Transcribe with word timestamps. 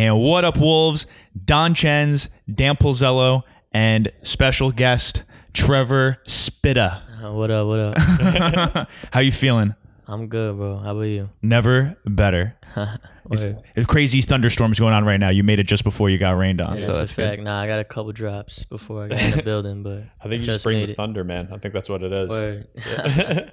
And 0.00 0.18
what 0.18 0.46
up, 0.46 0.56
Wolves? 0.56 1.06
Don 1.44 1.74
Chens, 1.74 2.30
Dan 2.50 2.74
Polzello, 2.76 3.42
and 3.70 4.10
special 4.22 4.70
guest 4.70 5.24
Trevor 5.52 6.16
Spitta. 6.26 7.02
Uh, 7.22 7.34
what 7.34 7.50
up? 7.50 7.66
What 7.66 7.78
up? 7.80 8.88
How 9.12 9.20
you 9.20 9.30
feeling? 9.30 9.74
I'm 10.06 10.28
good, 10.28 10.56
bro. 10.56 10.78
How 10.78 10.92
about 10.92 11.02
you? 11.02 11.28
Never 11.42 11.96
better. 12.06 12.56
It's, 13.32 13.44
it's 13.76 13.86
crazy 13.86 14.20
thunderstorms 14.22 14.80
going 14.80 14.92
on 14.92 15.04
right 15.04 15.18
now. 15.20 15.28
You 15.28 15.44
made 15.44 15.60
it 15.60 15.68
just 15.68 15.84
before 15.84 16.10
you 16.10 16.18
got 16.18 16.32
rained 16.36 16.60
on, 16.60 16.78
Yeah, 16.78 16.80
so 16.80 16.86
that's, 16.86 16.98
that's 16.98 17.12
a 17.12 17.14
good. 17.14 17.28
fact. 17.36 17.40
Nah, 17.42 17.60
I 17.60 17.68
got 17.68 17.78
a 17.78 17.84
couple 17.84 18.10
drops 18.10 18.64
before 18.64 19.04
I 19.04 19.08
got 19.08 19.20
in 19.22 19.30
the 19.36 19.42
building, 19.44 19.84
but 19.84 20.02
I 20.20 20.24
think 20.24 20.38
you 20.40 20.46
just 20.46 20.54
just 20.56 20.64
bring 20.64 20.84
the 20.84 20.90
it. 20.90 20.96
thunder, 20.96 21.22
man. 21.22 21.48
I 21.52 21.58
think 21.58 21.72
that's 21.72 21.88
what 21.88 22.02
it 22.02 22.12
is. 22.12 22.28
Word. 22.28 23.52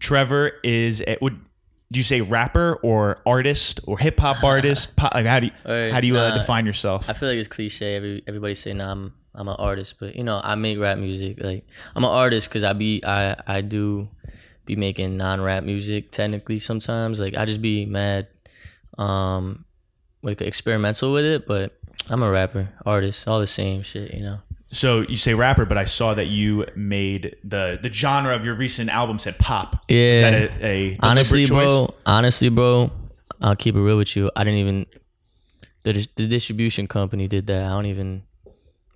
Trevor 0.00 0.50
is 0.64 1.02
It 1.02 1.22
would 1.22 1.38
do 1.92 1.98
you 1.98 2.04
say 2.04 2.20
rapper 2.20 2.78
or 2.82 3.20
artist 3.26 3.80
or 3.84 3.98
hip 3.98 4.20
hop 4.20 4.44
artist? 4.44 4.96
Po- 4.96 5.08
like 5.12 5.26
how 5.26 5.40
do 5.40 5.46
you 5.46 5.90
how 5.92 6.00
do 6.00 6.06
you 6.06 6.16
uh, 6.16 6.36
define 6.38 6.66
yourself? 6.66 7.10
I 7.10 7.14
feel 7.14 7.28
like 7.28 7.38
it's 7.38 7.48
cliche. 7.48 7.96
Every 7.96 8.22
everybody 8.26 8.54
say, 8.54 8.72
"Nah, 8.72 8.92
I'm 8.92 9.14
I'm 9.34 9.48
an 9.48 9.56
artist," 9.58 9.96
but 9.98 10.14
you 10.14 10.22
know, 10.22 10.40
I 10.42 10.54
make 10.54 10.78
rap 10.78 10.98
music. 10.98 11.42
Like 11.42 11.64
I'm 11.96 12.04
an 12.04 12.10
artist 12.10 12.48
because 12.48 12.64
I 12.64 12.72
be 12.72 13.02
I 13.04 13.36
I 13.46 13.60
do 13.60 14.08
be 14.66 14.76
making 14.76 15.16
non-rap 15.16 15.64
music 15.64 16.12
technically 16.12 16.58
sometimes. 16.60 17.18
Like 17.18 17.36
I 17.36 17.44
just 17.44 17.60
be 17.60 17.86
mad, 17.86 18.28
um, 18.98 19.64
like 20.22 20.40
experimental 20.40 21.12
with 21.12 21.24
it. 21.24 21.46
But 21.46 21.76
I'm 22.08 22.22
a 22.22 22.30
rapper, 22.30 22.72
artist, 22.86 23.26
all 23.26 23.40
the 23.40 23.48
same 23.48 23.82
shit. 23.82 24.14
You 24.14 24.22
know. 24.22 24.38
So 24.72 25.00
you 25.00 25.16
say 25.16 25.34
rapper, 25.34 25.64
but 25.64 25.76
I 25.76 25.84
saw 25.84 26.14
that 26.14 26.26
you 26.26 26.64
made 26.76 27.36
the 27.42 27.78
the 27.82 27.92
genre 27.92 28.34
of 28.36 28.44
your 28.44 28.54
recent 28.54 28.88
album 28.90 29.18
said 29.18 29.38
pop. 29.38 29.82
Yeah. 29.88 29.96
Is 29.96 30.20
that 30.20 30.34
a, 30.62 30.66
a 30.66 30.98
honestly, 31.02 31.44
choice? 31.46 31.66
bro. 31.68 31.94
Honestly, 32.06 32.48
bro. 32.50 32.90
I'll 33.42 33.56
keep 33.56 33.74
it 33.74 33.80
real 33.80 33.96
with 33.96 34.14
you. 34.16 34.30
I 34.36 34.44
didn't 34.44 34.60
even 34.60 34.86
the 35.82 36.06
the 36.16 36.26
distribution 36.28 36.86
company 36.86 37.26
did 37.26 37.46
that. 37.48 37.64
I 37.64 37.74
don't 37.74 37.86
even. 37.86 38.22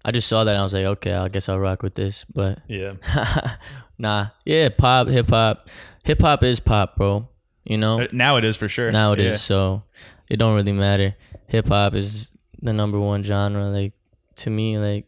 I 0.05 0.11
just 0.13 0.29
saw 0.29 0.45
that 0.45 0.51
and 0.51 0.61
I 0.61 0.63
was 0.63 0.75
like, 0.75 0.85
okay, 0.85 1.15
I 1.15 1.29
guess 1.29 1.49
I'll 1.49 1.59
rock 1.59 1.83
with 1.83 1.95
this. 1.95 2.25
But 2.27 2.59
Yeah. 2.69 2.95
nah, 3.99 4.27
yeah, 4.45 4.69
pop, 4.69 5.09
hip 5.09 5.31
hop, 5.31 5.69
hip 6.05 6.21
hop 6.21 6.43
is 6.45 6.61
pop, 6.61 6.97
bro. 6.97 7.27
You 7.65 7.79
know, 7.79 8.03
Uh, 8.03 8.07
Now 8.13 8.37
it 8.37 8.45
is 8.45 8.59
for 8.59 8.69
sure. 8.69 8.93
now 8.93 9.13
it 9.13 9.21
is. 9.21 9.33
Yeah. 9.33 9.37
So 9.39 9.83
it 10.29 10.37
don't 10.37 10.55
really 10.55 10.73
matter. 10.73 11.17
Hip 11.49 11.69
hop 11.69 11.95
is 11.95 12.31
the 12.61 12.75
number 12.75 13.01
one 13.01 13.23
genre. 13.23 13.65
Like 13.71 13.95
to 14.37 14.51
me, 14.51 14.77
like 14.79 15.07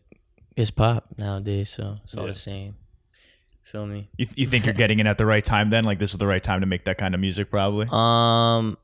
it's 0.57 0.71
pop 0.71 1.05
nowadays. 1.19 1.69
So 1.71 1.99
it's 2.05 2.17
all 2.17 2.25
Yeah. 2.25 2.33
the 2.33 2.39
same. 2.39 2.77
Feel 3.65 3.87
me? 3.87 4.09
You, 4.17 4.27
you 4.37 4.47
think 4.47 4.65
you're 4.65 4.75
getting 4.75 5.01
in 5.01 5.07
at 5.07 5.19
the 5.19 5.27
right 5.27 5.45
time 5.45 5.71
then? 5.71 5.85
Like 5.85 5.99
this 5.99 6.13
is 6.13 6.19
the 6.19 6.27
right 6.27 6.43
time 6.43 6.61
to 6.61 6.67
make 6.67 6.85
that 6.85 6.99
kind 6.99 7.15
of 7.15 7.21
music, 7.21 7.51
probably. 7.51 7.87
Um 7.91 8.79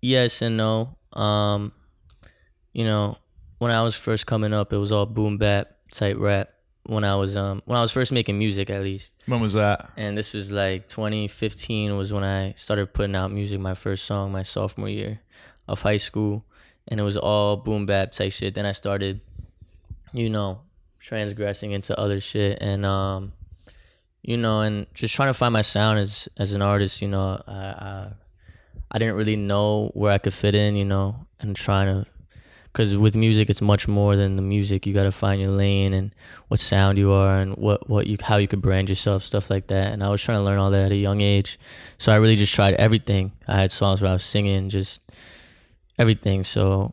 yes 0.00 0.42
and 0.42 0.56
no. 0.56 0.96
Um 1.12 1.72
you 2.72 2.84
know, 2.84 3.16
when 3.58 3.72
I 3.72 3.82
was 3.82 3.96
first 3.96 4.26
coming 4.26 4.52
up, 4.52 4.72
it 4.72 4.76
was 4.76 4.92
all 4.92 5.06
boom 5.06 5.38
bap 5.38 5.68
type 5.90 6.16
rap. 6.18 6.50
When 6.84 7.02
I 7.02 7.16
was 7.16 7.36
um 7.36 7.62
when 7.64 7.76
I 7.78 7.80
was 7.82 7.90
first 7.90 8.12
making 8.12 8.38
music 8.38 8.70
at 8.70 8.82
least. 8.82 9.14
When 9.26 9.40
was 9.40 9.54
that? 9.54 9.90
And 9.96 10.16
this 10.16 10.34
was 10.34 10.52
like 10.52 10.86
2015 10.88 11.96
was 11.96 12.12
when 12.12 12.22
I 12.24 12.52
started 12.56 12.92
putting 12.92 13.16
out 13.16 13.32
music 13.32 13.58
my 13.58 13.74
first 13.74 14.04
song 14.04 14.30
my 14.32 14.42
sophomore 14.42 14.88
year 14.88 15.20
of 15.66 15.82
high 15.82 15.96
school 15.96 16.44
and 16.86 17.00
it 17.00 17.02
was 17.02 17.16
all 17.16 17.56
boom 17.56 17.86
bap 17.86 18.12
type 18.12 18.30
shit. 18.32 18.54
Then 18.54 18.66
I 18.66 18.72
started 18.72 19.20
you 20.16 20.30
know, 20.30 20.60
transgressing 20.98 21.72
into 21.72 21.98
other 21.98 22.20
shit. 22.20 22.58
And 22.60 22.84
um 22.84 23.32
you 24.22 24.36
know, 24.36 24.60
and 24.60 24.86
just 24.92 25.14
trying 25.14 25.28
to 25.28 25.34
find 25.34 25.52
my 25.52 25.60
sound 25.60 25.98
as 25.98 26.28
as 26.36 26.52
an 26.52 26.62
artist, 26.62 27.00
you 27.00 27.08
know, 27.08 27.42
I 27.46 27.52
I, 27.52 28.12
I 28.90 28.98
didn't 28.98 29.14
really 29.14 29.36
know 29.36 29.90
where 29.94 30.12
I 30.12 30.18
could 30.18 30.34
fit 30.34 30.54
in, 30.54 30.76
you 30.76 30.84
know, 30.84 31.26
and 31.40 31.54
trying 31.54 31.86
to 31.86 32.06
because 32.76 32.94
with 32.94 33.14
music 33.14 33.48
it's 33.48 33.62
much 33.62 33.88
more 33.88 34.16
than 34.16 34.36
the 34.36 34.42
music. 34.42 34.86
You 34.86 34.92
got 34.92 35.04
to 35.04 35.12
find 35.12 35.40
your 35.40 35.50
lane 35.50 35.94
and 35.94 36.14
what 36.48 36.60
sound 36.60 36.98
you 36.98 37.10
are 37.10 37.38
and 37.38 37.56
what 37.56 37.88
what 37.88 38.06
you 38.06 38.18
how 38.20 38.36
you 38.36 38.46
could 38.46 38.60
brand 38.60 38.90
yourself 38.90 39.22
stuff 39.22 39.48
like 39.48 39.68
that. 39.68 39.92
And 39.92 40.04
i 40.04 40.10
was 40.10 40.20
trying 40.20 40.38
to 40.38 40.44
learn 40.44 40.58
all 40.58 40.70
that 40.70 40.86
at 40.86 40.92
a 40.92 40.96
young 40.96 41.22
age. 41.22 41.58
So 41.96 42.12
i 42.12 42.16
really 42.16 42.36
just 42.36 42.54
tried 42.54 42.74
everything. 42.74 43.32
I 43.48 43.56
had 43.56 43.72
songs 43.72 44.02
where 44.02 44.10
i 44.10 44.12
was 44.12 44.24
singing 44.24 44.68
just 44.68 45.00
everything. 45.98 46.44
So 46.44 46.92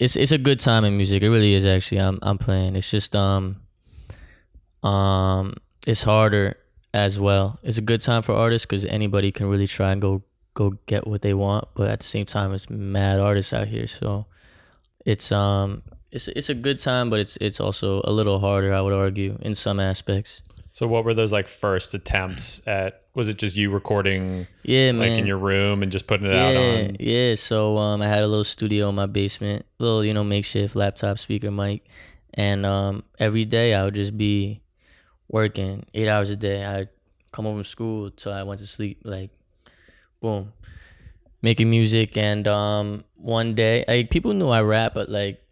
it's 0.00 0.16
it's 0.16 0.32
a 0.32 0.38
good 0.38 0.58
time 0.58 0.84
in 0.84 0.96
music. 0.96 1.22
It 1.22 1.28
really 1.30 1.52
is 1.52 1.66
actually. 1.66 2.00
I'm 2.00 2.18
i'm 2.22 2.38
playing. 2.38 2.74
It's 2.74 2.90
just 2.90 3.14
um 3.14 3.60
um 4.82 5.54
it's 5.86 6.02
harder 6.02 6.56
as 6.94 7.20
well. 7.20 7.60
It's 7.62 7.78
a 7.78 7.82
good 7.82 8.00
time 8.00 8.22
for 8.22 8.34
artists 8.34 8.64
because 8.64 8.86
anybody 8.86 9.30
can 9.30 9.46
really 9.46 9.66
try 9.66 9.92
and 9.92 10.00
go 10.00 10.22
go 10.54 10.70
get 10.86 11.06
what 11.06 11.22
they 11.22 11.32
want 11.32 11.68
but 11.76 11.88
at 11.88 12.00
the 12.00 12.04
same 12.04 12.26
time 12.26 12.52
it's 12.52 12.68
mad 12.68 13.20
artists 13.20 13.52
out 13.52 13.68
here. 13.68 13.86
So 13.86 14.24
it's 15.04 15.30
um 15.30 15.82
it's 16.10 16.28
it's 16.28 16.48
a 16.48 16.54
good 16.54 16.78
time, 16.78 17.10
but 17.10 17.20
it's 17.20 17.36
it's 17.36 17.60
also 17.60 18.00
a 18.04 18.10
little 18.10 18.40
harder, 18.40 18.72
I 18.72 18.80
would 18.80 18.94
argue, 18.94 19.38
in 19.42 19.54
some 19.54 19.78
aspects. 19.78 20.42
So 20.72 20.86
what 20.86 21.04
were 21.04 21.14
those 21.14 21.32
like 21.32 21.48
first 21.48 21.94
attempts 21.94 22.66
at 22.66 23.02
was 23.14 23.28
it 23.28 23.38
just 23.38 23.56
you 23.56 23.70
recording 23.70 24.46
Yeah, 24.62 24.92
like 24.94 25.10
man. 25.10 25.18
in 25.20 25.26
your 25.26 25.38
room 25.38 25.82
and 25.82 25.90
just 25.90 26.06
putting 26.06 26.26
it 26.26 26.34
out 26.34 26.54
yeah, 26.54 26.60
on 26.60 26.96
yeah. 27.00 27.34
So 27.34 27.76
um, 27.76 28.00
I 28.02 28.06
had 28.06 28.22
a 28.22 28.26
little 28.28 28.44
studio 28.44 28.88
in 28.88 28.94
my 28.94 29.06
basement, 29.06 29.66
little 29.78 30.04
you 30.04 30.14
know 30.14 30.24
makeshift 30.24 30.76
laptop 30.76 31.18
speaker 31.18 31.50
mic, 31.50 31.84
and 32.34 32.64
um, 32.64 33.02
every 33.18 33.44
day 33.44 33.74
I 33.74 33.84
would 33.84 33.94
just 33.94 34.16
be 34.16 34.62
working 35.28 35.86
eight 35.94 36.08
hours 36.08 36.30
a 36.30 36.36
day. 36.36 36.64
I'd 36.64 36.88
come 37.32 37.44
home 37.44 37.56
from 37.56 37.64
school 37.64 38.10
till 38.10 38.32
I 38.32 38.42
went 38.44 38.60
to 38.60 38.66
sleep, 38.66 39.00
like 39.04 39.30
boom, 40.20 40.52
making 41.42 41.68
music. 41.70 42.16
And 42.16 42.46
um, 42.46 43.04
one 43.16 43.54
day, 43.54 43.84
like 43.88 44.10
people 44.10 44.34
knew 44.34 44.48
I 44.48 44.62
rap, 44.62 44.94
but 44.94 45.08
like 45.08 45.42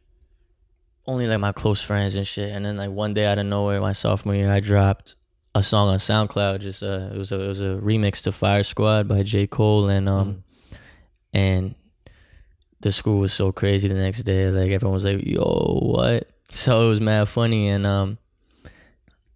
only 1.09 1.27
like 1.27 1.41
my 1.41 1.53
close 1.53 1.81
friends 1.81 2.15
and 2.15 2.27
shit. 2.27 2.53
And 2.53 2.65
then 2.65 2.77
like 2.77 2.91
one 2.91 3.15
day 3.15 3.27
out 3.27 3.39
of 3.39 3.47
nowhere, 3.47 3.81
my 3.81 3.93
sophomore 3.93 4.35
year, 4.35 4.53
I 4.53 4.61
dropped 4.61 5.17
a 5.55 5.63
song 5.63 5.89
on 5.89 5.99
SoundCloud. 5.99 6.61
Just 6.61 6.83
uh, 6.83 7.09
it 7.13 7.19
was 7.19 7.33
a 7.33 7.41
it 7.41 7.49
was 7.49 7.61
a 7.61 7.81
remix 7.83 8.23
to 8.25 8.33
Fire 8.33 8.63
Squad 8.63 9.09
by 9.09 9.23
J 9.23 9.47
Cole, 9.47 9.89
and 9.89 10.09
um, 10.09 10.45
and 11.33 11.75
the 12.81 12.93
school 12.93 13.19
was 13.19 13.33
so 13.33 13.51
crazy 13.51 13.89
the 13.89 13.95
next 13.95 14.23
day. 14.23 14.51
Like 14.51 14.71
everyone 14.71 14.95
was 14.95 15.05
like, 15.05 15.25
"Yo, 15.27 15.81
what?" 15.83 16.31
So 16.53 16.87
it 16.87 16.89
was 16.89 17.01
mad 17.01 17.29
funny, 17.29 17.69
and 17.69 17.87
um, 17.87 18.19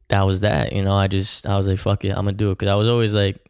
that 0.08 0.22
was 0.26 0.42
that. 0.42 0.72
You 0.72 0.84
know, 0.84 0.94
I 0.94 1.08
just 1.08 1.46
I 1.46 1.56
was 1.56 1.66
like, 1.66 1.78
"Fuck 1.78 2.04
it, 2.04 2.10
I'm 2.10 2.26
gonna 2.26 2.32
do 2.32 2.50
it," 2.50 2.58
because 2.58 2.70
I 2.70 2.76
was 2.76 2.88
always 2.88 3.14
like. 3.14 3.41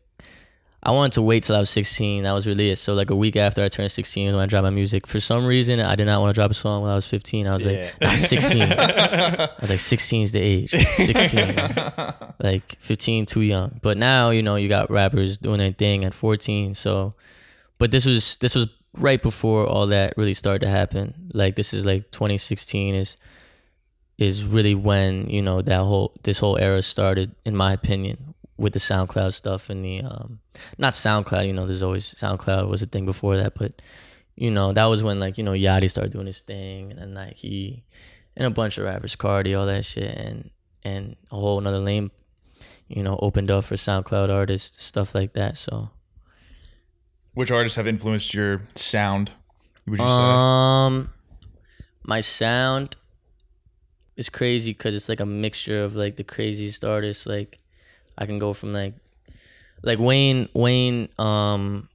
I 0.85 0.91
wanted 0.91 1.13
to 1.13 1.23
wait 1.23 1.45
till 1.45 1.55
I 1.55 1.61
was 1.61 1.71
16. 1.71 2.25
That 2.25 2.33
was 2.33 2.47
really 2.47 2.71
it. 2.71 2.77
So 2.77 2.95
like 2.95 3.11
a 3.11 3.15
week 3.15 3.37
after 3.37 3.63
I 3.63 3.69
turned 3.69 3.93
16 3.93 4.33
when 4.35 4.43
I 4.43 4.47
dropped 4.47 4.65
my 4.65 4.71
music. 4.71 5.07
For 5.07 5.21
some 5.21 5.47
reason, 5.47 5.79
I 5.79 5.95
did 5.95 6.07
not 6.07 6.21
want 6.21 6.35
to 6.35 6.39
drop 6.39 6.51
a 6.51 6.55
song 6.55 6.83
when 6.83 6.91
I 6.91 6.95
was 6.97 7.07
15. 7.07 7.47
I 7.47 7.53
was 7.53 7.65
Yeah. 7.65 7.73
like, 7.73 8.01
nah, 8.01 8.17
16. 8.17 8.63
I 8.73 9.49
was 9.61 9.71
like, 9.71 9.79
16 9.79 10.23
is 10.23 10.33
the 10.33 10.41
age. 10.41 10.71
16. 10.71 11.55
like 12.43 12.77
15, 12.81 13.27
too 13.27 13.43
young. 13.43 13.79
But 13.81 13.97
now, 13.97 14.31
you 14.31 14.43
know, 14.43 14.57
you 14.57 14.69
got 14.69 14.91
rappers 14.91 15.39
doing 15.39 15.59
their 15.59 15.73
thing 15.73 16.05
at 16.05 16.15
14. 16.15 16.75
So, 16.75 17.15
but 17.79 17.91
this 17.93 18.05
was 18.05 18.37
this 18.39 18.55
was 18.57 18.67
right 18.99 19.23
before 19.23 19.67
all 19.67 19.87
that 19.87 20.15
really 20.17 20.35
started 20.35 20.61
to 20.67 20.69
happen. 20.69 21.31
Like 21.33 21.55
this 21.57 21.73
is 21.73 21.87
like 21.87 22.11
2016 22.11 22.95
is 22.97 23.17
is 24.19 24.45
really 24.45 24.75
when 24.75 25.29
you 25.31 25.43
know 25.43 25.63
that 25.63 25.79
whole 25.79 26.13
this 26.25 26.39
whole 26.41 26.57
era 26.59 26.83
started, 26.83 27.35
in 27.45 27.57
my 27.57 27.73
opinion, 27.73 28.35
with 28.63 28.73
the 28.73 28.79
SoundCloud 28.79 29.35
stuff 29.35 29.69
and 29.69 29.85
the 29.85 30.01
um 30.03 30.39
not 30.79 30.95
SoundCloud. 30.95 31.47
You 31.47 31.53
know, 31.53 31.67
there's 31.67 31.83
always 31.83 32.15
SoundCloud 32.15 32.69
was 32.69 32.81
a 32.83 32.87
thing 32.87 33.05
before 33.05 33.37
that, 33.37 33.55
but 33.55 33.83
you 34.37 34.51
know 34.51 34.73
that 34.73 34.87
was 34.87 35.03
when 35.03 35.21
like 35.21 35.37
you 35.37 35.45
know 35.45 35.53
Yachty 35.53 35.91
started 35.91 36.13
doing 36.13 36.27
his 36.27 36.41
thing, 36.41 36.91
and 36.91 37.01
then 37.01 37.15
like 37.15 37.37
he 37.37 37.83
and 38.37 38.47
a 38.47 38.51
bunch 38.51 38.79
of 38.79 38.85
rappers, 38.85 39.17
Cardi, 39.17 39.55
all 39.55 39.67
that 39.67 39.85
shit, 39.85 40.17
and 40.17 40.51
and 40.85 41.17
a 41.31 41.35
whole 41.35 41.59
another 41.59 41.79
lane, 41.79 42.11
you 42.89 43.03
know, 43.03 43.19
opened 43.21 43.51
up 43.51 43.65
for 43.65 43.75
SoundCloud 43.75 44.31
artists, 44.31 44.83
stuff 44.83 45.15
like 45.15 45.35
that. 45.35 45.57
So 45.57 45.91
Which 47.35 47.51
artists 47.51 47.77
have 47.77 47.87
influenced 47.87 48.33
your 48.33 48.63
sound? 48.75 49.33
Would 49.87 49.99
you 49.99 50.07
say? 50.07 50.13
Um, 50.13 51.13
my 52.05 52.21
sound 52.21 52.97
is 54.17 54.29
crazy 54.29 54.73
because 54.73 54.95
it's 54.95 55.09
like 55.09 55.21
a 55.21 55.27
mixture 55.27 55.83
of 55.83 55.95
like 55.95 56.17
the 56.17 56.25
craziest 56.25 56.85
artists. 56.85 57.27
Like, 57.27 57.59
I 58.17 58.27
can 58.27 58.39
go 58.39 58.53
from 58.53 58.73
like, 58.73 58.95
like 59.83 59.99
Wayne. 59.99 60.49
Wayne 60.55 61.09
um 61.19 61.89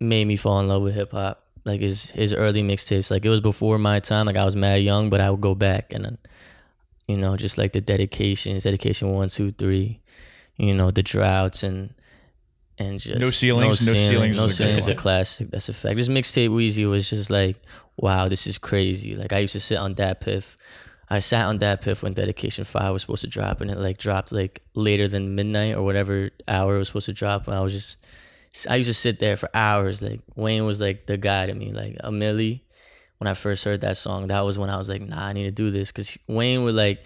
made 0.00 0.26
me 0.26 0.36
fall 0.36 0.60
in 0.60 0.68
love 0.68 0.82
with 0.82 0.94
hip 0.94 1.12
hop. 1.12 1.42
Like 1.64 1.80
his 1.80 2.10
his 2.12 2.32
early 2.32 2.62
mixtapes. 2.62 3.10
Like 3.10 3.24
it 3.24 3.30
was 3.30 3.40
before 3.40 3.78
my 3.78 4.00
time. 4.00 4.26
Like 4.26 4.36
I 4.36 4.44
was 4.44 4.56
mad 4.56 4.82
young, 4.82 5.10
but 5.10 5.20
I 5.20 5.30
would 5.30 5.40
go 5.40 5.54
back 5.54 5.92
and 5.92 6.04
then, 6.04 6.18
you 7.08 7.16
know, 7.16 7.36
just 7.36 7.58
like 7.58 7.72
the 7.72 7.80
dedications, 7.80 8.64
dedication 8.64 9.12
one, 9.12 9.28
two, 9.28 9.52
three, 9.52 10.00
you 10.56 10.74
know, 10.74 10.90
the 10.90 11.02
droughts 11.02 11.62
and. 11.62 11.92
And 12.78 13.00
just 13.00 13.18
No 13.18 13.30
Ceilings? 13.30 13.86
No 13.86 13.94
Ceilings 13.94 14.36
no 14.36 14.44
a 14.44 14.46
good 14.48 14.54
ceilings, 14.54 14.78
is 14.80 14.88
a 14.88 14.94
classic. 14.94 15.50
That's 15.50 15.70
a 15.70 15.72
fact. 15.72 15.96
This 15.96 16.08
mixtape 16.08 16.50
Weezy 16.50 16.86
was 16.86 17.08
just 17.08 17.30
like, 17.30 17.56
wow, 17.96 18.28
this 18.28 18.46
is 18.46 18.58
crazy. 18.58 19.16
Like 19.16 19.32
I 19.32 19.38
used 19.38 19.54
to 19.54 19.60
sit 19.60 19.78
on 19.78 19.94
that 19.94 20.20
piff. 20.20 20.58
I 21.08 21.20
sat 21.20 21.46
on 21.46 21.58
that 21.58 21.82
piff 21.82 22.02
when 22.02 22.14
Dedication 22.14 22.64
Five 22.64 22.92
was 22.92 23.02
supposed 23.02 23.20
to 23.20 23.28
drop, 23.28 23.60
and 23.60 23.70
it 23.70 23.78
like 23.78 23.98
dropped 23.98 24.32
like 24.32 24.62
later 24.74 25.06
than 25.06 25.34
midnight 25.34 25.74
or 25.74 25.82
whatever 25.82 26.30
hour 26.48 26.76
it 26.76 26.78
was 26.78 26.88
supposed 26.88 27.06
to 27.06 27.12
drop. 27.12 27.46
And 27.46 27.56
I 27.56 27.60
was 27.60 27.72
just 27.72 27.98
I 28.68 28.76
used 28.76 28.88
to 28.88 28.94
sit 28.94 29.18
there 29.18 29.36
for 29.36 29.50
hours. 29.54 30.02
Like 30.02 30.20
Wayne 30.34 30.64
was 30.64 30.80
like 30.80 31.06
the 31.06 31.16
guy 31.16 31.46
to 31.46 31.54
me. 31.54 31.72
Like 31.72 31.96
a 32.00 32.10
Milli, 32.10 32.60
when 33.18 33.28
I 33.28 33.34
first 33.34 33.64
heard 33.64 33.82
that 33.82 33.96
song, 33.96 34.28
that 34.28 34.44
was 34.44 34.58
when 34.58 34.70
I 34.70 34.78
was 34.78 34.88
like, 34.88 35.02
nah, 35.02 35.26
I 35.26 35.32
need 35.32 35.44
to 35.44 35.50
do 35.50 35.70
this. 35.70 35.92
Cause 35.92 36.18
Wayne 36.26 36.64
would 36.64 36.74
like 36.74 37.04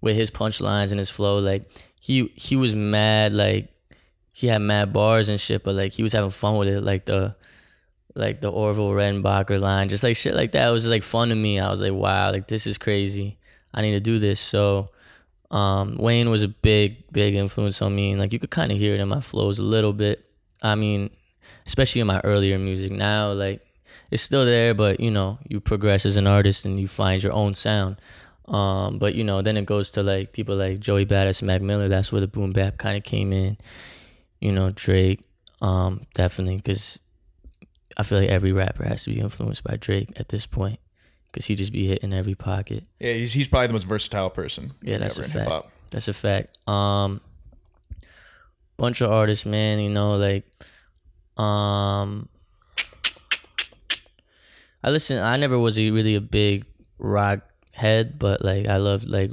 with 0.00 0.16
his 0.16 0.30
punchlines 0.30 0.90
and 0.90 0.98
his 0.98 1.10
flow, 1.10 1.38
like 1.38 1.64
he 2.00 2.32
he 2.34 2.56
was 2.56 2.74
mad, 2.74 3.32
like 3.32 3.68
he 4.32 4.48
had 4.48 4.60
mad 4.60 4.92
bars 4.92 5.28
and 5.28 5.40
shit, 5.40 5.64
but 5.64 5.74
like 5.74 5.92
he 5.92 6.02
was 6.02 6.12
having 6.12 6.30
fun 6.30 6.56
with 6.56 6.68
it. 6.68 6.82
Like 6.82 7.06
the 7.06 7.34
like 8.14 8.40
the 8.40 8.50
Orville 8.50 8.90
Redenbacher 8.90 9.60
line, 9.60 9.88
just 9.88 10.02
like 10.02 10.16
shit 10.16 10.34
like 10.34 10.52
that. 10.52 10.68
It 10.68 10.72
was 10.72 10.82
just 10.82 10.90
like 10.90 11.02
fun 11.02 11.28
to 11.28 11.34
me. 11.34 11.60
I 11.60 11.70
was 11.70 11.80
like, 11.80 11.92
wow, 11.92 12.30
like 12.30 12.48
this 12.48 12.66
is 12.66 12.76
crazy. 12.76 13.37
I 13.74 13.82
need 13.82 13.92
to 13.92 14.00
do 14.00 14.18
this. 14.18 14.40
So 14.40 14.88
um, 15.50 15.96
Wayne 15.96 16.30
was 16.30 16.42
a 16.42 16.48
big, 16.48 17.10
big 17.12 17.34
influence 17.34 17.80
on 17.82 17.94
me. 17.94 18.12
And 18.12 18.20
like 18.20 18.32
you 18.32 18.38
could 18.38 18.50
kind 18.50 18.72
of 18.72 18.78
hear 18.78 18.94
it 18.94 19.00
in 19.00 19.08
my 19.08 19.20
flows 19.20 19.58
a 19.58 19.64
little 19.64 19.92
bit. 19.92 20.24
I 20.62 20.74
mean, 20.74 21.10
especially 21.66 22.00
in 22.00 22.06
my 22.06 22.20
earlier 22.24 22.58
music. 22.58 22.92
Now, 22.92 23.30
like 23.32 23.64
it's 24.10 24.22
still 24.22 24.44
there, 24.44 24.74
but 24.74 25.00
you 25.00 25.10
know, 25.10 25.38
you 25.46 25.60
progress 25.60 26.06
as 26.06 26.16
an 26.16 26.26
artist 26.26 26.64
and 26.64 26.80
you 26.80 26.88
find 26.88 27.22
your 27.22 27.32
own 27.32 27.54
sound. 27.54 28.00
Um, 28.46 28.98
but 28.98 29.14
you 29.14 29.24
know, 29.24 29.42
then 29.42 29.56
it 29.56 29.66
goes 29.66 29.90
to 29.90 30.02
like 30.02 30.32
people 30.32 30.56
like 30.56 30.80
Joey 30.80 31.04
Badass 31.04 31.40
and 31.40 31.46
Mac 31.46 31.60
Miller. 31.60 31.88
That's 31.88 32.10
where 32.10 32.20
the 32.20 32.26
boom 32.26 32.52
bap 32.52 32.78
kind 32.78 32.96
of 32.96 33.04
came 33.04 33.32
in. 33.32 33.58
You 34.40 34.52
know, 34.52 34.70
Drake, 34.70 35.24
um, 35.60 36.06
definitely, 36.14 36.56
because 36.56 36.98
I 37.96 38.04
feel 38.04 38.18
like 38.20 38.30
every 38.30 38.52
rapper 38.52 38.84
has 38.84 39.04
to 39.04 39.10
be 39.10 39.20
influenced 39.20 39.64
by 39.64 39.76
Drake 39.76 40.12
at 40.16 40.28
this 40.30 40.46
point, 40.46 40.80
because 41.30 41.46
he 41.46 41.54
just 41.54 41.72
be 41.72 41.86
hitting 41.86 42.12
every 42.12 42.34
pocket. 42.34 42.84
Yeah, 42.98 43.12
he's, 43.12 43.32
he's 43.32 43.48
probably 43.48 43.68
the 43.68 43.72
most 43.74 43.86
versatile 43.86 44.30
person. 44.30 44.72
Yeah, 44.82 44.98
that's 44.98 45.18
a 45.18 45.24
fact. 45.24 45.66
That's 45.90 46.08
a 46.08 46.12
fact. 46.12 46.56
Um, 46.68 47.20
bunch 48.76 49.00
of 49.00 49.10
artists, 49.10 49.46
man. 49.46 49.78
You 49.80 49.90
know, 49.90 50.14
like, 50.16 50.44
um, 51.36 52.28
I 54.82 54.90
listen. 54.90 55.18
I 55.18 55.36
never 55.36 55.58
was 55.58 55.78
a, 55.78 55.90
really 55.90 56.14
a 56.14 56.20
big 56.20 56.64
rock 56.98 57.40
head, 57.72 58.18
but 58.18 58.44
like, 58.44 58.66
I 58.66 58.76
love 58.76 59.04
like, 59.04 59.32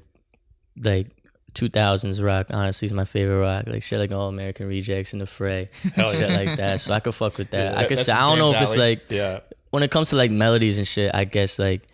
like. 0.77 1.12
2000s 1.56 2.21
rock 2.21 2.48
honestly 2.50 2.86
is 2.86 2.91
my 2.91 3.06
favorite 3.06 3.39
rock 3.39 3.63
like 3.68 3.81
shit 3.81 3.98
like 3.98 4.12
all 4.12 4.27
American 4.27 4.68
Rejects 4.68 5.13
and 5.13 5.21
the 5.21 5.25
Fray 5.25 5.69
Hell 5.94 6.12
shit 6.12 6.30
yeah. 6.30 6.36
like 6.36 6.57
that 6.57 6.81
so 6.81 6.91
I 6.94 7.00
could 7.00 7.15
fuck 7.15 7.38
with 7.38 7.50
that 7.51 7.75
Yeah, 7.75 7.80
I 7.80 7.86
could 7.86 7.98
say 7.98 8.12
I 8.12 8.27
don't 8.27 8.39
know 8.39 8.51
if 8.53 8.62
it's 8.62 8.71
alley. 8.71 8.80
like 8.80 9.09
Yeah. 9.09 9.39
When 9.75 9.83
it 9.83 9.92
comes 9.92 10.10
to 10.12 10.16
like 10.16 10.31
melodies 10.31 10.77
and 10.77 10.88
shit, 10.88 11.13
I 11.13 11.25
guess 11.25 11.60
like 11.60 11.86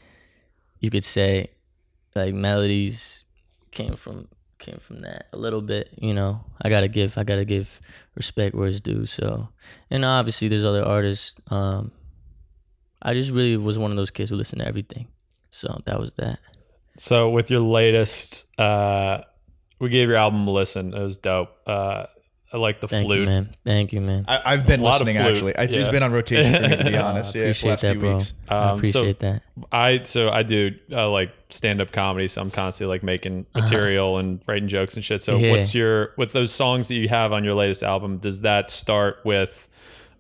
you 0.81 0.92
could 0.92 1.04
say 1.04 1.50
like 2.13 2.31
melodies 2.31 3.25
came 3.72 3.95
from 3.95 4.28
came 4.60 4.78
from 4.78 5.01
that 5.01 5.25
a 5.33 5.38
little 5.38 5.63
bit, 5.63 5.89
you 5.98 6.13
know. 6.13 6.42
I 6.62 6.69
gotta 6.69 6.88
give 6.88 7.18
I 7.18 7.24
gotta 7.24 7.44
give 7.44 7.81
respect 8.13 8.54
where 8.54 8.68
it's 8.68 8.81
due. 8.81 9.07
So 9.07 9.50
and 9.89 10.06
obviously 10.06 10.48
there's 10.48 10.63
other 10.63 10.86
artists. 10.86 11.33
Um 11.50 11.92
I 13.01 13.16
just 13.16 13.31
really 13.31 13.57
was 13.57 13.80
one 13.80 13.89
of 13.89 13.98
those 13.98 14.12
kids 14.12 14.30
who 14.30 14.36
listened 14.36 14.62
to 14.62 14.68
everything. 14.68 15.07
So 15.50 15.81
that 15.86 16.00
was 16.00 16.13
that. 16.13 16.38
So 16.98 17.31
with 17.31 17.50
your 17.50 17.62
latest, 17.62 18.45
uh, 18.60 19.22
we 19.80 19.89
gave 19.89 20.07
your 20.07 20.18
album 20.18 20.48
a 20.48 20.51
listen. 20.51 20.94
It 20.94 21.01
was 21.01 21.18
dope. 21.18 21.50
Uh, 21.66 22.06
I 22.53 22.57
like 22.57 22.81
the 22.81 22.88
Thank 22.89 23.06
flute. 23.06 23.19
you, 23.21 23.25
man. 23.27 23.50
Thank 23.63 23.94
you, 23.94 24.01
man. 24.01 24.25
I, 24.27 24.42
I've 24.44 24.68
been 24.68 24.81
A 24.81 24.83
lot 24.83 25.00
of 25.01 25.07
listening 25.07 25.18
actually. 25.25 25.53
It's, 25.57 25.74
yeah. 25.74 25.80
it's 25.81 25.89
been 25.89 26.03
on 26.03 26.12
rotation 26.12 26.53
for 26.53 26.68
me 26.68 26.75
to 26.77 26.83
be 26.83 26.98
honest. 27.09 27.33
Yeah, 27.33 27.42
for 27.42 27.44
the 27.44 27.45
appreciate 27.45 27.69
last 27.69 27.81
that, 27.83 27.92
few 27.94 28.00
bro. 28.01 28.18
weeks. 28.18 28.33
I 28.50 28.56
Um, 28.56 28.62
so- 28.62 28.74
appreciate 29.00 29.19
that. 29.19 29.44
I 29.71 30.01
so 30.03 30.30
I 30.30 30.44
do 30.44 30.71
uh, 30.92 31.09
like 31.09 31.31
stand 31.50 31.80
up 31.81 31.92
comedy, 31.94 32.27
so 32.27 32.42
I'm 32.42 32.51
constantly 32.51 32.94
like 32.94 33.03
making 33.03 33.45
material 33.56 34.18
and 34.18 34.42
writing 34.48 34.68
jokes 34.68 34.95
and 34.95 35.03
shit. 35.06 35.21
So 35.21 35.36
Uh-huh. 35.36 35.45
Yeah. 35.45 35.51
what's 35.51 35.74
your 35.74 36.12
with 36.18 36.33
those 36.33 36.51
songs 36.51 36.88
that 36.89 36.95
you 36.95 37.07
have 37.07 37.31
on 37.31 37.44
your 37.45 37.53
latest 37.53 37.83
album? 37.83 38.18
Does 38.18 38.42
that 38.42 38.69
start 38.69 39.19
with 39.24 39.68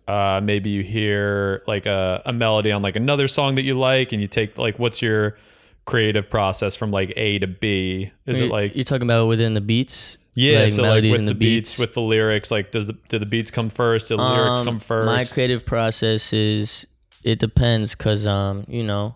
uh, 0.07 0.39
maybe 0.43 0.69
you 0.69 0.83
hear 0.83 1.63
like 1.67 1.85
a, 1.85 2.21
a 2.25 2.31
melody 2.33 2.71
on 2.71 2.81
like 2.81 2.95
another 2.95 3.27
song 3.27 3.55
that 3.55 3.63
you 3.63 3.77
like, 3.77 4.13
and 4.13 4.21
you 4.21 4.27
take 4.27 4.57
like 4.57 4.79
what's 4.79 5.01
your 5.01 5.37
creative 5.85 6.29
process 6.29 6.75
from 6.75 6.91
like 6.91 7.11
A 7.17 7.39
to 7.39 7.47
B? 7.47 8.11
Is 8.25 8.37
it 8.39 8.43
You're- 8.43 8.51
like 8.51 8.75
you're 8.75 8.83
talking 8.85 9.03
about 9.03 9.27
within 9.27 9.53
the 9.53 9.61
beats? 9.61 10.17
Yeah, 10.33 10.61
like 10.61 10.71
so 10.71 10.83
like 10.83 11.03
with 11.03 11.15
and 11.19 11.27
the 11.27 11.35
beats, 11.35 11.77
with 11.77 11.93
the 11.93 12.01
lyrics, 12.01 12.51
like 12.51 12.71
does 12.71 12.87
the 12.87 12.93
do 13.09 13.19
the 13.19 13.25
beats 13.25 13.51
come 13.51 13.69
first? 13.69 14.07
Do 14.09 14.17
the 14.17 14.23
lyrics 14.23 14.61
Um, 14.61 14.65
come 14.65 14.79
first? 14.79 15.05
My 15.07 15.23
creative 15.25 15.65
process 15.65 16.31
is 16.33 16.87
it 17.23 17.39
depends 17.39 17.95
because 17.95 18.25
um 18.27 18.65
you 18.67 18.83
know 18.83 19.15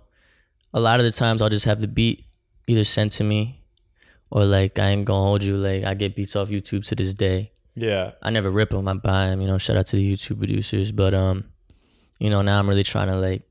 a 0.74 0.80
lot 0.80 1.00
of 1.00 1.06
the 1.06 1.12
times 1.12 1.42
I'll 1.42 1.50
just 1.50 1.66
have 1.66 1.80
the 1.82 1.88
beat 1.88 2.26
either 2.68 2.84
sent 2.84 3.14
to 3.14 3.24
me 3.24 3.64
or 4.30 4.44
like 4.46 4.78
I 4.80 4.90
ain't 4.90 5.06
gonna 5.06 5.22
hold 5.24 5.44
you 5.44 5.56
like 5.58 5.84
I 5.86 5.94
get 5.94 6.16
beats 6.16 6.36
off 6.36 6.50
YouTube 6.50 6.86
to 6.88 6.96
this 6.96 7.14
day. 7.14 7.52
yeah, 7.76 8.12
I 8.22 8.30
never 8.30 8.52
rip 8.52 8.70
them. 8.72 8.88
I 8.88 8.94
buy 8.96 9.28
them. 9.28 9.42
You 9.42 9.48
know, 9.48 9.58
shout 9.58 9.78
out 9.78 9.88
to 9.88 9.96
the 9.96 10.14
YouTube 10.14 10.38
producers. 10.40 10.92
But 10.92 11.14
um, 11.14 11.46
you 12.20 12.30
know, 12.30 12.42
now 12.42 12.60
I'm 12.60 12.68
really 12.68 12.84
trying 12.84 13.08
to 13.08 13.18
like 13.18 13.44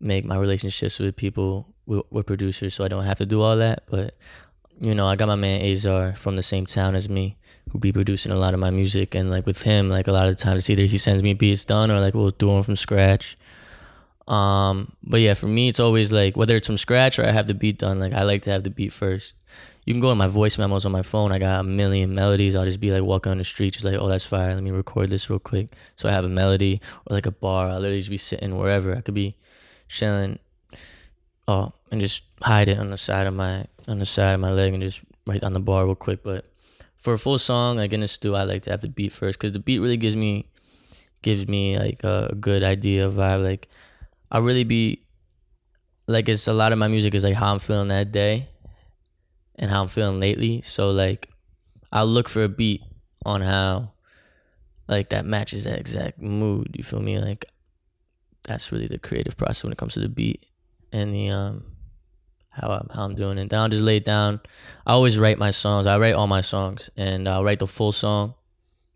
make 0.00 0.24
my 0.24 0.36
relationships 0.36 0.98
with 0.98 1.16
people 1.16 1.74
with, 1.86 2.02
with 2.10 2.26
producers, 2.26 2.74
so 2.74 2.84
I 2.84 2.88
don't 2.88 3.04
have 3.04 3.18
to 3.18 3.26
do 3.26 3.40
all 3.42 3.56
that. 3.56 3.84
But 3.88 4.14
you 4.80 4.94
know, 4.94 5.06
I 5.06 5.16
got 5.16 5.28
my 5.28 5.36
man 5.36 5.64
Azar 5.64 6.14
from 6.14 6.36
the 6.36 6.42
same 6.42 6.66
town 6.66 6.94
as 6.94 7.08
me, 7.08 7.36
who 7.72 7.78
be 7.78 7.92
producing 7.92 8.32
a 8.32 8.36
lot 8.36 8.54
of 8.54 8.60
my 8.60 8.70
music, 8.70 9.14
and 9.14 9.30
like 9.30 9.46
with 9.46 9.62
him, 9.62 9.88
like 9.88 10.06
a 10.06 10.12
lot 10.12 10.28
of 10.28 10.36
the 10.36 10.42
times, 10.42 10.68
either 10.70 10.84
he 10.84 10.98
sends 10.98 11.22
me 11.22 11.34
beats 11.34 11.64
done 11.64 11.90
or 11.90 12.00
like 12.00 12.14
we'll 12.14 12.30
do 12.30 12.48
them 12.48 12.62
from 12.62 12.76
scratch. 12.76 13.36
Um, 14.28 14.92
but 15.02 15.20
yeah, 15.20 15.34
for 15.34 15.46
me, 15.46 15.68
it's 15.68 15.80
always 15.80 16.12
like 16.12 16.36
whether 16.36 16.54
it's 16.56 16.66
from 16.66 16.76
scratch 16.76 17.18
or 17.18 17.26
I 17.26 17.30
have 17.30 17.46
the 17.46 17.54
beat 17.54 17.78
done. 17.78 17.98
Like 17.98 18.12
I 18.12 18.22
like 18.22 18.42
to 18.42 18.50
have 18.50 18.62
the 18.62 18.70
beat 18.70 18.92
first. 18.92 19.36
You 19.86 19.94
can 19.94 20.02
go 20.02 20.12
in 20.12 20.18
my 20.18 20.26
voice 20.26 20.58
memos 20.58 20.84
on 20.84 20.92
my 20.92 21.00
phone. 21.00 21.32
I 21.32 21.38
got 21.38 21.60
a 21.60 21.62
million 21.62 22.14
melodies. 22.14 22.54
I'll 22.54 22.66
just 22.66 22.78
be 22.78 22.90
like 22.90 23.02
walking 23.02 23.32
on 23.32 23.38
the 23.38 23.44
street, 23.44 23.72
just 23.72 23.86
like, 23.86 23.96
oh, 23.98 24.06
that's 24.06 24.26
fire. 24.26 24.54
Let 24.54 24.62
me 24.62 24.70
record 24.70 25.08
this 25.08 25.30
real 25.30 25.38
quick. 25.38 25.72
So 25.96 26.10
I 26.10 26.12
have 26.12 26.26
a 26.26 26.28
melody 26.28 26.78
or 27.06 27.14
like 27.14 27.24
a 27.24 27.30
bar. 27.30 27.68
I'll 27.68 27.76
literally 27.76 28.00
just 28.00 28.10
be 28.10 28.18
sitting 28.18 28.58
wherever. 28.58 28.94
I 28.94 29.00
could 29.00 29.14
be 29.14 29.34
chilling. 29.88 30.38
Oh, 31.48 31.72
and 31.90 31.98
just 31.98 32.22
hide 32.42 32.68
it 32.68 32.78
on 32.78 32.90
the 32.90 32.98
side 32.98 33.26
of 33.26 33.32
my 33.32 33.64
on 33.88 33.98
the 33.98 34.06
side 34.06 34.34
of 34.34 34.40
my 34.40 34.52
leg 34.52 34.74
and 34.74 34.82
just 34.82 35.00
right 35.26 35.42
on 35.42 35.54
the 35.54 35.60
bar 35.60 35.86
real 35.86 35.94
quick. 35.94 36.22
But 36.22 36.44
for 36.98 37.14
a 37.14 37.18
full 37.18 37.38
song, 37.38 37.78
like 37.78 37.94
in 37.94 38.02
a 38.02 38.08
stew, 38.08 38.36
I 38.36 38.44
like 38.44 38.62
to 38.64 38.70
have 38.70 38.82
the 38.82 38.88
beat 38.88 39.14
first 39.14 39.38
because 39.38 39.52
the 39.52 39.58
beat 39.58 39.78
really 39.78 39.96
gives 39.96 40.14
me 40.14 40.44
gives 41.22 41.48
me 41.48 41.78
like 41.78 42.04
a 42.04 42.34
good 42.38 42.62
idea 42.62 43.06
of 43.06 43.14
vibe. 43.14 43.42
Like 43.42 43.68
I 44.30 44.38
really 44.38 44.64
be 44.64 45.00
like 46.06 46.28
it's 46.28 46.46
a 46.48 46.52
lot 46.52 46.72
of 46.72 46.78
my 46.78 46.86
music 46.86 47.14
is 47.14 47.24
like 47.24 47.34
how 47.34 47.50
I'm 47.50 47.58
feeling 47.58 47.88
that 47.88 48.12
day 48.12 48.50
and 49.56 49.70
how 49.70 49.80
I'm 49.80 49.88
feeling 49.88 50.20
lately. 50.20 50.60
So 50.60 50.90
like 50.90 51.30
I'll 51.90 52.06
look 52.06 52.28
for 52.28 52.42
a 52.42 52.48
beat 52.48 52.82
on 53.24 53.40
how 53.40 53.92
like 54.86 55.08
that 55.08 55.24
matches 55.24 55.64
that 55.64 55.78
exact 55.78 56.20
mood. 56.20 56.74
You 56.76 56.84
feel 56.84 57.00
me? 57.00 57.18
Like 57.18 57.46
that's 58.44 58.70
really 58.70 58.86
the 58.86 58.98
creative 58.98 59.38
process 59.38 59.64
when 59.64 59.72
it 59.72 59.78
comes 59.78 59.94
to 59.94 60.00
the 60.00 60.10
beat 60.10 60.44
and 60.92 61.12
the 61.14 61.28
um 61.30 61.64
how 62.50 62.70
I'm 62.70 62.88
how 62.92 63.04
I'm 63.04 63.14
doing 63.14 63.38
it. 63.38 63.50
Then 63.50 63.60
I'll 63.60 63.68
just 63.68 63.82
lay 63.82 63.98
it 63.98 64.04
down. 64.04 64.40
I 64.86 64.92
always 64.92 65.18
write 65.18 65.38
my 65.38 65.50
songs. 65.50 65.86
I 65.86 65.98
write 65.98 66.14
all 66.14 66.26
my 66.26 66.40
songs 66.40 66.90
and 66.96 67.28
I'll 67.28 67.44
write 67.44 67.60
the 67.60 67.66
full 67.66 67.92
song 67.92 68.34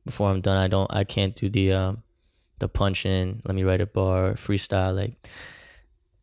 before 0.04 0.30
I'm 0.30 0.40
done. 0.40 0.56
I 0.56 0.68
don't 0.68 0.92
I 0.92 1.04
can't 1.04 1.34
do 1.36 1.48
the 1.48 1.72
um 1.72 2.02
the 2.58 2.68
punch 2.68 3.04
in, 3.06 3.42
let 3.44 3.54
me 3.56 3.64
write 3.64 3.80
a 3.80 3.86
bar, 3.86 4.34
freestyle, 4.34 4.96
like 4.96 5.14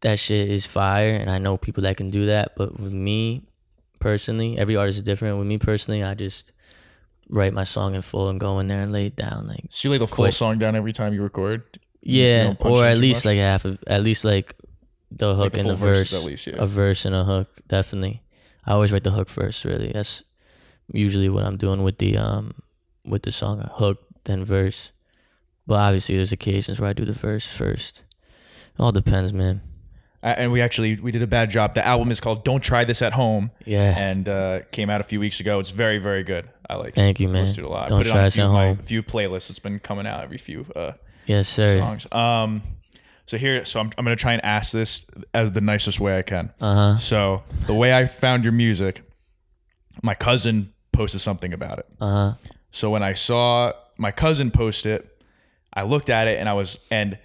that 0.01 0.17
shit 0.19 0.49
is 0.49 0.65
fire 0.65 1.15
and 1.15 1.29
I 1.29 1.37
know 1.37 1.57
people 1.57 1.83
that 1.83 1.97
can 1.97 2.09
do 2.09 2.27
that. 2.27 2.55
But 2.55 2.79
with 2.79 2.93
me 2.93 3.43
personally, 3.99 4.57
every 4.57 4.75
artist 4.77 4.97
is 4.99 5.03
different. 5.03 5.37
With 5.37 5.47
me 5.47 5.57
personally, 5.57 6.01
I 6.03 6.13
just 6.13 6.53
write 7.29 7.53
my 7.53 7.63
song 7.65 7.93
in 7.95 8.01
full 8.01 8.29
and 8.29 8.39
go 8.39 8.59
in 8.59 8.67
there 8.67 8.81
and 8.81 8.91
lay 8.93 9.07
it 9.07 9.15
down. 9.17 9.47
Like 9.47 9.65
So 9.69 9.87
you 9.87 9.91
lay 9.91 9.97
the 9.97 10.07
full 10.07 10.23
Quick. 10.25 10.33
song 10.33 10.57
down 10.59 10.75
every 10.77 10.93
time 10.93 11.13
you 11.13 11.21
record. 11.21 11.63
yeah, 12.01 12.53
don't 12.53 12.65
or 12.65 12.85
at 12.85 12.97
least 12.97 13.25
much? 13.25 13.31
like 13.33 13.39
half 13.39 13.65
of 13.65 13.77
at 13.87 14.01
least 14.03 14.23
like 14.23 14.55
the 15.11 15.35
hook 15.35 15.53
the 15.53 15.59
and 15.59 15.69
the 15.69 15.75
verse. 15.75 16.13
at 16.13 16.23
least, 16.23 16.47
yeah. 16.47 16.55
A 16.57 16.65
verse 16.67 17.05
and 17.05 17.15
a 17.15 17.23
hook, 17.23 17.49
definitely. 17.67 18.21
I 18.65 18.73
always 18.73 18.91
write 18.91 19.03
the 19.03 19.11
hook 19.11 19.29
first, 19.29 19.65
really. 19.65 19.91
That's 19.91 20.23
usually 20.91 21.29
what 21.29 21.43
I'm 21.43 21.57
doing 21.57 21.83
with 21.83 21.97
the 21.97 22.17
um 22.17 22.53
with 23.05 23.23
the 23.23 23.31
song. 23.31 23.59
A 23.61 23.67
hook, 23.67 23.99
then 24.25 24.43
verse. 24.45 24.91
But 25.65 25.75
obviously 25.75 26.15
there's 26.15 26.31
occasions 26.31 26.79
where 26.79 26.89
I 26.89 26.93
do 26.93 27.05
the 27.05 27.13
verse 27.13 27.45
first. 27.47 28.03
It 28.77 28.81
all 28.81 28.91
depends, 28.91 29.33
man. 29.33 29.61
Uh, 30.21 30.35
and 30.37 30.51
we 30.51 30.61
actually 30.61 30.95
we 30.99 31.11
did 31.11 31.21
a 31.21 31.27
bad 31.27 31.49
job. 31.49 31.75
The 31.75 31.85
album 31.85 32.11
is 32.11 32.19
called 32.19 32.43
"Don't 32.43 32.61
Try 32.61 32.83
This 32.83 33.01
at 33.01 33.13
Home" 33.13 33.51
Yeah. 33.65 33.97
and 33.97 34.27
uh, 34.27 34.59
came 34.71 34.89
out 34.89 34.99
a 34.99 35.03
few 35.05 35.19
weeks 35.19 35.39
ago. 35.39 35.59
It's 35.59 35.69
very 35.69 35.97
very 35.97 36.23
good. 36.23 36.49
I 36.69 36.75
like. 36.75 36.89
it. 36.89 36.95
Thank 36.95 37.19
you, 37.19 37.29
man. 37.29 37.45
To 37.53 37.61
it 37.61 37.65
a 37.65 37.69
lot. 37.69 37.89
Don't 37.89 37.99
put 37.99 38.07
it 38.07 38.11
try 38.11 38.21
a 38.21 38.23
this 38.25 38.35
few, 38.35 38.43
at 38.43 38.47
of 38.47 38.53
my, 38.53 38.75
few 38.83 39.01
playlists. 39.01 39.49
It's 39.49 39.59
been 39.59 39.79
coming 39.79 40.05
out 40.05 40.21
every 40.23 40.37
few 40.37 40.65
uh, 40.75 40.93
Yes, 41.25 41.47
sir. 41.47 41.77
songs. 41.79 42.05
Um, 42.11 42.61
so 43.29 43.37
here, 43.37 43.63
so 43.63 43.79
I'm 43.79 43.91
I'm 43.95 44.03
gonna 44.05 44.15
try 44.15 44.33
and 44.33 44.43
ask 44.43 44.71
this 44.71 45.05
as 45.35 45.51
the 45.51 45.61
nicest 45.61 45.99
way 45.99 46.17
I 46.17 46.23
can. 46.23 46.51
Uh 46.59 46.73
huh. 46.75 46.97
So 46.97 47.43
the 47.67 47.75
way 47.75 47.93
I 47.93 48.07
found 48.07 48.43
your 48.43 48.53
music, 48.53 49.03
my 50.01 50.15
cousin 50.15 50.73
posted 50.93 51.21
something 51.21 51.53
about 51.53 51.77
it. 51.77 51.85
Uh 52.01 52.09
huh. 52.09 52.33
So 52.71 52.89
when 52.89 53.03
I 53.03 53.13
saw 53.13 53.73
my 53.97 54.09
cousin 54.09 54.49
post 54.49 54.87
it, 54.87 55.21
I 55.71 55.83
looked 55.83 56.09
at 56.09 56.27
it 56.27 56.39
and 56.39 56.49
I 56.49 56.53
was 56.53 56.79
and 56.89 57.19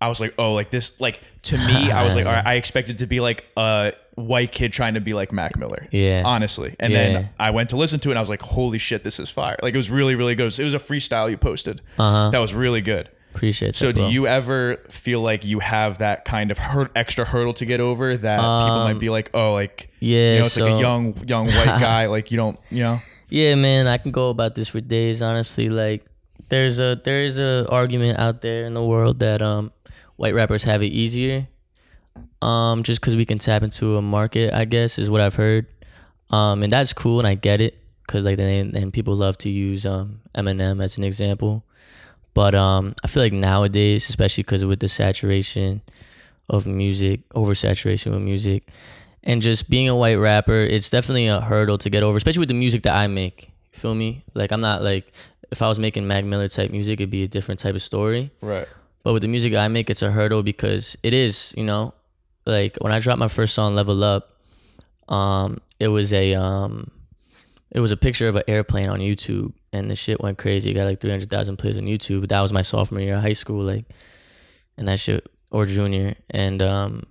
I 0.00 0.08
was 0.08 0.20
like, 0.20 0.34
oh, 0.38 0.54
like 0.54 0.70
this, 0.70 0.92
like 1.00 1.20
to 1.42 1.58
me, 1.58 1.90
I 1.90 2.04
was 2.04 2.14
like, 2.14 2.26
all 2.26 2.32
right, 2.32 2.46
I 2.46 2.54
expected 2.54 2.98
to 2.98 3.06
be 3.08 3.18
like 3.18 3.44
a 3.56 3.92
white 4.14 4.52
kid 4.52 4.72
trying 4.72 4.94
to 4.94 5.00
be 5.00 5.14
like 5.14 5.32
Mac 5.32 5.56
Miller. 5.58 5.88
Yeah. 5.90 6.22
Honestly. 6.24 6.76
And 6.78 6.92
Yeah. 6.92 6.98
then 7.12 7.28
I 7.40 7.50
went 7.50 7.70
to 7.70 7.76
listen 7.76 7.98
to 8.00 8.08
it 8.10 8.12
and 8.12 8.18
I 8.18 8.22
was 8.22 8.28
like, 8.30 8.40
holy 8.42 8.78
shit, 8.78 9.02
this 9.02 9.18
is 9.18 9.30
fire. 9.30 9.56
Like 9.64 9.74
it 9.74 9.76
was 9.76 9.90
really, 9.90 10.14
really 10.14 10.36
good. 10.36 10.56
It 10.58 10.64
was 10.64 10.74
a 10.74 10.78
freestyle 10.78 11.28
you 11.28 11.36
posted. 11.36 11.82
Uh-huh. 11.98 12.30
That 12.30 12.38
was 12.38 12.54
really 12.54 12.80
good. 12.80 13.08
Appreciate 13.34 13.76
So 13.76 13.86
that. 13.86 13.94
do 13.94 14.00
bro. 14.02 14.08
you 14.08 14.26
ever 14.26 14.76
feel 14.88 15.20
like 15.20 15.44
you 15.44 15.60
have 15.60 15.98
that 15.98 16.24
kind 16.24 16.50
of 16.50 16.58
hur- 16.58 16.90
extra 16.96 17.24
hurdle 17.24 17.54
to 17.54 17.64
get 17.64 17.80
over 17.80 18.16
that 18.16 18.36
people 18.38 18.80
might 18.80 18.98
be 18.98 19.08
like, 19.10 19.30
oh, 19.34 19.52
like, 19.54 19.82
Um, 19.84 19.88
Yeah, 20.00 20.32
you 20.34 20.38
know, 20.40 20.46
it's 20.46 20.58
like 20.58 20.72
a 20.72 20.80
young, 20.80 21.16
young 21.26 21.46
white 21.46 21.78
guy. 21.80 22.06
Like 22.06 22.30
you 22.30 22.36
don't, 22.36 22.58
you 22.70 22.80
know? 22.82 23.00
Yeah, 23.28 23.54
man, 23.54 23.86
I 23.86 23.98
can 23.98 24.10
go 24.10 24.30
about 24.30 24.54
this 24.56 24.68
for 24.68 24.80
days. 24.80 25.22
Honestly, 25.22 25.68
like 25.68 26.04
there's 26.48 26.80
a 26.80 27.00
there 27.04 27.22
is 27.22 27.38
a 27.38 27.66
argument 27.68 28.18
out 28.18 28.40
there 28.42 28.66
in 28.66 28.74
the 28.74 28.82
world 28.82 29.20
that 29.20 29.40
um 29.40 29.70
white 30.16 30.34
rappers 30.34 30.64
have 30.64 30.82
it 30.82 30.88
easier, 30.92 31.46
um 32.42 32.82
just 32.82 33.00
because 33.00 33.16
we 33.16 33.24
can 33.24 33.38
tap 33.38 33.62
into 33.62 33.96
a 33.96 34.02
market. 34.02 34.52
I 34.52 34.64
guess 34.64 34.98
is 34.98 35.08
what 35.08 35.20
I've 35.20 35.36
heard, 35.36 35.66
um 36.30 36.62
and 36.64 36.72
that's 36.72 36.92
cool 36.92 37.18
and 37.20 37.26
I 37.28 37.34
get 37.34 37.60
it 37.60 37.78
because 38.06 38.24
like 38.24 38.36
then 38.36 38.72
then 38.72 38.90
people 38.90 39.14
love 39.14 39.38
to 39.38 39.48
use 39.48 39.86
um 39.86 40.20
Eminem 40.34 40.82
as 40.82 40.98
an 40.98 41.04
example, 41.04 41.64
but 42.34 42.54
um 42.54 42.94
I 43.04 43.08
feel 43.08 43.22
like 43.22 43.32
nowadays, 43.32 44.08
especially 44.08 44.42
because 44.42 44.64
with 44.64 44.80
the 44.80 44.88
saturation 44.88 45.82
of 46.48 46.66
music, 46.66 47.28
oversaturation 47.30 48.12
with 48.12 48.22
music, 48.22 48.68
and 49.22 49.42
just 49.42 49.70
being 49.70 49.88
a 49.88 49.96
white 49.96 50.16
rapper, 50.16 50.60
it's 50.60 50.90
definitely 50.90 51.26
a 51.26 51.40
hurdle 51.40 51.78
to 51.78 51.90
get 51.90 52.02
over, 52.02 52.16
especially 52.16 52.40
with 52.40 52.48
the 52.48 52.54
music 52.54 52.82
that 52.82 52.96
I 52.96 53.06
make. 53.06 53.50
You 53.72 53.78
feel 53.78 53.94
me? 53.94 54.24
Like 54.34 54.52
I'm 54.52 54.60
not 54.60 54.82
like 54.82 55.12
if 55.50 55.62
I 55.62 55.68
was 55.68 55.78
making 55.78 56.06
Mac 56.06 56.24
Miller 56.24 56.48
type 56.48 56.70
music, 56.70 57.00
it'd 57.00 57.10
be 57.10 57.22
a 57.22 57.28
different 57.28 57.60
type 57.60 57.74
of 57.74 57.82
story. 57.82 58.30
Right. 58.40 58.68
But 59.02 59.12
with 59.14 59.22
the 59.22 59.28
music 59.28 59.54
I 59.54 59.68
make, 59.68 59.90
it's 59.90 60.02
a 60.02 60.10
hurdle 60.10 60.42
because 60.42 60.96
it 61.02 61.14
is, 61.14 61.54
you 61.56 61.64
know, 61.64 61.94
like 62.46 62.76
when 62.80 62.92
I 62.92 62.98
dropped 62.98 63.18
my 63.18 63.28
first 63.28 63.54
song, 63.54 63.74
Level 63.74 64.04
Up, 64.04 64.36
um, 65.08 65.60
it 65.78 65.88
was 65.88 66.12
a 66.12 66.34
um, 66.34 66.90
it 67.70 67.80
was 67.80 67.90
a 67.90 67.96
picture 67.96 68.28
of 68.28 68.36
an 68.36 68.42
airplane 68.46 68.88
on 68.88 69.00
YouTube, 69.00 69.52
and 69.72 69.90
the 69.90 69.96
shit 69.96 70.20
went 70.20 70.38
crazy. 70.38 70.70
It 70.70 70.74
got 70.74 70.84
like 70.84 71.00
three 71.00 71.10
hundred 71.10 71.30
thousand 71.30 71.56
plays 71.56 71.76
on 71.76 71.84
YouTube. 71.84 72.28
That 72.28 72.40
was 72.40 72.52
my 72.52 72.62
sophomore 72.62 73.00
year 73.00 73.16
of 73.16 73.22
high 73.22 73.34
school, 73.34 73.62
like, 73.62 73.86
and 74.76 74.88
that 74.88 74.98
shit 74.98 75.26
or 75.50 75.66
junior, 75.66 76.14
and 76.30 76.62
um, 76.62 77.04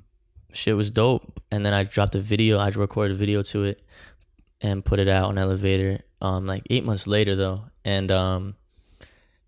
shit 0.54 0.76
was 0.76 0.92
dope. 0.92 1.42
And 1.52 1.66
then 1.66 1.74
I 1.74 1.84
dropped 1.84 2.16
a 2.16 2.20
video. 2.20 2.58
I 2.58 2.70
recorded 2.70 3.16
a 3.16 3.18
video 3.18 3.42
to 3.44 3.64
it 3.64 3.84
and 4.62 4.84
put 4.84 5.00
it 5.00 5.08
out 5.08 5.26
on 5.30 5.38
Elevator. 5.38 6.02
Um, 6.22 6.46
like 6.46 6.64
eight 6.70 6.84
months 6.84 7.08
later 7.08 7.36
though, 7.36 7.64
and 7.86 8.12
um, 8.12 8.56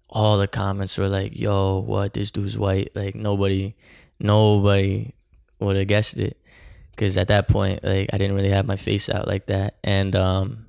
all 0.09 0.37
the 0.37 0.47
comments 0.47 0.97
were 0.97 1.09
like, 1.09 1.37
"Yo, 1.37 1.79
what? 1.79 2.13
This 2.13 2.31
dude's 2.31 2.57
white." 2.57 2.91
Like 2.95 3.13
nobody, 3.13 3.75
nobody 4.21 5.13
would 5.59 5.75
have 5.75 5.87
guessed 5.87 6.17
it, 6.17 6.37
because 6.91 7.17
at 7.17 7.27
that 7.27 7.49
point, 7.49 7.83
like 7.83 8.09
I 8.13 8.17
didn't 8.17 8.37
really 8.37 8.51
have 8.51 8.65
my 8.65 8.77
face 8.77 9.09
out 9.09 9.27
like 9.27 9.47
that, 9.47 9.75
and 9.83 10.15
um, 10.15 10.65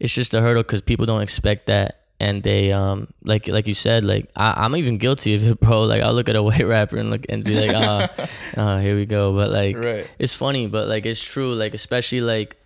it's 0.00 0.12
just 0.12 0.34
a 0.34 0.40
hurdle 0.40 0.62
because 0.64 0.80
people 0.80 1.06
don't 1.06 1.22
expect 1.22 1.66
that, 1.66 2.00
and 2.18 2.42
they 2.42 2.72
um, 2.72 3.06
like 3.22 3.46
like 3.48 3.66
you 3.68 3.74
said, 3.74 4.02
like 4.02 4.30
I, 4.34 4.64
I'm 4.64 4.74
even 4.76 4.98
guilty 4.98 5.34
of 5.34 5.46
it, 5.46 5.60
bro. 5.64 5.84
Like 5.84 6.02
I'll 6.02 6.14
look 6.14 6.28
at 6.28 6.36
a 6.36 6.42
white 6.42 6.66
rapper 6.66 6.96
and 6.96 7.10
look 7.10 7.26
and 7.28 7.44
be 7.44 7.54
like, 7.54 7.76
"Ah, 7.76 8.08
oh, 8.56 8.78
here 8.84 8.96
we 8.96 9.06
go," 9.06 9.32
but 9.34 9.50
like 9.50 9.76
Right. 9.76 10.10
it's 10.18 10.34
funny, 10.34 10.66
but 10.66 10.88
like 10.88 11.06
it's 11.06 11.22
true. 11.22 11.54
Like 11.54 11.74
especially 11.74 12.20
like, 12.22 12.56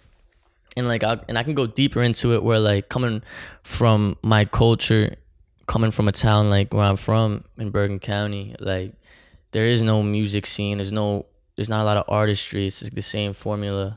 and 0.76 0.86
like 0.88 1.02
I 1.04 1.18
and 1.28 1.36
I 1.36 1.42
can 1.42 1.54
go 1.54 1.66
deeper 1.66 2.02
into 2.02 2.32
it 2.32 2.42
where 2.42 2.60
like 2.60 2.88
coming 2.88 3.22
from 3.64 4.16
my 4.22 4.44
culture, 4.44 5.16
coming 5.66 5.90
from 5.90 6.08
a 6.08 6.12
town 6.12 6.50
like 6.50 6.72
where 6.72 6.84
I'm 6.86 6.96
from 6.96 7.44
in 7.58 7.70
Bergen 7.70 7.98
County, 7.98 8.54
like 8.60 8.92
there 9.52 9.66
is 9.66 9.82
no 9.82 10.02
music 10.02 10.46
scene. 10.46 10.78
There's 10.78 10.92
no. 10.92 11.26
There's 11.56 11.68
not 11.68 11.82
a 11.82 11.84
lot 11.84 11.96
of 11.96 12.04
artistry. 12.08 12.66
It's 12.66 12.82
like 12.82 12.94
the 12.94 13.02
same 13.02 13.32
formula, 13.32 13.96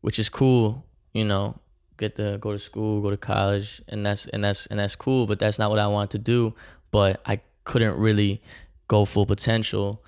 which 0.00 0.18
is 0.18 0.28
cool. 0.28 0.84
You 1.12 1.24
know, 1.24 1.54
get 1.96 2.16
to 2.16 2.38
go 2.40 2.52
to 2.52 2.58
school, 2.58 3.00
go 3.00 3.10
to 3.10 3.16
college, 3.16 3.82
and 3.88 4.04
that's 4.04 4.26
and 4.26 4.42
that's 4.42 4.66
and 4.66 4.78
that's 4.78 4.96
cool. 4.96 5.26
But 5.26 5.38
that's 5.38 5.58
not 5.58 5.70
what 5.70 5.78
I 5.78 5.86
wanted 5.86 6.10
to 6.10 6.18
do. 6.18 6.54
But 6.90 7.20
I 7.26 7.40
couldn't 7.64 7.98
really 7.98 8.42
go 8.88 9.04
full 9.04 9.26
potential. 9.26 10.04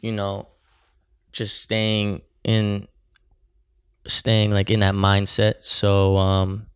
You 0.00 0.12
know, 0.12 0.48
just 1.32 1.60
staying 1.62 2.22
in 2.44 2.88
staying 4.06 4.50
like 4.50 4.70
in 4.70 4.80
that 4.80 4.94
mindset 4.94 5.62
so 5.62 6.16
um 6.16 6.66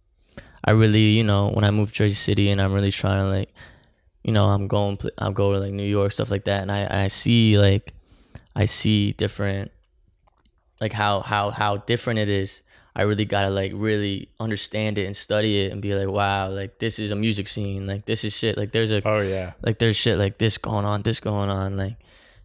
i 0.64 0.70
really 0.70 1.11
you 1.11 1.25
know 1.25 1.49
when 1.49 1.64
i 1.64 1.70
moved 1.70 1.94
to 1.94 1.99
jersey 1.99 2.14
city 2.14 2.50
and 2.50 2.61
i'm 2.61 2.73
really 2.73 2.90
trying 2.90 3.18
to 3.18 3.28
like 3.28 3.52
you 4.23 4.32
know 4.32 4.46
i'm 4.46 4.68
going 4.68 4.99
i'm 5.18 5.32
going 5.32 5.54
to 5.54 5.61
like 5.61 5.73
new 5.73 5.87
york 5.87 6.12
stuff 6.12 6.30
like 6.30 6.44
that 6.44 6.62
and 6.62 6.70
i 6.70 7.04
i 7.04 7.06
see 7.06 7.58
like 7.58 7.94
i 8.54 8.64
see 8.64 9.12
different 9.12 9.70
like 10.80 10.92
how 10.92 11.20
how 11.20 11.50
how 11.50 11.78
different 11.78 12.18
it 12.18 12.28
is 12.28 12.62
i 12.97 13.03
really 13.03 13.25
gotta 13.25 13.51
like 13.51 13.73
really 13.75 14.29
understand 14.39 14.99
it 14.99 15.05
and 15.07 15.17
study 15.17 15.63
it 15.63 15.73
and 15.73 15.83
be 15.83 15.95
like 15.95 16.09
wow 16.09 16.49
like 16.49 16.79
this 16.79 16.99
is 16.99 17.11
a 17.11 17.17
music 17.17 17.49
scene 17.49 17.87
like 17.87 18.05
this 18.07 18.25
is 18.25 18.33
shit 18.33 18.57
like 18.57 18.73
there's 18.73 18.93
a 18.93 19.03
Oh 19.07 19.21
yeah. 19.21 19.53
like 19.63 19.79
there's 19.79 19.97
shit 19.97 20.19
like 20.19 20.39
this 20.39 20.59
going 20.59 20.85
on, 20.85 21.03
this 21.03 21.21
going 21.21 21.51
on, 21.51 21.77
like 21.77 21.97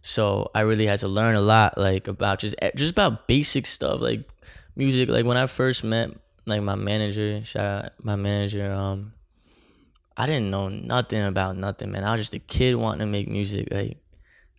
so 0.02 0.50
I 0.54 0.60
really 0.60 0.86
had 0.86 0.98
to 1.00 1.08
learn 1.08 1.34
a 1.34 1.40
lot 1.40 1.76
like 1.76 2.08
about 2.08 2.38
just 2.40 2.54
eh, 2.62 2.70
just 2.74 2.92
about 2.92 3.28
basic 3.28 3.66
stuff 3.66 4.00
like 4.00 4.28
music. 4.74 5.08
Like 5.08 5.26
when 5.26 5.36
I 5.36 5.46
first 5.46 5.84
met 5.84 6.10
like 6.46 6.62
my 6.62 6.74
manager, 6.74 7.44
shout 7.44 7.84
out 7.84 7.92
my 8.02 8.16
manager, 8.16 8.70
um 8.72 9.12
I 10.16 10.26
didn't 10.26 10.50
know 10.50 10.68
nothing 10.68 11.22
about 11.22 11.56
nothing, 11.56 11.92
man. 11.92 12.04
I 12.04 12.12
was 12.12 12.20
just 12.20 12.34
a 12.34 12.38
kid 12.38 12.76
wanting 12.76 13.00
to 13.00 13.06
make 13.06 13.28
music, 13.28 13.68
like 13.70 13.98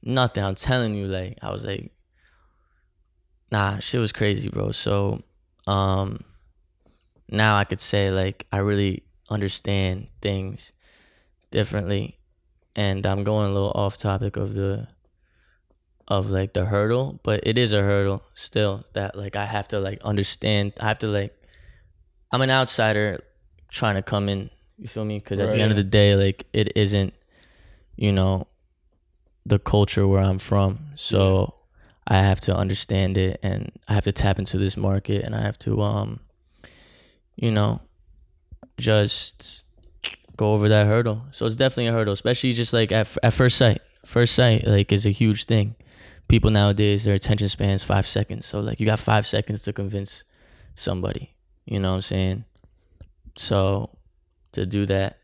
nothing. 0.04 0.44
I'm 0.44 0.56
telling 0.56 0.94
you, 0.96 1.08
like 1.08 1.38
I 1.42 1.52
was 1.52 1.66
like 1.66 1.92
nah, 3.52 3.80
shit 3.80 4.00
was 4.00 4.14
crazy, 4.14 4.50
bro. 4.50 4.72
So 4.72 5.22
um 5.72 6.08
now 7.30 7.52
I 7.62 7.64
could 7.70 7.80
say 7.92 8.04
like 8.12 8.40
I 8.52 8.58
really 8.70 9.04
understand 9.30 10.08
things 10.22 10.74
differently 11.52 12.18
and 12.76 13.06
I'm 13.06 13.24
going 13.24 13.50
a 13.52 13.54
little 13.54 13.72
off 13.84 13.96
topic 13.98 14.36
of 14.38 14.54
the 14.54 14.88
of 16.08 16.30
like 16.30 16.52
the 16.54 16.66
hurdle, 16.66 17.20
but 17.24 17.40
it 17.44 17.58
is 17.58 17.72
a 17.72 17.82
hurdle 17.82 18.22
still 18.34 18.84
that 18.94 19.16
like 19.18 19.36
I 19.38 19.46
have 19.46 19.68
to 19.70 19.80
like 19.80 20.02
understand. 20.04 20.74
I 20.80 20.88
have 20.92 20.98
to 21.00 21.08
like 21.08 21.34
I'm 22.32 22.42
an 22.42 22.50
outsider 22.50 23.24
trying 23.70 23.96
to 23.96 24.02
come 24.02 24.28
in. 24.28 24.50
You 24.78 24.88
feel 24.88 25.06
me? 25.06 25.20
Because 25.20 25.40
at 25.40 25.48
Right. 25.48 25.56
the 25.56 25.62
end 25.62 25.72
of 25.72 25.78
the 25.78 25.84
day, 26.02 26.16
like 26.16 26.48
it 26.54 26.74
isn't, 26.76 27.14
you 27.96 28.12
know, 28.12 28.48
the 29.46 29.60
culture 29.60 30.06
where 30.08 30.22
I'm 30.24 30.40
from. 30.40 30.80
So 30.96 31.54
I 32.12 32.18
have 32.18 32.42
to 32.42 32.54
understand 32.54 33.18
it, 33.18 33.40
and 33.42 33.72
I 33.88 33.94
have 33.94 34.04
to 34.04 34.12
tap 34.12 34.38
into 34.38 34.58
this 34.58 34.76
market, 34.76 35.24
and 35.24 35.34
I 35.34 35.40
have 35.40 35.58
to, 35.60 35.82
um, 35.82 36.20
you 37.38 37.52
know, 37.52 37.80
just 38.78 39.64
go 40.36 40.52
over 40.52 40.68
that 40.68 40.88
hurdle. 40.88 41.22
So 41.32 41.46
it's 41.46 41.56
definitely 41.56 41.88
a 41.88 41.94
hurdle, 41.94 42.12
especially 42.12 42.52
just 42.52 42.74
like 42.74 42.92
at, 42.92 43.18
at 43.24 43.32
first 43.32 43.58
sight. 43.58 43.82
First 44.06 44.36
sight, 44.36 44.68
like, 44.68 44.92
is 44.92 45.06
a 45.06 45.10
huge 45.12 45.46
thing. 45.46 45.76
People 46.28 46.52
nowadays, 46.52 47.06
their 47.06 47.16
attention 47.16 47.48
span 47.48 47.70
is 47.70 47.84
five 47.86 48.06
seconds. 48.06 48.46
So, 48.46 48.60
like, 48.60 48.82
you 48.82 48.86
got 48.86 49.00
five 49.00 49.26
seconds 49.26 49.62
to 49.62 49.72
convince 49.72 50.26
somebody. 50.76 51.38
You 51.64 51.80
know 51.80 51.92
what 51.92 51.96
I'm 51.96 52.02
saying? 52.02 52.44
So, 53.38 53.90
to 54.52 54.66
do 54.66 54.86
that, 54.88 55.16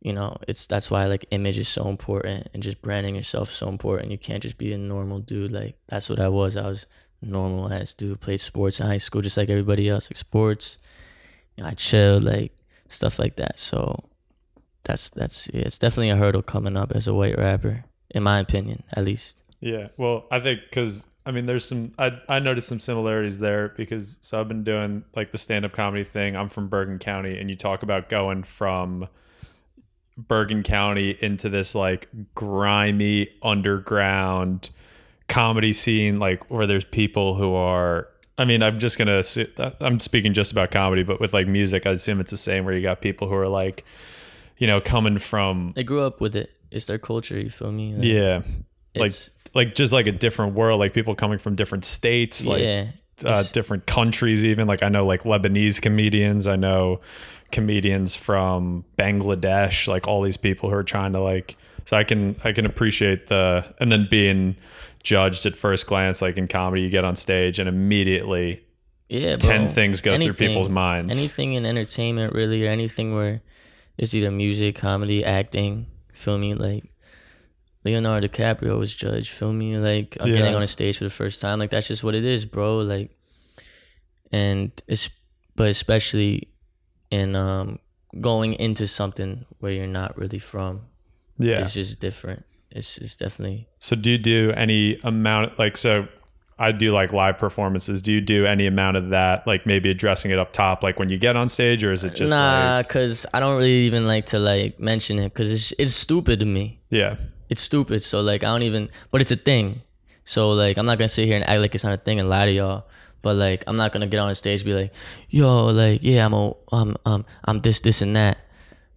you 0.00 0.12
know, 0.12 0.36
it's 0.48 0.66
that's 0.66 0.90
why 0.90 1.04
like 1.04 1.26
image 1.30 1.58
is 1.58 1.68
so 1.68 1.88
important 1.88 2.48
and 2.54 2.62
just 2.62 2.80
branding 2.80 3.14
yourself 3.14 3.50
so 3.50 3.68
important. 3.68 4.10
You 4.10 4.18
can't 4.18 4.42
just 4.42 4.56
be 4.56 4.72
a 4.72 4.78
normal 4.78 5.18
dude. 5.18 5.52
Like, 5.52 5.76
that's 5.88 6.08
what 6.08 6.20
I 6.20 6.28
was. 6.28 6.56
I 6.56 6.66
was 6.66 6.86
normal 7.22 7.70
ass 7.70 7.92
dude, 7.92 8.20
played 8.20 8.40
sports 8.40 8.80
in 8.80 8.86
high 8.86 8.98
school 8.98 9.20
just 9.20 9.36
like 9.36 9.50
everybody 9.50 9.88
else, 9.88 10.10
like 10.10 10.16
sports. 10.16 10.78
You 11.56 11.64
know, 11.64 11.68
I 11.70 11.74
chilled, 11.74 12.24
like 12.24 12.52
stuff 12.88 13.18
like 13.18 13.36
that. 13.36 13.58
So, 13.58 14.04
that's 14.84 15.10
that's 15.10 15.50
yeah, 15.52 15.62
it's 15.62 15.78
definitely 15.78 16.10
a 16.10 16.16
hurdle 16.16 16.42
coming 16.42 16.76
up 16.76 16.92
as 16.92 17.06
a 17.06 17.14
white 17.14 17.38
rapper, 17.38 17.84
in 18.10 18.22
my 18.22 18.38
opinion, 18.38 18.82
at 18.92 19.04
least. 19.04 19.36
Yeah. 19.60 19.88
Well, 19.98 20.26
I 20.30 20.40
think 20.40 20.60
because 20.62 21.04
I 21.26 21.32
mean, 21.32 21.44
there's 21.44 21.66
some 21.66 21.92
I 21.98 22.18
I 22.26 22.38
noticed 22.38 22.68
some 22.68 22.80
similarities 22.80 23.38
there 23.38 23.68
because 23.76 24.16
so 24.22 24.40
I've 24.40 24.48
been 24.48 24.64
doing 24.64 25.04
like 25.14 25.30
the 25.32 25.38
stand 25.38 25.66
up 25.66 25.72
comedy 25.72 26.04
thing. 26.04 26.36
I'm 26.36 26.48
from 26.48 26.68
Bergen 26.68 26.98
County, 26.98 27.38
and 27.38 27.50
you 27.50 27.56
talk 27.56 27.82
about 27.82 28.08
going 28.08 28.42
from 28.44 29.08
Bergen 30.28 30.62
County 30.62 31.16
into 31.20 31.48
this 31.48 31.74
like 31.74 32.08
grimy 32.34 33.28
underground 33.42 34.70
comedy 35.28 35.72
scene, 35.72 36.18
like 36.18 36.50
where 36.50 36.66
there's 36.66 36.84
people 36.84 37.34
who 37.34 37.54
are. 37.54 38.08
I 38.38 38.44
mean, 38.44 38.62
I'm 38.62 38.78
just 38.78 38.98
gonna. 38.98 39.22
I'm 39.80 40.00
speaking 40.00 40.32
just 40.34 40.52
about 40.52 40.70
comedy, 40.70 41.02
but 41.02 41.20
with 41.20 41.34
like 41.34 41.46
music, 41.46 41.86
I 41.86 41.90
assume 41.90 42.20
it's 42.20 42.30
the 42.30 42.36
same. 42.36 42.64
Where 42.64 42.74
you 42.74 42.82
got 42.82 43.00
people 43.02 43.28
who 43.28 43.34
are 43.34 43.48
like, 43.48 43.84
you 44.58 44.66
know, 44.66 44.80
coming 44.80 45.18
from 45.18 45.72
They 45.74 45.84
grew 45.84 46.02
up 46.02 46.20
with 46.20 46.34
it. 46.36 46.50
It's 46.70 46.86
their 46.86 46.98
culture. 46.98 47.38
You 47.38 47.50
feel 47.50 47.72
me? 47.72 47.94
Like, 47.94 48.04
yeah, 48.04 48.42
like 48.94 49.12
like 49.54 49.74
just 49.74 49.92
like 49.92 50.06
a 50.06 50.12
different 50.12 50.54
world 50.54 50.78
like 50.78 50.92
people 50.92 51.14
coming 51.14 51.38
from 51.38 51.54
different 51.54 51.84
states 51.84 52.46
like 52.46 52.62
yeah. 52.62 52.88
uh, 53.24 53.42
different 53.52 53.86
countries 53.86 54.44
even 54.44 54.66
like 54.66 54.82
i 54.82 54.88
know 54.88 55.04
like 55.04 55.22
lebanese 55.22 55.80
comedians 55.80 56.46
i 56.46 56.56
know 56.56 57.00
comedians 57.52 58.14
from 58.14 58.84
bangladesh 58.96 59.88
like 59.88 60.06
all 60.06 60.22
these 60.22 60.36
people 60.36 60.68
who 60.70 60.76
are 60.76 60.84
trying 60.84 61.12
to 61.12 61.20
like 61.20 61.56
So 61.86 61.96
I 61.96 62.04
can 62.04 62.36
I 62.44 62.52
can 62.52 62.66
appreciate 62.66 63.26
the 63.26 63.64
and 63.80 63.90
then 63.90 64.06
being 64.10 64.56
judged 65.02 65.46
at 65.46 65.56
first 65.56 65.86
glance, 65.86 66.20
like 66.20 66.36
in 66.36 66.46
comedy, 66.46 66.82
you 66.82 66.90
get 66.90 67.04
on 67.04 67.16
stage 67.16 67.58
and 67.58 67.68
immediately 67.68 68.62
Yeah, 69.08 69.36
bro. 69.36 69.50
ten 69.50 69.68
things 69.70 70.00
go 70.02 70.16
through 70.16 70.34
people's 70.34 70.68
minds. 70.68 71.16
Anything 71.16 71.54
in 71.54 71.64
entertainment, 71.64 72.34
really, 72.34 72.64
or 72.64 72.68
anything 72.68 73.14
where 73.14 73.40
it's 73.96 74.14
either 74.14 74.30
music, 74.30 74.76
comedy, 74.76 75.24
acting. 75.24 75.86
Feel 76.12 76.38
me? 76.38 76.54
Like 76.54 76.84
Leonardo 77.82 78.28
DiCaprio 78.28 78.78
was 78.78 78.94
judged. 78.94 79.30
Feel 79.30 79.52
me? 79.52 79.78
Like 79.78 80.18
I'm 80.20 80.30
getting 80.30 80.54
on 80.54 80.62
a 80.62 80.68
stage 80.68 80.98
for 80.98 81.04
the 81.04 81.10
first 81.10 81.40
time. 81.40 81.58
Like 81.58 81.70
that's 81.70 81.88
just 81.88 82.04
what 82.04 82.14
it 82.14 82.24
is, 82.24 82.44
bro. 82.44 82.78
Like, 82.78 83.10
and 84.30 84.70
it's 84.86 85.08
but 85.56 85.68
especially 85.68 86.49
in 87.10 87.36
um 87.36 87.78
going 88.20 88.54
into 88.54 88.86
something 88.86 89.46
where 89.58 89.72
you're 89.72 89.86
not 89.86 90.16
really 90.16 90.38
from. 90.38 90.82
yeah. 91.38 91.60
It's 91.60 91.74
just 91.74 92.00
different. 92.00 92.44
It's 92.70 92.98
it's 92.98 93.16
definitely 93.16 93.68
So 93.78 93.96
do 93.96 94.12
you 94.12 94.18
do 94.18 94.52
any 94.56 94.98
amount 95.02 95.58
like 95.58 95.76
so 95.76 96.06
I 96.60 96.72
do 96.72 96.92
like 96.92 97.10
live 97.14 97.38
performances. 97.38 98.02
Do 98.02 98.12
you 98.12 98.20
do 98.20 98.44
any 98.44 98.66
amount 98.66 98.98
of 98.98 99.08
that, 99.08 99.46
like 99.46 99.64
maybe 99.64 99.90
addressing 99.90 100.30
it 100.30 100.38
up 100.38 100.52
top, 100.52 100.82
like 100.82 100.98
when 100.98 101.08
you 101.08 101.16
get 101.16 101.34
on 101.34 101.48
stage, 101.48 101.82
or 101.82 101.90
is 101.90 102.04
it 102.04 102.14
just 102.14 102.36
nah, 102.36 102.76
like 102.76 102.88
cause 102.90 103.24
I 103.32 103.40
don't 103.40 103.56
really 103.56 103.86
even 103.86 104.06
like 104.06 104.26
to 104.26 104.38
like 104.38 104.78
mention 104.78 105.18
it, 105.18 105.32
cause 105.32 105.50
it's 105.50 105.72
it's 105.78 105.94
stupid 105.94 106.38
to 106.40 106.46
me. 106.46 106.82
yeah, 106.90 107.16
it's 107.48 107.62
stupid. 107.62 108.02
So 108.02 108.20
like 108.20 108.44
I 108.44 108.48
don't 108.48 108.62
even 108.62 108.90
but 109.10 109.22
it's 109.22 109.30
a 109.30 109.36
thing. 109.36 109.80
So 110.24 110.50
like 110.50 110.76
I'm 110.76 110.84
not 110.84 110.98
gonna 110.98 111.08
sit 111.08 111.26
here 111.26 111.36
and 111.36 111.48
act 111.48 111.60
like 111.62 111.74
it's 111.74 111.82
not 111.82 111.94
a 111.94 111.96
thing 111.96 112.20
and 112.20 112.28
lie 112.28 112.44
to 112.44 112.52
y'all. 112.52 112.86
But 113.22 113.36
like 113.36 113.64
I'm 113.66 113.76
not 113.76 113.92
gonna 113.92 114.06
get 114.06 114.18
on 114.18 114.30
a 114.30 114.34
stage 114.34 114.60
and 114.60 114.66
be 114.66 114.74
like, 114.74 114.92
yo, 115.28 115.66
like, 115.66 116.02
yeah, 116.02 116.24
I'm 116.26 116.32
a 116.32 116.54
um 116.72 116.96
um 117.04 117.24
I'm 117.44 117.60
this, 117.60 117.80
this 117.80 118.02
and 118.02 118.16
that. 118.16 118.38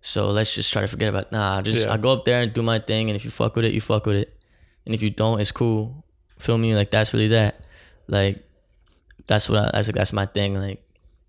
So 0.01 0.29
let's 0.31 0.53
just 0.53 0.71
try 0.71 0.81
to 0.81 0.87
forget 0.87 1.09
about 1.09 1.31
nah, 1.31 1.61
just 1.61 1.85
Yeah. 1.85 1.93
I 1.93 1.97
go 1.97 2.13
up 2.13 2.25
there 2.25 2.41
and 2.41 2.53
do 2.53 2.61
my 2.61 2.79
thing 2.79 3.09
and 3.09 3.15
if 3.15 3.23
you 3.25 3.31
fuck 3.31 3.55
with 3.55 3.65
it, 3.65 3.73
you 3.73 3.81
fuck 3.81 4.05
with 4.05 4.15
it. 4.17 4.33
And 4.85 4.93
if 4.93 5.01
you 5.01 5.09
don't, 5.09 5.39
it's 5.39 5.51
cool. 5.51 6.03
Feel 6.39 6.57
me? 6.57 6.75
Like 6.75 6.91
that's 6.91 7.13
really 7.13 7.29
that. 7.29 7.61
Like 8.07 8.43
that's 9.27 9.49
what 9.49 9.59
I 9.59 9.69
that's 9.73 9.87
like, 9.87 9.95
that's 9.95 10.13
my 10.13 10.25
thing. 10.25 10.55
Like 10.55 10.83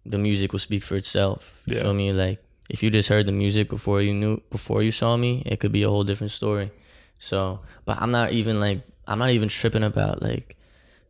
the 0.04 0.18
music 0.18 0.52
will 0.52 0.58
speak 0.58 0.82
for 0.84 0.96
itself. 0.96 1.60
You 1.66 1.76
Yeah. 1.76 1.82
Feel 1.82 1.94
me? 1.94 2.12
Like 2.12 2.42
if 2.70 2.82
you 2.82 2.90
just 2.90 3.08
heard 3.08 3.26
the 3.26 3.32
music 3.32 3.68
before 3.68 4.02
you 4.02 4.14
knew 4.14 4.40
before 4.50 4.82
you 4.82 4.90
saw 4.90 5.16
me, 5.16 5.42
it 5.46 5.60
could 5.60 5.72
be 5.72 5.82
a 5.82 5.88
whole 5.88 6.04
different 6.04 6.30
story. 6.32 6.70
So, 7.18 7.60
but 7.84 8.00
I'm 8.00 8.10
not 8.10 8.32
even 8.32 8.60
like 8.60 8.82
I'm 9.06 9.18
not 9.18 9.30
even 9.30 9.48
tripping 9.48 9.84
about 9.84 10.22
like 10.22 10.56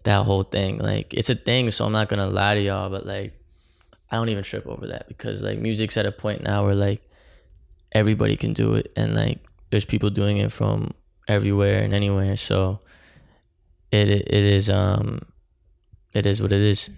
that 0.04 0.24
whole 0.24 0.42
thing. 0.44 0.78
Like 0.78 1.12
it's 1.12 1.28
a 1.30 1.34
thing, 1.34 1.70
so 1.70 1.84
I'm 1.84 1.92
not 1.92 2.08
gonna 2.08 2.26
lie 2.26 2.54
to 2.54 2.60
y'all, 2.60 2.88
but 2.88 3.04
like 3.04 3.34
I 4.10 4.16
don't 4.16 4.28
even 4.28 4.44
trip 4.44 4.66
over 4.66 4.86
that 4.86 5.08
because 5.08 5.42
like 5.42 5.58
music's 5.58 5.96
at 5.96 6.06
a 6.06 6.12
point 6.12 6.42
now 6.42 6.64
where 6.64 6.74
like 6.74 7.02
everybody 7.92 8.36
can 8.36 8.52
do 8.52 8.74
it 8.74 8.92
and 8.96 9.14
like 9.14 9.40
there's 9.70 9.84
people 9.84 10.10
doing 10.10 10.36
it 10.36 10.52
from 10.52 10.92
everywhere 11.26 11.82
and 11.82 11.92
anywhere. 11.92 12.36
So 12.36 12.80
it 13.90 14.08
it 14.08 14.30
is 14.30 14.70
um 14.70 15.22
it 16.12 16.26
is 16.26 16.40
what 16.40 16.52
it 16.52 16.60
is. 16.60 16.90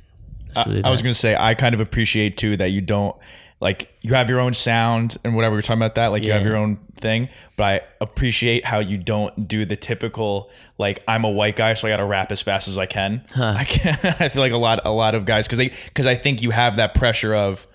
I, 0.54 0.82
I 0.84 0.90
was 0.90 1.02
gonna 1.02 1.14
say 1.14 1.36
I 1.38 1.54
kind 1.54 1.75
of 1.75 1.80
appreciate 1.80 2.36
too 2.36 2.56
that 2.56 2.70
you 2.70 2.80
don't 2.80 3.16
like 3.60 3.94
you 4.02 4.14
have 4.14 4.28
your 4.28 4.40
own 4.40 4.54
sound 4.54 5.16
and 5.25 5.34
whatever 5.34 5.54
we 5.54 5.58
are 5.58 5.62
talking 5.62 5.80
about 5.80 5.94
that 5.94 6.08
like 6.08 6.22
you 6.25 6.32
have 6.32 6.44
your 6.44 6.56
own 6.56 6.78
thing 6.98 7.28
but 7.56 7.64
I 7.64 7.80
appreciate 8.00 8.64
how 8.64 8.80
you 8.80 8.96
don't 8.98 9.46
do 9.48 9.64
the 9.64 9.76
typical 9.76 10.50
like 10.78 11.02
I'm 11.08 11.24
a 11.24 11.30
white 11.30 11.56
guy 11.56 11.74
so 11.74 11.86
I 11.86 11.90
got 11.90 11.98
to 11.98 12.04
rap 12.04 12.30
as 12.32 12.42
fast 12.42 12.68
as 12.68 12.76
I 12.78 12.86
can. 12.86 13.24
I 13.36 13.64
can 13.64 13.98
I 14.20 14.28
feel 14.28 14.42
like 14.42 14.52
a 14.52 14.56
lot 14.56 14.80
a 14.84 14.92
lot 14.92 15.14
of 15.14 15.24
guys 15.24 15.48
cuz 15.48 15.58
they 15.58 15.68
cuz 15.94 16.06
I 16.06 16.14
think 16.14 16.42
you 16.42 16.50
have 16.50 16.76
that 16.76 16.94
pressure 16.94 17.34
of 17.34 17.66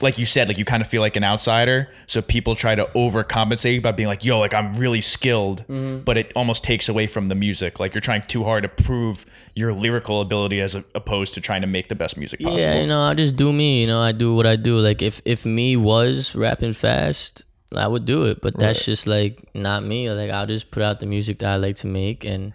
like 0.00 0.16
you 0.16 0.26
said, 0.26 0.46
like 0.46 0.58
you 0.58 0.64
kind 0.64 0.80
of 0.80 0.86
feel 0.88 1.00
like 1.00 1.16
an 1.16 1.24
outsider. 1.24 1.88
So 2.06 2.22
people 2.22 2.54
try 2.54 2.76
to 2.76 2.84
overcompensate 2.94 3.82
by 3.82 3.90
being 3.90 4.06
like, 4.08 4.24
yo, 4.24 4.38
like 4.38 4.54
I'm 4.54 4.74
really 4.76 5.00
skilled, 5.00 5.62
Mm-hmm. 5.66 6.04
but 6.04 6.16
it 6.16 6.32
almost 6.36 6.62
takes 6.62 6.88
away 6.88 7.08
from 7.08 7.28
the 7.28 7.34
music. 7.34 7.80
Like 7.80 7.94
you're 7.94 8.00
trying 8.00 8.22
too 8.22 8.44
hard 8.44 8.62
to 8.62 8.68
prove 8.68 9.26
your 9.56 9.72
lyrical 9.72 10.20
ability 10.20 10.60
as 10.60 10.76
opposed 10.94 11.34
to 11.34 11.40
trying 11.40 11.62
to 11.62 11.66
make 11.66 11.88
the 11.88 11.96
best 11.96 12.16
music 12.16 12.38
possible. 12.40 12.60
Yeah, 12.60 12.80
you 12.80 12.86
know, 12.86 13.02
I 13.02 13.14
just 13.14 13.34
do 13.34 13.52
me. 13.52 13.80
You 13.80 13.88
know, 13.88 14.00
I 14.00 14.12
do 14.12 14.36
what 14.36 14.46
I 14.46 14.54
do. 14.54 14.78
Like 14.78 15.02
if 15.02 15.20
if 15.24 15.44
me 15.44 15.76
was 15.76 16.32
rapping 16.36 16.74
fast, 16.74 17.44
I 17.74 17.86
would 17.86 18.04
do 18.04 18.24
it. 18.24 18.40
But 18.40 18.56
that's 18.56 18.84
just 18.84 19.06
like 19.06 19.48
not 19.54 19.82
me. 19.84 20.10
Like 20.10 20.30
I'll 20.30 20.46
just 20.46 20.70
put 20.70 20.82
out 20.82 21.00
the 21.00 21.06
music 21.06 21.38
that 21.40 21.50
I 21.50 21.56
like 21.56 21.76
to 21.76 21.86
make, 21.86 22.24
and 22.24 22.52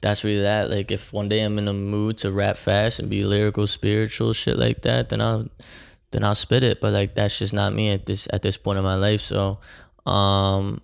that's 0.00 0.24
really 0.24 0.42
that. 0.42 0.70
Like 0.70 0.90
if 0.90 1.12
one 1.12 1.28
day 1.28 1.42
I'm 1.42 1.58
in 1.58 1.68
a 1.68 1.72
mood 1.72 2.18
to 2.18 2.32
rap 2.32 2.56
fast 2.56 2.98
and 2.98 3.08
be 3.08 3.24
lyrical, 3.24 3.66
spiritual, 3.66 4.32
shit 4.32 4.58
like 4.58 4.82
that, 4.82 5.08
then 5.10 5.20
I'll 5.20 5.48
then 6.10 6.24
I'll 6.24 6.34
spit 6.34 6.64
it. 6.64 6.80
But 6.80 6.92
like 6.92 7.14
that's 7.14 7.38
just 7.38 7.52
not 7.52 7.72
me 7.72 7.90
at 7.90 8.06
this 8.06 8.26
at 8.32 8.42
this 8.42 8.56
point 8.56 8.78
in 8.78 8.84
my 8.84 8.96
life. 8.96 9.20
So, 9.20 9.58
um. 10.06 10.80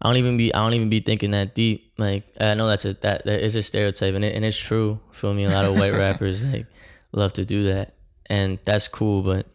I 0.00 0.08
don't 0.08 0.18
even 0.18 0.36
be 0.36 0.54
I 0.54 0.58
don't 0.58 0.74
even 0.74 0.90
be 0.90 1.00
thinking 1.00 1.32
that 1.32 1.56
deep. 1.56 1.92
Like 1.98 2.22
I 2.40 2.54
know 2.54 2.68
that's 2.68 2.84
a 2.84 2.94
that, 2.94 3.24
that 3.24 3.44
is 3.44 3.56
a 3.56 3.62
stereotype 3.62 4.14
and 4.14 4.24
it, 4.24 4.34
and 4.34 4.44
it's 4.44 4.56
true. 4.56 5.00
Feel 5.10 5.34
me? 5.34 5.42
A 5.42 5.48
lot 5.48 5.64
of 5.64 5.76
white 5.76 5.94
rappers 5.96 6.44
like 6.44 6.66
love 7.10 7.32
to 7.32 7.44
do 7.44 7.64
that, 7.64 7.94
and 8.26 8.60
that's 8.64 8.86
cool. 8.86 9.22
But 9.22 9.46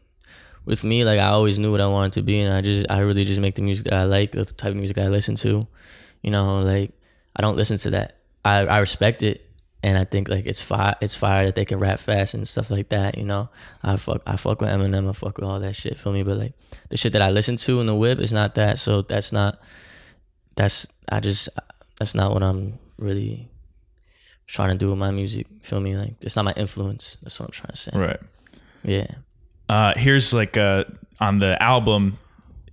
with 0.66 0.84
me, 0.84 1.04
like 1.04 1.20
I 1.20 1.28
always 1.28 1.60
knew 1.60 1.72
what 1.72 1.82
I 1.82 1.88
wanted 1.88 2.14
to 2.14 2.22
be, 2.22 2.40
and 2.40 2.54
I 2.54 2.62
just 2.62 2.86
I 2.90 3.00
really 3.00 3.26
just 3.26 3.40
make 3.40 3.56
the 3.56 3.62
music 3.62 3.86
that 3.86 3.94
I 3.94 4.04
like, 4.06 4.32
the 4.32 4.46
type 4.46 4.72
of 4.72 4.78
music 4.78 4.98
I 4.98 5.08
listen 5.08 5.36
to. 5.38 5.68
You 6.22 6.32
know, 6.32 6.62
like 6.62 6.92
I 7.36 7.42
don't 7.42 7.58
listen 7.58 7.78
to 7.80 7.90
that. 7.92 8.16
I 8.46 8.66
I 8.66 8.78
respect 8.80 9.24
it, 9.24 9.50
and 9.82 9.98
I 9.98 10.06
think 10.06 10.30
like 10.30 10.46
it's 10.46 10.62
fire. 10.62 10.96
It's 11.02 11.16
fire 11.16 11.46
that 11.46 11.56
they 11.56 11.66
can 11.66 11.80
rap 11.80 12.00
fast 12.00 12.34
and 12.34 12.48
stuff 12.48 12.72
like 12.72 12.90
that. 12.90 13.18
You 13.18 13.26
know, 13.26 13.50
I 13.84 13.98
fuck 13.98 14.22
I 14.26 14.38
fuck 14.38 14.62
with 14.62 14.70
Eminem. 14.70 15.10
I 15.10 15.14
fuck 15.14 15.38
with 15.38 15.48
all 15.48 15.60
that 15.60 15.76
shit. 15.76 15.98
Feel 15.98 16.14
me? 16.14 16.24
But 16.24 16.38
like 16.38 16.54
the 16.90 16.98
shit 16.98 17.14
that 17.14 17.22
I 17.22 17.32
listen 17.32 17.58
to 17.58 17.82
in 17.82 17.88
the 17.88 17.96
whip 17.96 18.20
is 18.20 18.32
not 18.32 18.56
that. 18.56 18.80
So 18.80 19.02
that's 19.02 19.32
not. 19.32 19.60
That's 20.56 20.88
I 21.10 21.20
just 21.20 21.50
that's 22.00 22.16
not 22.16 22.34
what 22.34 22.44
I'm 22.44 22.80
really 22.98 23.50
trying 24.48 24.70
to 24.70 24.78
do 24.78 24.90
with 24.90 25.00
my 25.00 25.12
music. 25.12 25.48
Feel 25.62 25.82
me? 25.82 25.98
Like 25.98 26.16
it's 26.22 26.36
not 26.36 26.46
my 26.46 26.54
influence. 26.54 27.18
That's 27.22 27.40
what 27.40 27.48
I'm 27.48 27.52
trying 27.52 27.72
to 27.72 27.78
say. 27.78 27.92
Right. 27.94 28.20
Yeah. 28.84 29.08
Uh, 29.70 29.94
here's 29.96 30.34
like 30.34 30.58
uh, 30.58 30.84
on 31.20 31.40
the 31.40 31.62
album. 31.62 32.18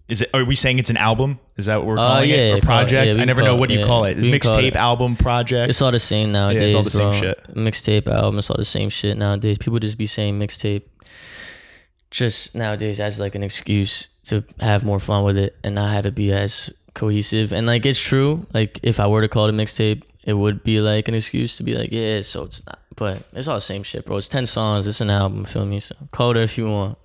Is 0.08 0.22
it? 0.22 0.30
Are 0.34 0.44
we 0.44 0.56
saying 0.56 0.78
it's 0.80 0.90
an 0.90 0.96
album? 0.96 1.38
Is 1.56 1.66
that 1.66 1.76
what 1.78 1.86
we're 1.86 1.98
Uh, 1.98 2.06
calling 2.08 2.30
yeah, 2.30 2.36
it? 2.36 2.58
Or 2.58 2.60
project? 2.62 3.18
I 3.18 3.24
never 3.24 3.42
know 3.42 3.54
what 3.54 3.68
do 3.68 3.74
you 3.76 3.84
call 3.84 4.04
it. 4.04 4.16
we 4.16 4.30
can 4.32 4.40
call 4.40 4.52
Mixtape, 4.60 4.68
it- 4.68 4.76
album, 4.76 5.14
project. 5.16 5.68
It's 5.70 5.80
all 5.82 5.92
the 5.92 5.98
same 5.98 6.32
nowadays. 6.32 6.62
It's 6.62 6.74
all 6.74 6.82
the 6.82 6.90
same 6.90 7.10
bro. 7.10 7.20
shit. 7.20 7.54
Mixtape 7.54 8.08
album, 8.08 8.38
it's 8.38 8.50
all 8.50 8.56
the 8.56 8.64
same 8.64 8.88
shit 8.90 9.16
nowadays. 9.16 9.58
People 9.58 9.78
just 9.78 9.98
be 9.98 10.06
saying 10.06 10.38
mixtape 10.40 10.82
just 12.10 12.54
nowadays 12.56 12.98
as 12.98 13.20
like 13.20 13.34
an 13.34 13.42
excuse 13.42 14.08
to 14.24 14.42
have 14.58 14.84
more 14.84 14.98
fun 15.00 15.22
with 15.24 15.38
it 15.38 15.56
and 15.62 15.74
not 15.76 15.90
have 15.94 16.06
it 16.06 16.14
be 16.14 16.32
as 16.32 16.72
cohesive. 16.94 17.52
And 17.52 17.66
like 17.66 17.86
it's 17.86 18.00
true. 18.00 18.46
Like 18.52 18.80
if 18.82 18.98
I 18.98 19.06
were 19.06 19.20
to 19.20 19.28
call 19.28 19.44
it 19.46 19.50
a 19.50 19.56
mixtape, 19.56 20.02
it 20.24 20.34
would 20.34 20.62
be 20.62 20.80
like 20.80 21.08
an 21.08 21.14
excuse 21.14 21.56
to 21.56 21.62
be 21.62 21.74
like, 21.76 21.90
yeah, 21.92 22.20
so 22.22 22.44
it's 22.44 22.64
not. 22.66 22.78
But 22.96 23.22
it's 23.32 23.48
all 23.48 23.54
the 23.54 23.60
same 23.60 23.82
shit, 23.82 24.04
bro. 24.04 24.16
It's 24.18 24.28
ten 24.28 24.44
songs. 24.46 24.86
It's 24.86 25.00
an 25.00 25.10
album. 25.10 25.44
Feel 25.46 25.64
me? 25.64 25.80
So 25.80 25.94
call 26.12 26.32
it 26.36 26.42
if 26.42 26.58
you 26.58 26.66
want. 26.68 26.98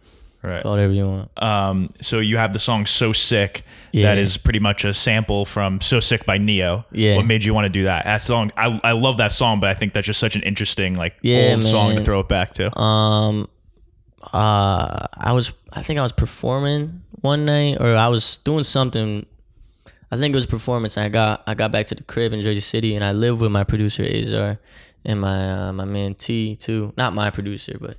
right. 0.43 0.61
Call 0.61 0.73
it 0.73 0.75
whatever 0.75 0.93
you 0.93 1.07
want. 1.07 1.31
Um, 1.41 1.93
so 2.01 2.19
you 2.19 2.35
have 2.37 2.51
the 2.53 2.59
song 2.59 2.85
"So 2.85 3.13
Sick" 3.13 3.63
Yeah. 3.93 4.03
that 4.03 4.17
is 4.17 4.35
pretty 4.37 4.59
much 4.59 4.83
a 4.83 4.93
sample 4.93 5.45
from 5.45 5.79
"So 5.79 6.01
Sick" 6.01 6.25
by 6.25 6.37
Ne-Yo. 6.37 6.83
Yeah. 6.91 7.15
What 7.15 7.25
made 7.25 7.43
you 7.45 7.53
want 7.53 7.65
to 7.65 7.69
do 7.69 7.85
that? 7.85 8.03
That 8.03 8.21
song, 8.21 8.51
I, 8.57 8.77
I 8.83 8.91
love 8.91 9.17
that 9.17 9.31
song, 9.31 9.61
but 9.61 9.69
I 9.69 9.73
think 9.73 9.93
that's 9.93 10.07
just 10.07 10.19
such 10.19 10.35
an 10.35 10.43
interesting 10.43 10.95
like 10.95 11.13
Yeah, 11.21 11.53
old 11.53 11.63
song 11.63 11.89
to 11.91 11.95
man. 11.95 12.03
throw 12.05 12.19
it 12.19 12.27
back 12.27 12.53
to. 12.55 12.77
Um, 12.77 13.47
uh, 14.33 15.07
I 15.13 15.31
was 15.33 15.51
I 15.71 15.81
think 15.81 15.99
I 15.99 16.01
was 16.03 16.11
performing 16.11 17.01
one 17.21 17.45
night, 17.45 17.77
or 17.79 17.95
I 17.95 18.07
was 18.07 18.37
doing 18.43 18.63
something. 18.63 19.25
I 20.11 20.17
think 20.17 20.33
it 20.33 20.37
was 20.37 20.45
a 20.45 20.49
performance. 20.49 20.97
I 20.97 21.09
got 21.09 21.43
I 21.47 21.55
got 21.55 21.71
back 21.71 21.87
to 21.87 21.95
the 21.95 22.03
crib 22.03 22.33
in 22.33 22.41
Jersey 22.41 22.59
City, 22.59 22.95
and 22.95 23.03
I 23.03 23.11
lived 23.11 23.41
with 23.41 23.51
my 23.51 23.63
producer 23.63 24.03
Azar 24.03 24.59
and 25.03 25.21
my 25.21 25.51
uh, 25.51 25.73
my 25.73 25.85
man 25.85 26.15
T 26.15 26.55
too. 26.55 26.93
Not 26.97 27.13
my 27.13 27.29
producer, 27.29 27.77
but 27.79 27.97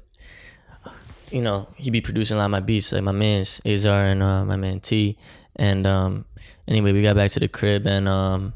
you 1.31 1.43
know 1.43 1.69
he 1.77 1.91
be 1.91 2.01
producing 2.01 2.37
a 2.37 2.39
lot 2.39 2.47
of 2.47 2.51
my 2.53 2.61
beats, 2.61 2.93
like 2.93 3.03
my 3.03 3.13
man's 3.13 3.61
Azar 3.67 4.07
and 4.07 4.23
uh, 4.23 4.45
my 4.45 4.57
man 4.57 4.81
T. 4.81 5.17
And 5.57 5.87
um, 5.87 6.27
anyway, 6.69 6.93
we 6.93 7.03
got 7.03 7.17
back 7.17 7.31
to 7.33 7.41
the 7.41 7.49
crib, 7.49 7.87
and 7.87 8.07
um, 8.09 8.53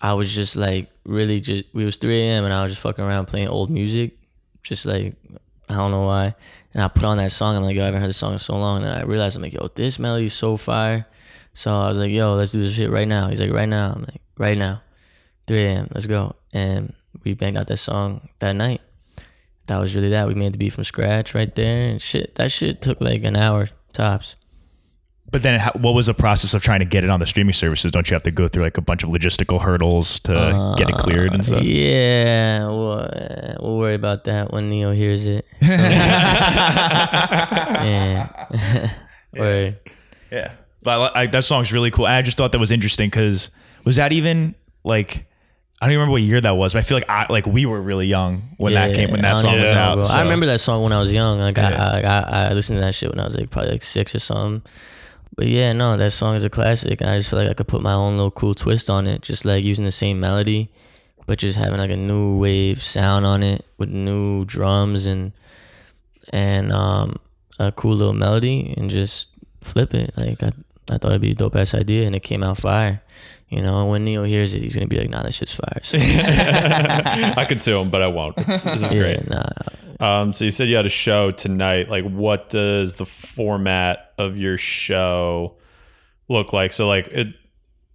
I 0.00 0.14
was 0.14 0.34
just 0.34 0.56
like 0.56 0.90
really 1.04 1.40
just 1.40 1.64
we 1.72 1.84
was 1.84 1.96
3 1.96 2.20
a.m. 2.20 2.44
and 2.44 2.52
I 2.52 2.62
was 2.62 2.72
just 2.72 2.82
fucking 2.82 3.04
around 3.04 3.26
playing 3.26 3.48
old 3.48 3.70
music, 3.70 4.18
just 4.62 4.84
like 4.84 5.14
I 5.68 5.74
don't 5.74 5.90
know 5.90 6.02
why. 6.02 6.34
And 6.74 6.82
I 6.82 6.88
put 6.88 7.04
on 7.04 7.18
that 7.18 7.32
song. 7.32 7.56
I'm 7.56 7.62
like, 7.62 7.76
yo, 7.76 7.82
I 7.82 7.86
haven't 7.86 8.00
heard 8.00 8.08
this 8.08 8.16
song 8.16 8.32
in 8.32 8.38
so 8.38 8.54
long. 8.54 8.82
And 8.82 8.90
I 8.90 9.02
realized 9.02 9.36
I'm 9.36 9.42
like, 9.42 9.52
yo, 9.52 9.68
this 9.74 9.98
melody 9.98 10.26
is 10.26 10.34
so 10.34 10.56
fire. 10.56 11.06
So 11.54 11.74
I 11.74 11.88
was 11.88 11.98
like, 11.98 12.10
yo, 12.10 12.34
let's 12.34 12.52
do 12.52 12.62
this 12.62 12.74
shit 12.74 12.90
right 12.90 13.06
now. 13.08 13.28
He's 13.28 13.40
like, 13.40 13.52
right 13.52 13.68
now. 13.68 13.92
I'm 13.94 14.02
like, 14.02 14.20
right 14.38 14.56
now, 14.56 14.82
3 15.46 15.64
a.m. 15.64 15.88
Let's 15.94 16.06
go. 16.06 16.34
And 16.52 16.94
we 17.24 17.34
banged 17.34 17.56
out 17.58 17.66
that 17.68 17.76
song 17.76 18.28
that 18.38 18.52
night. 18.54 18.80
That 19.66 19.78
was 19.78 19.94
really 19.94 20.08
that. 20.10 20.26
We 20.28 20.34
made 20.34 20.52
the 20.54 20.58
beat 20.58 20.72
from 20.72 20.84
scratch 20.84 21.34
right 21.34 21.54
there. 21.54 21.88
And 21.90 22.00
shit, 22.00 22.34
that 22.36 22.50
shit 22.50 22.80
took 22.82 23.00
like 23.00 23.22
an 23.24 23.36
hour 23.36 23.68
tops. 23.92 24.36
But 25.30 25.42
then, 25.42 25.60
what 25.80 25.92
was 25.94 26.06
the 26.06 26.14
process 26.14 26.52
of 26.52 26.62
trying 26.62 26.80
to 26.80 26.84
get 26.84 27.04
it 27.04 27.10
on 27.10 27.18
the 27.20 27.24
streaming 27.26 27.54
services? 27.54 27.90
Don't 27.90 28.10
you 28.10 28.14
have 28.14 28.22
to 28.24 28.30
go 28.30 28.48
through 28.48 28.64
like 28.64 28.76
a 28.76 28.82
bunch 28.82 29.02
of 29.02 29.08
logistical 29.08 29.62
hurdles 29.62 30.20
to 30.20 30.74
get 30.76 30.90
it 30.90 30.96
cleared 30.98 31.32
and 31.32 31.40
Uh, 31.40 31.44
stuff? 31.44 31.62
Yeah, 31.62 32.66
we'll, 32.66 32.92
uh, 32.92 33.54
we'll 33.60 33.78
worry 33.78 33.94
about 33.94 34.24
that 34.24 34.52
when 34.52 34.68
Ne-Yo 34.68 34.90
hears 34.92 35.26
it. 35.26 35.48
yeah. 37.62 38.46
Word. 39.34 39.78
Yeah. 40.30 40.52
But 40.82 41.14
I, 41.16 41.22
I, 41.22 41.26
that 41.28 41.44
song's 41.44 41.72
really 41.72 41.90
cool. 41.90 42.06
And 42.06 42.16
I 42.16 42.22
just 42.22 42.36
thought 42.36 42.52
that 42.52 42.58
was 42.58 42.70
interesting 42.72 43.08
because 43.08 43.50
was 43.84 43.96
that 43.96 44.12
even 44.12 44.54
like 44.84 45.26
I 45.80 45.86
don't 45.86 45.92
even 45.92 46.00
remember 46.00 46.12
what 46.12 46.22
year 46.22 46.40
that 46.40 46.56
was, 46.56 46.72
but 46.74 46.80
I 46.80 46.82
feel 46.82 46.96
like 46.96 47.08
I 47.08 47.26
like 47.28 47.46
we 47.46 47.66
were 47.66 47.80
really 47.80 48.06
young 48.06 48.54
when 48.56 48.74
that 48.74 48.94
came 48.94 49.10
when 49.10 49.22
that 49.22 49.38
song 49.38 49.60
was 49.60 49.72
out. 49.72 50.06
so- 50.06 50.14
I 50.14 50.22
remember 50.22 50.46
that 50.46 50.60
song 50.60 50.82
when 50.82 50.92
I 50.92 51.00
was 51.00 51.12
young. 51.14 51.40
Like 51.40 51.56
Yeah. 51.56 51.82
I, 51.82 52.00
I, 52.00 52.20
I, 52.20 52.48
I 52.50 52.52
listened 52.52 52.76
to 52.78 52.80
that 52.82 52.94
shit 52.94 53.10
when 53.10 53.18
I 53.20 53.24
was 53.24 53.36
like 53.36 53.50
probably 53.50 53.72
like 53.72 53.82
six 53.82 54.14
or 54.14 54.18
something. 54.20 54.62
But 55.34 55.46
yeah, 55.46 55.72
no, 55.72 55.96
that 55.96 56.10
song 56.12 56.36
is 56.36 56.44
a 56.44 56.50
classic. 56.50 57.00
And 57.00 57.08
I 57.10 57.16
just 57.18 57.30
feel 57.30 57.38
like 57.38 57.48
I 57.48 57.54
could 57.54 57.66
put 57.66 57.80
my 57.80 57.94
own 57.94 58.16
little 58.16 58.30
cool 58.30 58.54
twist 58.54 58.90
on 58.90 59.06
it, 59.06 59.22
just 59.22 59.44
like 59.44 59.64
using 59.64 59.84
the 59.84 59.90
same 59.92 60.20
melody, 60.20 60.70
but 61.26 61.38
just 61.38 61.56
having 61.58 61.78
like 61.78 61.90
a 61.90 61.96
new 61.96 62.36
wave 62.36 62.82
sound 62.82 63.24
on 63.24 63.42
it 63.42 63.66
with 63.78 63.88
new 63.88 64.44
drums 64.44 65.06
and 65.06 65.32
and 66.32 66.70
um 66.72 67.16
a 67.58 67.72
cool 67.72 67.94
little 67.96 68.12
melody 68.12 68.74
and 68.76 68.90
just 68.90 69.28
flip 69.62 69.94
it. 69.94 70.12
Like 70.16 70.42
I, 70.42 70.52
I 70.92 70.98
thought 70.98 71.10
it'd 71.12 71.20
be 71.22 71.32
a 71.32 71.34
dope 71.34 71.56
ass 71.56 71.74
idea, 71.74 72.06
and 72.06 72.14
it 72.14 72.20
came 72.22 72.42
out 72.42 72.58
fire. 72.58 73.02
You 73.48 73.60
know, 73.60 73.86
when 73.86 74.04
Ne-Yo 74.04 74.24
hears 74.24 74.54
it, 74.54 74.62
he's 74.62 74.74
gonna 74.74 74.86
be 74.86 74.98
like, 74.98 75.10
"Nah, 75.10 75.22
that 75.22 75.34
shit's 75.34 75.54
fire." 75.54 75.80
So, 75.82 75.98
I 76.00 77.44
could 77.48 77.60
sue 77.60 77.78
him, 77.80 77.90
but 77.90 78.02
I 78.02 78.06
won't. 78.06 78.36
This, 78.36 78.62
this 78.62 78.82
is 78.84 78.92
yeah, 78.92 78.98
great. 78.98 79.28
nah, 79.28 79.42
Um, 80.00 80.32
so 80.32 80.44
you 80.44 80.50
said 80.50 80.68
you 80.68 80.76
had 80.76 80.86
a 80.86 80.90
show 80.90 81.30
tonight. 81.30 81.88
Like, 81.90 82.04
what 82.04 82.48
does 82.48 82.94
the 82.94 83.04
format 83.06 84.12
of 84.18 84.36
your 84.38 84.56
show 84.58 85.56
look 86.28 86.52
like? 86.52 86.72
So, 86.72 86.88
like, 86.88 87.08
it, 87.08 87.28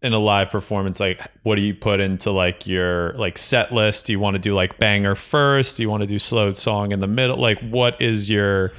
in 0.03 0.13
a 0.13 0.19
live 0.19 0.51
performance, 0.51 0.99
like, 0.99 1.19
what 1.41 1.55
do 1.55 1.61
you 1.61 1.73
put 1.73 1.99
into 1.99 2.29
like 2.31 2.67
your 2.67 3.13
like 3.13 3.37
set 3.37 3.73
list? 3.73 4.05
Do 4.05 4.11
you 4.13 4.19
want 4.19 4.35
to 4.35 4.39
do 4.39 4.51
like 4.51 4.77
banger 4.77 5.15
first? 5.15 5.77
Do 5.77 5.83
you 5.83 5.89
want 5.89 6.01
to 6.01 6.07
do 6.07 6.19
slow 6.19 6.51
song 6.51 6.91
in 6.91 6.99
the 6.99 7.07
middle? 7.07 7.37
Like, 7.37 7.59
what 7.61 7.99
is 7.99 8.29
your 8.29 8.73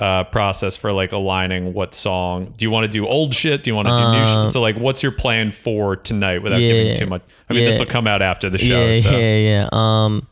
uh, 0.00 0.24
process 0.24 0.76
for 0.76 0.92
like 0.92 1.12
aligning 1.12 1.74
what 1.74 1.92
song? 1.94 2.54
Do 2.56 2.64
you 2.64 2.70
want 2.70 2.84
to 2.84 2.88
do 2.88 3.06
old 3.06 3.34
shit? 3.34 3.62
Do 3.62 3.70
you 3.70 3.74
want 3.74 3.86
to 3.86 3.92
do 3.92 3.98
new 3.98 4.02
Um, 4.02 4.46
shit? 4.46 4.52
So, 4.52 4.60
like, 4.60 4.76
what's 4.76 5.02
your 5.02 5.12
plan 5.12 5.52
for 5.52 5.94
tonight 5.96 6.42
without 6.42 6.58
giving 6.58 6.96
too 6.96 7.06
much? 7.06 7.22
I 7.48 7.52
mean, 7.52 7.64
this 7.64 7.78
will 7.78 7.86
come 7.86 8.06
out 8.06 8.22
after 8.22 8.48
the 8.48 8.58
show. 8.58 8.86
Yeah, 8.86 9.00
so. 9.00 9.10
yeah, 9.10 9.36
yeah. 9.36 9.68
Um, 9.72 10.26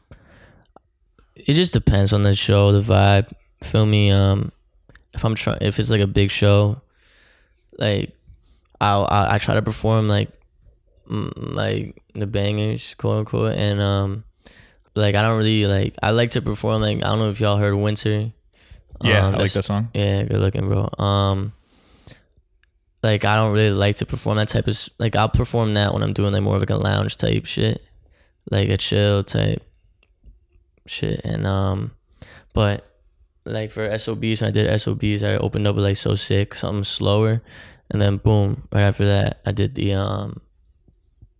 it 1.37 1.52
just 1.52 1.72
depends 1.72 2.12
on 2.12 2.22
the 2.22 2.35
show, 2.35 2.72
the 2.72 2.81
vibe. 2.81 3.31
Feel 3.62 3.85
me? 3.85 4.11
Um, 4.11 4.52
if 5.12 5.24
I'm 5.24 5.35
trying, 5.35 5.59
if 5.61 5.78
it's 5.78 5.90
like 5.90 6.00
a 6.00 6.07
big 6.07 6.31
show, 6.31 6.81
like 7.78 8.16
I'll, 8.81 9.07
I'll, 9.11 9.33
I 9.33 9.38
try 9.38 9.54
to 9.54 9.62
perform 9.62 10.09
like 10.09 10.31
mm, 11.11 11.31
like 11.37 12.00
the 12.14 12.26
bangers, 12.26 12.94
quote 12.94 13.18
unquote, 13.18 13.57
and 13.57 13.81
um, 13.81 14.24
like 14.94 15.14
I 15.14 15.22
don't 15.22 15.37
really 15.37 15.66
like. 15.66 15.94
I 16.02 16.12
like 16.12 16.31
to 16.31 16.42
perform 16.42 16.81
like 16.81 16.98
I 16.98 17.09
don't 17.09 17.18
know 17.18 17.28
if 17.28 17.40
y'all 17.40 17.59
heard 17.59 17.74
Winter. 17.74 18.33
Yeah, 19.03 19.27
Um, 19.27 19.35
I 19.35 19.39
like 19.39 19.53
that 19.53 19.65
song. 19.65 19.89
yeah, 19.95 20.23
good 20.25 20.41
looking, 20.41 20.69
bro. 20.69 20.89
Um, 20.99 21.53
like 23.03 23.25
I 23.25 23.37
don't 23.37 23.53
really 23.53 23.71
like 23.71 23.97
to 23.97 24.07
perform 24.07 24.39
that 24.39 24.49
type 24.49 24.67
of 24.67 24.77
like 24.99 25.15
I'll 25.17 25.29
perform 25.29 25.75
that 25.75 25.93
when 25.95 26.03
I'm 26.03 26.13
doing 26.13 26.33
like 26.33 26.43
more 26.43 26.57
of 26.57 26.63
like 26.63 26.71
a 26.71 26.77
lounge 26.77 27.17
type 27.17 27.47
shit, 27.47 27.83
like 28.51 28.69
a 28.69 28.77
chill 28.77 29.23
type 29.23 29.63
shit. 30.87 31.21
And 31.25 31.47
um, 31.47 31.93
but 32.55 32.85
like 33.45 33.71
for 33.73 33.97
SOBs, 33.97 34.41
when 34.43 34.49
I 34.49 34.51
did 34.51 34.81
SOBs, 34.81 35.23
I 35.23 35.37
opened 35.37 35.67
up 35.67 35.77
with 35.77 35.85
like 35.85 35.97
so 35.97 36.15
sick, 36.17 36.55
something 36.55 36.85
slower, 36.85 37.41
and 37.91 38.03
then 38.03 38.17
boom, 38.17 38.67
right 38.73 38.83
after 38.83 39.07
that, 39.07 39.41
I 39.47 39.53
did 39.53 39.75
the 39.77 39.95
um, 39.95 40.41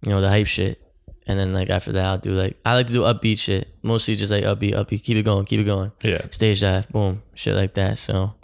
you 0.05 0.11
know, 0.11 0.21
the 0.21 0.29
hype 0.29 0.47
shit. 0.47 0.81
And 1.29 1.39
then 1.39 1.53
like 1.53 1.69
after 1.69 1.93
that, 1.93 2.05
I'll 2.05 2.19
do 2.19 2.33
like 2.33 2.59
I 2.65 2.75
like 2.75 2.87
to 2.87 2.93
do 2.93 3.03
upbeat 3.03 3.39
shit, 3.39 3.69
mostly 3.83 4.17
just 4.17 4.33
like 4.33 4.45
upbeat, 4.45 4.75
upbeat. 4.75 5.05
Keep 5.05 5.19
it 5.19 5.23
going, 5.25 5.45
keep 5.45 5.61
it 5.61 5.65
going 5.65 5.93
yeah. 6.03 6.23
stage 6.31 6.63
dive, 6.63 6.89
boom, 6.89 7.23
shit 7.35 7.55
like 7.55 7.75
that. 7.75 7.99
So 7.99 8.35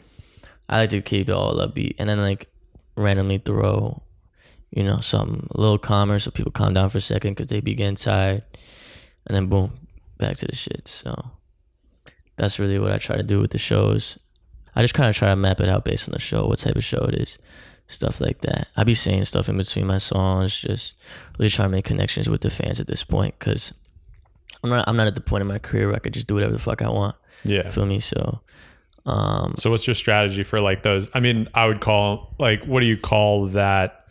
I 0.69 0.79
like 0.79 0.91
to 0.91 1.01
keep 1.01 1.31
it 1.31 1.33
all 1.33 1.55
upbeat 1.55 1.97
and 1.99 2.11
then 2.11 2.21
like 2.21 2.49
randomly 2.95 3.39
throw, 3.39 4.03
you 4.71 4.83
know, 4.85 5.01
something 5.01 5.49
a 5.51 5.61
little 5.61 5.79
calmer 5.79 6.19
so 6.19 6.31
people 6.31 6.53
calm 6.53 6.75
down 6.75 6.91
for 6.91 6.99
a 6.99 7.01
second 7.01 7.33
because 7.33 7.47
they 7.47 7.61
be 7.61 7.75
getting 7.75 7.97
tired, 7.97 8.43
and 9.27 9.35
then 9.35 9.47
boom, 9.47 9.73
back 10.19 10.37
to 10.37 10.47
the 10.47 10.55
shit. 10.55 10.87
So 10.87 11.31
that's 12.37 12.59
really 12.59 12.79
what 12.79 12.93
I 12.93 12.99
try 12.99 13.17
to 13.17 13.23
do 13.23 13.41
with 13.41 13.53
the 13.53 13.59
shows. 13.59 14.19
I 14.77 14.83
just 14.83 14.93
kind 14.95 15.09
of 15.09 15.17
try 15.17 15.29
to 15.29 15.37
map 15.37 15.61
it 15.61 15.69
out 15.71 15.85
based 15.87 16.09
on 16.09 16.13
the 16.13 16.19
show, 16.19 16.47
what 16.47 16.59
type 16.59 16.77
of 16.77 16.85
show 16.85 17.05
it 17.05 17.15
is, 17.15 17.39
stuff 17.87 18.21
like 18.21 18.41
that. 18.43 18.69
I 18.77 18.85
be 18.85 18.95
saying 18.95 19.25
stuff 19.27 19.49
in 19.49 19.57
between 19.57 19.87
my 19.87 19.99
songs, 19.99 20.59
just 20.61 20.97
really 21.39 21.51
trying 21.51 21.69
to 21.69 21.73
make 21.77 21.85
connections 21.85 22.29
with 22.29 22.41
the 22.41 22.51
fans 22.51 22.81
at 22.81 22.87
this 22.87 23.05
point 23.05 23.39
because. 23.39 23.73
I'm 24.63 24.71
not. 24.71 24.89
I'm 24.89 24.97
not 24.97 25.07
at 25.07 25.15
the 25.15 25.21
point 25.21 25.43
in 25.43 25.47
my 25.47 25.59
career 25.59 25.89
where 25.89 25.97
I 25.97 25.99
could 25.99 26.15
just 26.15 26.27
do 26.27 26.33
whatever 26.33 26.53
the 26.53 26.59
fuck 26.59 26.81
I 26.81 26.89
want. 26.89 27.17
Yeah. 27.45 27.69
Feel 27.69 27.85
me? 27.85 28.01
So, 28.01 28.41
um, 29.05 29.55
So 29.59 29.71
what's 29.71 29.87
your 29.87 29.93
strategy 29.95 30.43
for 30.43 30.59
like 30.61 30.83
those? 30.83 31.09
I 31.13 31.21
mean, 31.21 31.49
I 31.55 31.67
would 31.67 31.81
call 31.81 32.35
like 32.39 32.65
what 32.65 32.81
do 32.81 32.87
you 32.87 32.97
call 32.97 33.49
that 33.49 34.07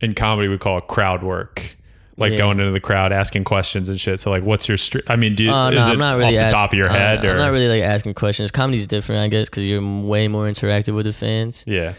in 0.00 0.14
comedy? 0.14 0.48
We 0.48 0.56
call 0.56 0.78
it 0.78 0.86
crowd 0.86 1.22
work, 1.22 1.76
like 2.16 2.32
Yeah. 2.32 2.38
going 2.38 2.58
into 2.58 2.72
the 2.72 2.80
crowd, 2.80 3.12
asking 3.12 3.44
questions 3.44 3.90
and 3.90 4.00
shit. 4.00 4.18
So 4.20 4.30
like, 4.30 4.42
what's 4.44 4.66
your? 4.66 4.78
Str- 4.78 5.00
I 5.08 5.16
mean, 5.16 5.34
do 5.34 5.44
you, 5.44 5.52
uh, 5.52 5.68
no, 5.68 5.76
is 5.76 5.88
it 5.88 5.92
I'm 5.92 5.98
not 5.98 6.16
really 6.16 6.28
off 6.36 6.40
the 6.40 6.44
ask- 6.44 6.54
top 6.54 6.72
of 6.72 6.78
your 6.78 6.88
uh, 6.88 6.92
head 6.94 7.22
or 7.26 7.32
I'm 7.32 7.36
not 7.36 7.52
really 7.52 7.68
like 7.68 7.82
asking 7.82 8.14
questions. 8.14 8.50
Comedy's 8.50 8.86
different, 8.86 9.20
I 9.20 9.28
guess, 9.28 9.50
because 9.50 9.66
you're 9.66 9.82
way 10.02 10.26
more 10.26 10.46
interactive 10.46 10.94
with 10.94 11.04
the 11.04 11.12
fans. 11.12 11.64
yeah, 11.66 11.92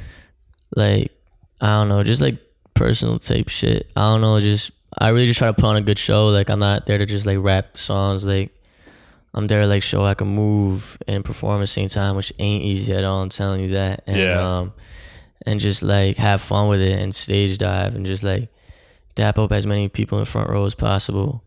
Like, 0.75 1.11
I 1.61 1.79
don't 1.79 1.89
know, 1.89 2.03
just 2.03 2.21
like 2.21 2.37
personal 2.73 3.19
type 3.19 3.49
shit. 3.49 3.91
I 3.95 4.01
don't 4.01 4.21
know, 4.21 4.39
just 4.39 4.71
I 4.97 5.09
really 5.09 5.25
just 5.25 5.39
try 5.39 5.47
to 5.47 5.53
put 5.53 5.65
on 5.65 5.75
a 5.75 5.81
good 5.81 5.99
show. 5.99 6.27
Like, 6.27 6.49
I'm 6.49 6.59
not 6.59 6.85
there 6.85 6.97
to 6.97 7.05
just 7.05 7.25
like 7.25 7.37
rap 7.39 7.77
songs. 7.77 8.25
Like, 8.25 8.51
I'm 9.33 9.47
there 9.47 9.61
to 9.61 9.67
like 9.67 9.83
show 9.83 10.03
I 10.05 10.13
can 10.13 10.27
move 10.27 10.97
and 11.07 11.25
perform 11.25 11.57
at 11.57 11.61
the 11.61 11.67
same 11.67 11.87
time, 11.87 12.15
which 12.15 12.31
ain't 12.39 12.63
easy 12.63 12.93
at 12.93 13.03
all. 13.03 13.21
I'm 13.21 13.29
telling 13.29 13.61
you 13.61 13.69
that. 13.69 14.03
And, 14.05 14.17
Yeah. 14.17 14.57
Um, 14.59 14.73
and 15.45 15.59
just 15.59 15.83
like 15.83 16.17
have 16.17 16.41
fun 16.41 16.69
with 16.69 16.79
it 16.81 16.97
and 16.97 17.13
stage 17.13 17.57
dive 17.57 17.95
and 17.95 18.05
just 18.05 18.23
like 18.23 18.49
dap 19.15 19.37
up 19.37 19.51
as 19.51 19.67
many 19.67 19.89
people 19.89 20.17
in 20.17 20.23
the 20.23 20.29
front 20.29 20.49
row 20.49 20.65
as 20.65 20.73
possible 20.73 21.43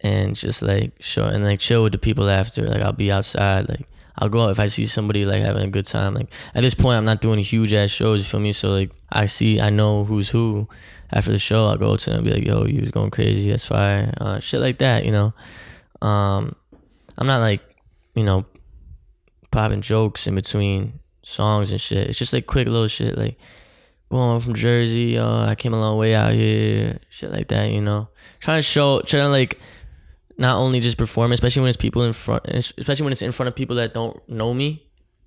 and 0.00 0.34
just 0.34 0.62
like 0.62 0.92
show 1.00 1.24
and 1.24 1.44
like 1.44 1.60
chill 1.60 1.82
with 1.82 1.92
the 1.92 1.98
people 1.98 2.28
after. 2.28 2.62
Like 2.62 2.82
I'll 2.82 2.92
be 2.92 3.12
outside, 3.12 3.68
like 3.68 3.86
I'll 4.18 4.28
go 4.28 4.44
out 4.44 4.50
if 4.50 4.60
I 4.60 4.66
see 4.66 4.86
somebody 4.86 5.24
like 5.24 5.42
having 5.42 5.62
a 5.62 5.70
good 5.70 5.86
time. 5.86 6.14
Like 6.14 6.32
at 6.54 6.62
this 6.62 6.74
point, 6.74 6.98
I'm 6.98 7.04
not 7.04 7.20
doing 7.20 7.38
huge 7.40 7.72
ass 7.72 7.90
shows. 7.90 8.20
You 8.20 8.24
feel 8.26 8.40
me? 8.40 8.52
So 8.52 8.70
like 8.70 8.90
I 9.10 9.26
see, 9.26 9.60
I 9.60 9.70
know 9.70 10.04
who's 10.04 10.30
who. 10.30 10.68
After 11.12 11.32
the 11.32 11.38
show, 11.38 11.66
I'll 11.66 11.76
go 11.76 11.96
to 11.96 12.10
them 12.10 12.18
and 12.20 12.24
be 12.24 12.32
like, 12.32 12.46
"Yo, 12.46 12.66
you 12.66 12.80
was 12.82 12.90
going 12.90 13.10
crazy. 13.10 13.50
That's 13.50 13.64
fire." 13.64 14.14
Uh, 14.20 14.38
shit 14.38 14.60
like 14.60 14.78
that, 14.78 15.04
you 15.04 15.10
know. 15.10 15.34
Um, 16.00 16.54
I'm 17.18 17.26
not 17.26 17.40
like, 17.40 17.60
you 18.14 18.22
know, 18.22 18.46
popping 19.50 19.80
jokes 19.80 20.28
in 20.28 20.36
between 20.36 21.00
songs 21.24 21.72
and 21.72 21.80
shit. 21.80 22.08
It's 22.08 22.18
just 22.18 22.32
like 22.32 22.46
quick 22.46 22.68
little 22.68 22.86
shit 22.86 23.18
like, 23.18 23.38
"Well, 24.08 24.22
I'm 24.22 24.40
from 24.40 24.54
Jersey. 24.54 25.18
Uh, 25.18 25.46
I 25.46 25.56
came 25.56 25.74
a 25.74 25.80
long 25.80 25.98
way 25.98 26.14
out 26.14 26.32
here." 26.32 27.00
Shit 27.08 27.32
like 27.32 27.48
that, 27.48 27.70
you 27.72 27.80
know. 27.80 28.08
Trying 28.38 28.58
to 28.58 28.62
show, 28.62 29.00
trying 29.00 29.24
to 29.24 29.30
like, 29.30 29.58
not 30.40 30.56
only 30.56 30.80
just 30.80 30.96
perform, 30.96 31.32
especially 31.32 31.60
when 31.62 31.68
it's 31.68 31.76
people 31.76 32.02
in 32.02 32.12
front, 32.12 32.42
especially 32.48 33.04
when 33.04 33.12
it's 33.12 33.22
in 33.22 33.30
front 33.30 33.48
of 33.48 33.54
people 33.54 33.76
that 33.76 33.92
don't 33.94 34.16
know 34.28 34.52
me. 34.54 34.82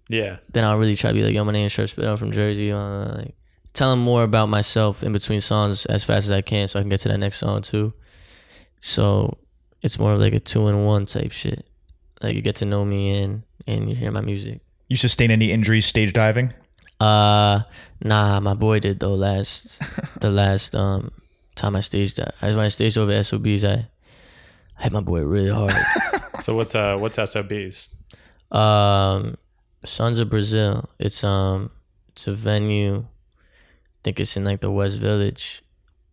yeah, 0.09 0.37
Then 0.51 0.63
I'll 0.65 0.77
really 0.77 0.95
try 0.95 1.11
to 1.11 1.13
be 1.13 1.23
like, 1.23 1.33
"Yo, 1.33 1.43
my 1.45 1.53
name 1.53 1.67
is 1.67 1.71
Short 1.71 1.87
Spit. 1.89 2.03
I'm 2.05 2.17
from 2.17 2.31
Jersey." 2.33 2.71
Uh, 2.71 3.15
like, 3.17 3.35
tell 3.73 3.89
them 3.91 3.99
more 3.99 4.23
about 4.23 4.49
myself 4.49 5.03
in 5.03 5.13
between 5.13 5.39
songs 5.39 5.85
as 5.85 6.03
fast 6.03 6.25
as 6.25 6.31
I 6.31 6.41
can, 6.41 6.67
so 6.67 6.79
I 6.79 6.81
can 6.81 6.89
get 6.89 6.99
to 7.01 7.09
that 7.09 7.19
next 7.19 7.37
song 7.37 7.61
too. 7.61 7.93
So 8.81 9.37
it's 9.81 9.99
more 9.99 10.13
of 10.13 10.19
like 10.19 10.33
a 10.33 10.39
two 10.39 10.67
in 10.67 10.83
one 10.83 11.05
type 11.05 11.31
shit. 11.31 11.65
Like 12.21 12.35
you 12.35 12.41
get 12.41 12.55
to 12.57 12.65
know 12.65 12.83
me 12.83 13.21
and 13.21 13.43
and 13.67 13.89
you 13.89 13.95
hear 13.95 14.11
my 14.11 14.21
music. 14.21 14.61
You 14.89 14.97
sustain 14.97 15.31
any 15.31 15.51
injuries 15.51 15.85
stage 15.85 16.11
diving? 16.13 16.53
Uh, 16.99 17.63
nah, 18.03 18.39
my 18.39 18.53
boy 18.53 18.79
did 18.79 18.99
though 18.99 19.13
last 19.15 19.79
the 20.21 20.29
last 20.31 20.75
um 20.75 21.11
time 21.55 21.75
I 21.75 21.81
staged 21.81 22.17
that. 22.17 22.33
I 22.41 22.47
when 22.49 22.65
I 22.65 22.69
staged 22.69 22.97
over 22.97 23.21
SOBs, 23.23 23.63
I 23.63 23.87
hit 24.79 24.91
my 24.91 25.01
boy 25.01 25.21
really 25.23 25.49
hard. 25.51 25.73
So 26.39 26.55
what's 26.55 26.73
uh 26.75 26.97
what's 26.97 27.17
SOBs? 27.17 27.89
um, 28.51 29.35
Sounds 29.85 30.19
of 30.19 30.29
Brazil. 30.29 30.89
It's 30.99 31.23
um 31.23 31.69
it's 32.09 32.27
a 32.27 32.31
venue. 32.33 33.05
I 33.05 33.99
think 34.03 34.19
it's 34.19 34.35
in 34.35 34.43
like 34.43 34.59
the 34.61 34.71
West 34.71 34.97
Village 34.97 35.63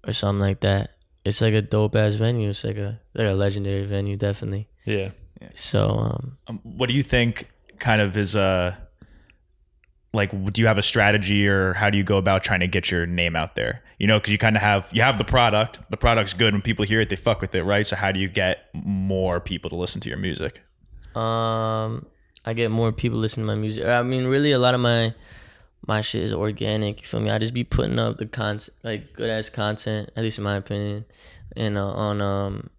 or 0.06 0.12
something 0.12 0.40
like 0.40 0.60
that. 0.60 0.90
It's 1.24 1.40
like 1.40 1.54
a 1.54 1.62
dope 1.62 1.96
ass 1.96 2.14
venue. 2.14 2.50
It's 2.50 2.62
like 2.64 2.76
a 2.76 3.00
like 3.14 3.26
a 3.26 3.32
legendary 3.32 3.84
venue, 3.86 4.16
definitely. 4.16 4.68
Yeah, 4.84 5.10
So 5.54 5.88
um 5.88 6.36
Um, 6.46 6.60
what 6.62 6.88
do 6.88 6.94
you 6.94 7.02
think 7.02 7.50
kind 7.78 8.00
of 8.00 8.16
is 8.16 8.36
uh 8.36 8.74
like 10.12 10.30
do 10.52 10.60
you 10.60 10.66
have 10.68 10.78
a 10.78 10.82
strategy 10.82 11.48
or 11.48 11.72
how 11.74 11.88
do 11.90 11.96
you 11.98 12.04
go 12.04 12.18
about 12.18 12.44
trying 12.44 12.60
to 12.60 12.66
get 12.68 12.90
your 12.90 13.06
name 13.06 13.34
out 13.36 13.56
there 13.56 13.82
you 14.00 14.06
know 14.08 14.18
because 14.18 14.32
you 14.32 14.38
kind 14.38 14.56
of 14.56 14.62
have 14.62 14.88
you 14.92 15.02
have 15.02 15.16
the 15.18 15.24
product 15.24 15.78
the 15.90 15.96
product's 15.96 16.34
good 16.34 16.52
when 16.54 16.62
people 16.62 16.84
hear 16.84 17.00
it 17.00 17.08
they 17.08 17.16
fuck 17.16 17.40
with 17.40 17.54
it 17.54 17.62
right 17.62 17.86
so 17.86 17.94
how 17.94 18.10
do 18.10 18.18
you 18.18 18.28
get 18.28 18.66
more 18.72 19.38
people 19.38 19.70
to 19.70 19.76
listen 19.76 20.00
to 20.00 20.08
your 20.08 20.18
music 20.18 20.62
Um, 21.14 22.06
I 22.44 22.52
get 22.54 22.70
more 22.70 22.92
people 22.92 23.18
listening 23.18 23.46
to 23.46 23.52
my 23.54 23.60
music. 23.60 23.84
I 23.84 24.02
mean, 24.02 24.26
really, 24.26 24.52
a 24.52 24.58
lot 24.58 24.74
of 24.74 24.80
my 24.80 25.12
my 25.86 26.00
shit 26.00 26.22
is 26.22 26.32
organic. 26.32 27.00
You 27.02 27.06
feel 27.06 27.20
me? 27.20 27.30
I 27.30 27.38
just 27.38 27.52
be 27.52 27.64
putting 27.64 27.98
up 27.98 28.16
the 28.16 28.26
content, 28.26 28.70
like 28.82 29.12
good 29.12 29.28
ass 29.28 29.50
content, 29.50 30.10
at 30.16 30.22
least 30.22 30.38
in 30.38 30.44
my 30.44 30.56
opinion, 30.56 31.04
and 31.56 31.76
uh, 31.76 31.92
on 32.06 32.20
um 32.22 32.70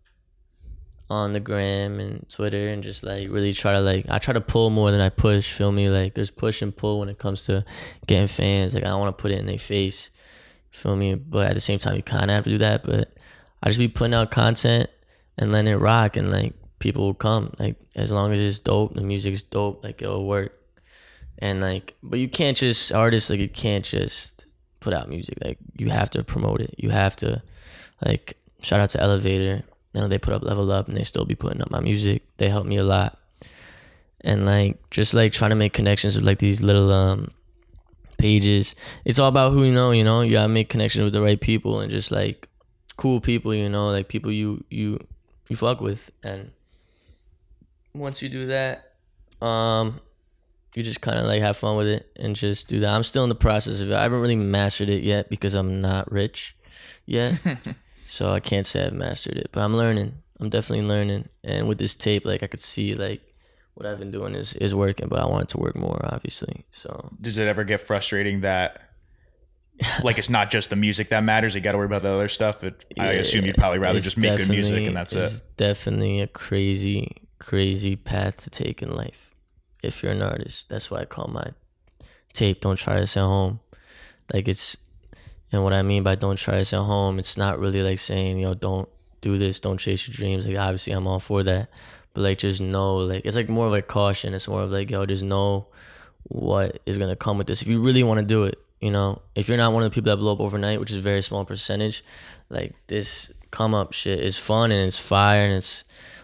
on 1.10 1.34
the 1.34 1.42
gram 1.42 2.00
and 2.00 2.28
Twitter 2.30 2.70
and 2.70 2.82
just 2.82 3.04
like 3.04 3.30
really 3.30 3.52
try 3.54 3.74
to 3.74 3.82
like 3.82 4.06
I 4.10 4.18
try 4.18 4.34
to 4.34 4.42
pull 4.42 4.70
more 4.70 4.92
than 4.92 5.02
I 5.02 5.10
push. 5.10 5.52
Feel 5.52 5.72
me? 5.74 5.90
Like 5.90 6.14
there's 6.16 6.32
push 6.32 6.62
and 6.62 6.76
pull 6.76 7.00
when 7.00 7.10
it 7.10 7.20
comes 7.20 7.46
to 7.48 7.66
getting 8.08 8.28
fans. 8.28 8.74
Like 8.74 8.86
I 8.86 8.96
want 8.96 9.16
to 9.16 9.22
put 9.22 9.32
it 9.32 9.40
in 9.40 9.46
their 9.46 9.58
face. 9.60 10.10
Feel 10.72 10.96
me? 10.96 11.16
But 11.16 11.48
at 11.48 11.54
the 11.54 11.60
same 11.60 11.80
time, 11.80 11.96
you 11.96 12.04
kind 12.04 12.32
of 12.32 12.36
have 12.36 12.44
to 12.46 12.50
do 12.50 12.58
that. 12.60 12.84
But 12.84 13.14
I 13.62 13.70
just 13.70 13.80
be 13.80 13.88
putting 13.88 14.14
out 14.14 14.32
content 14.32 14.90
and 15.38 15.52
letting 15.52 15.74
it 15.74 15.78
rock, 15.78 16.18
and 16.18 16.32
like 16.32 16.54
people 16.80 17.04
will 17.04 17.14
come. 17.14 17.54
Like 17.60 17.76
as 17.96 18.12
long 18.12 18.34
as 18.34 18.40
it's 18.40 18.60
dope, 18.60 18.96
the 18.96 19.02
music's 19.02 19.42
dope. 19.42 19.84
Like 19.84 20.02
it'll 20.02 20.26
work. 20.26 20.58
And 21.38 21.62
like, 21.62 21.96
but 22.04 22.20
you 22.20 22.28
can't 22.28 22.58
just 22.58 22.92
artists 22.92 23.30
like 23.30 23.40
you 23.40 23.50
can't 23.50 23.86
just 23.86 24.46
put 24.80 24.94
out 24.94 25.10
music. 25.10 25.38
Like 25.44 25.58
you 25.78 25.90
have 25.90 26.10
to 26.12 26.24
promote 26.24 26.62
it. 26.62 26.76
You 26.78 26.90
have 26.90 27.16
to 27.18 27.42
like 28.06 28.38
shout 28.62 28.80
out 28.80 28.90
to 28.92 29.02
Elevator. 29.02 29.64
You 29.94 30.02
know, 30.02 30.08
they 30.08 30.20
put 30.20 30.34
up 30.34 30.44
Level 30.44 30.72
Up 30.72 30.88
and 30.88 30.96
they 30.96 31.04
still 31.04 31.26
be 31.26 31.36
putting 31.36 31.62
up 31.62 31.72
my 31.72 31.80
music. 31.80 32.24
They 32.38 32.50
help 32.50 32.66
me 32.66 32.78
a 32.78 32.84
lot. 32.84 33.20
And 34.22 34.46
like 34.46 34.90
just 34.90 35.14
like 35.14 35.34
trying 35.34 35.50
to 35.50 35.56
make 35.56 35.74
connections 35.74 36.16
with 36.16 36.26
like 36.26 36.40
these 36.40 36.62
little 36.62 36.92
um 36.92 37.32
pages. 38.22 38.76
It's 39.04 39.20
all 39.20 39.28
about 39.28 39.52
who 39.52 39.64
you 39.64 39.74
know, 39.74 39.92
you 39.92 40.04
know. 40.04 40.22
You 40.22 40.32
gotta 40.32 40.48
make 40.48 40.70
connections 40.70 41.04
with 41.04 41.14
the 41.14 41.22
right 41.22 41.42
people 41.42 41.80
and 41.80 41.92
just 41.92 42.12
like 42.12 42.48
cool 42.98 43.20
people, 43.20 43.54
you 43.54 43.68
know, 43.68 43.90
like 43.90 44.08
people 44.08 44.32
you 44.32 44.64
you 44.70 45.00
you 45.50 45.56
fuck 45.56 45.82
with. 45.82 46.12
And 46.24 46.52
once 47.94 48.22
you 48.22 48.30
do 48.30 48.48
that, 48.48 48.94
um, 49.42 50.00
you 50.76 50.84
just 50.84 51.02
kind 51.02 51.18
of 51.18 51.26
like 51.26 51.42
have 51.42 51.58
fun 51.58 51.76
with 51.76 51.88
it 51.88 52.12
and 52.18 52.36
just 52.36 52.68
do 52.68 52.80
that. 52.82 52.94
I'm 52.94 53.04
still 53.04 53.24
in 53.24 53.30
the 53.30 53.36
process 53.36 53.82
of 53.82 53.92
it. 53.92 53.96
I 53.96 54.04
haven't 54.04 54.22
really 54.22 54.36
mastered 54.36 54.90
it 54.90 55.04
yet 55.04 55.30
because 55.30 55.54
I'm 55.54 55.82
not 55.82 56.12
rich 56.12 56.56
yet. 57.06 57.40
so 58.06 58.32
I 58.32 58.40
can't 58.40 58.68
say 58.68 58.86
I've 58.86 58.94
mastered 58.94 59.38
it, 59.38 59.50
but 59.52 59.62
I'm 59.62 59.76
learning. 59.76 60.14
I'm 60.40 60.50
definitely 60.50 60.86
learning. 60.86 61.28
And 61.44 61.68
with 61.68 61.80
this 61.80 61.96
tape, 61.96 62.26
like 62.26 62.44
I 62.44 62.48
could 62.48 62.62
see 62.62 62.94
like 62.94 63.22
what 63.74 63.86
I've 63.86 64.00
been 64.00 64.12
doing 64.12 64.36
is 64.36 64.54
is 64.56 64.76
working, 64.76 65.08
but 65.08 65.20
I 65.20 65.26
want 65.26 65.44
it 65.44 65.50
to 65.50 65.58
work 65.58 65.76
more, 65.76 66.00
obviously. 66.04 66.66
So 66.72 67.10
Does 67.20 67.38
it 67.38 67.48
ever 67.48 67.64
get 67.64 67.82
frustrating 67.82 68.42
that 68.42 68.82
like 70.04 70.18
it's 70.18 70.30
not 70.30 70.52
just 70.52 70.70
the 70.70 70.76
music 70.76 71.10
that 71.10 71.24
matters? 71.24 71.56
You 71.56 71.62
got 71.62 71.72
to 71.72 71.78
worry 71.78 71.86
about 71.86 72.04
the 72.04 72.10
other 72.10 72.28
stuff. 72.28 72.64
It, 72.64 72.86
I 73.00 73.14
assume 73.14 73.46
you'd 73.46 73.56
probably 73.56 73.80
rather 73.80 74.00
just 74.00 74.18
make 74.18 74.38
good 74.38 74.50
music 74.50 74.86
and 74.88 74.96
that's 74.96 75.14
it's 75.14 75.38
it. 75.38 75.44
definitely 75.58 76.22
a 76.22 76.28
crazy, 76.28 77.28
crazy 77.40 77.96
path 77.96 78.38
to 78.44 78.50
take 78.50 78.82
in 78.82 78.96
life. 78.96 79.32
If 79.82 80.04
you're 80.04 80.12
an 80.12 80.22
artist, 80.22 80.70
that's 80.70 80.92
why 80.92 81.00
I 81.00 81.06
call 81.06 81.28
my 81.28 81.52
tape 82.34 82.62
"Don't 82.62 82.76
Try 82.76 83.00
This 83.00 83.18
at 83.18 83.22
Home." 83.24 83.60
Like 84.32 84.48
it's, 84.48 84.78
and 85.52 85.64
what 85.64 85.74
I 85.74 85.82
mean 85.82 86.04
by 86.04 86.16
"Don't 86.16 86.38
Try 86.38 86.58
This 86.58 86.74
at 86.74 86.82
Home," 86.82 87.18
it's 87.18 87.38
not 87.38 87.60
really 87.60 87.82
like 87.82 88.00
saying, 88.00 88.38
you 88.38 88.46
know 88.46 88.54
don't 88.54 88.88
do 89.22 89.38
this, 89.38 89.60
don't 89.60 89.80
chase 89.80 90.08
your 90.08 90.14
dreams." 90.14 90.46
Like 90.46 90.58
obviously, 90.58 90.94
I'm 90.94 91.08
all 91.08 91.20
for 91.20 91.42
that, 91.44 91.70
but 92.14 92.22
like 92.22 92.40
just 92.40 92.62
know, 92.62 92.98
like 92.98 93.26
it's 93.26 93.36
like 93.36 93.50
more 93.50 93.68
of 93.68 93.72
like 93.72 93.88
caution. 93.88 94.34
It's 94.34 94.48
more 94.48 94.62
of 94.62 94.72
like, 94.72 94.90
yo, 94.90 95.06
just 95.06 95.24
know 95.24 95.68
what 96.24 96.80
is 96.86 96.98
gonna 96.98 97.16
come 97.16 97.38
with 97.38 97.48
this. 97.48 97.62
If 97.62 97.68
you 97.68 97.82
really 97.82 98.04
want 98.04 98.20
to 98.20 98.26
do 98.26 98.44
it, 98.44 98.60
you 98.80 98.92
know, 98.92 99.22
if 99.36 99.48
you're 99.48 99.58
not 99.58 99.74
one 99.74 99.84
of 99.84 99.92
the 99.92 99.96
people 99.96 100.12
that 100.12 100.18
blow 100.18 100.34
up 100.34 100.40
overnight, 100.40 100.80
which 100.80 100.92
is 100.92 100.98
a 100.98 101.02
very 101.02 101.22
small 101.22 101.46
percentage, 101.46 102.04
like 102.50 102.74
this 102.88 103.32
come 103.52 103.74
up 103.74 103.94
shit 103.94 104.20
is 104.20 104.38
fun 104.38 104.72
and 104.72 104.88
it's 104.88 104.98
fire 104.98 105.44
and 105.44 105.54
it's 105.54 105.84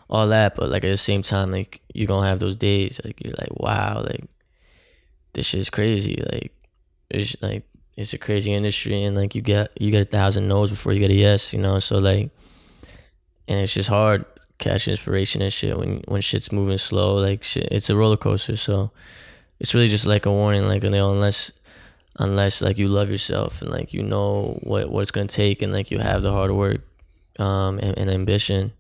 all 0.10 0.28
that. 0.28 0.56
But 0.56 0.70
like 0.70 0.84
at 0.84 0.90
the 0.90 0.98
same 0.98 1.22
time, 1.22 1.52
like 1.52 1.82
you're 1.94 2.08
gonna 2.08 2.28
have 2.28 2.40
those 2.40 2.56
days, 2.56 3.00
like 3.06 3.24
you're 3.24 3.36
like, 3.38 3.60
wow, 3.60 4.02
like 4.02 4.26
this 5.34 5.46
shit's 5.46 5.70
crazy. 5.70 6.22
Like 6.32 6.52
it's 7.10 7.36
like 7.42 7.64
it's 7.96 8.14
a 8.14 8.18
crazy 8.18 8.54
industry 8.54 9.04
and 9.04 9.16
like 9.16 9.36
you 9.36 9.42
get 9.42 9.72
you 9.80 9.92
get 9.92 10.02
a 10.02 10.10
thousand 10.10 10.48
no's 10.48 10.70
before 10.70 10.94
you 10.94 11.00
get 11.00 11.12
a 11.12 11.16
yes, 11.16 11.54
you 11.54 11.60
know. 11.60 11.80
So 11.80 11.98
like, 11.98 12.30
and 13.48 13.60
it's 13.60 13.74
just 13.74 13.90
hard 13.90 14.26
catching 14.60 14.92
inspiration 14.92 15.42
and 15.42 15.54
shit 15.54 15.78
when 15.78 16.04
when 16.08 16.22
shit's 16.22 16.52
moving 16.52 16.78
slow. 16.78 17.16
Like 17.16 17.44
shit, 17.44 17.68
it's 17.72 17.90
a 17.90 17.96
roller 17.96 18.18
coaster. 18.18 18.56
So 18.56 18.92
it's 19.60 19.74
really 19.74 19.88
just 19.88 20.06
like 20.06 20.26
a 20.26 20.32
warning, 20.32 20.68
like 20.68 20.84
you 20.84 20.90
know, 20.90 21.12
unless 21.12 21.52
unless 22.20 22.62
like 22.62 22.78
you 22.78 22.88
love 22.88 23.10
yourself 23.10 23.62
and 23.62 23.72
like 23.72 23.94
you 23.94 24.02
know 24.02 24.60
what 24.64 24.90
what 24.90 25.02
it's 25.02 25.12
gonna 25.12 25.28
take 25.28 25.62
and 25.62 25.72
like 25.72 25.92
you 25.92 26.00
have 26.00 26.24
the 26.24 26.32
hard 26.32 26.52
work 26.52 26.82
um 27.38 27.78
and, 27.78 27.96
and 27.96 28.10
ambition 28.10 28.74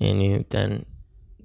and 0.00 0.20
you 0.20 0.44
then 0.50 0.84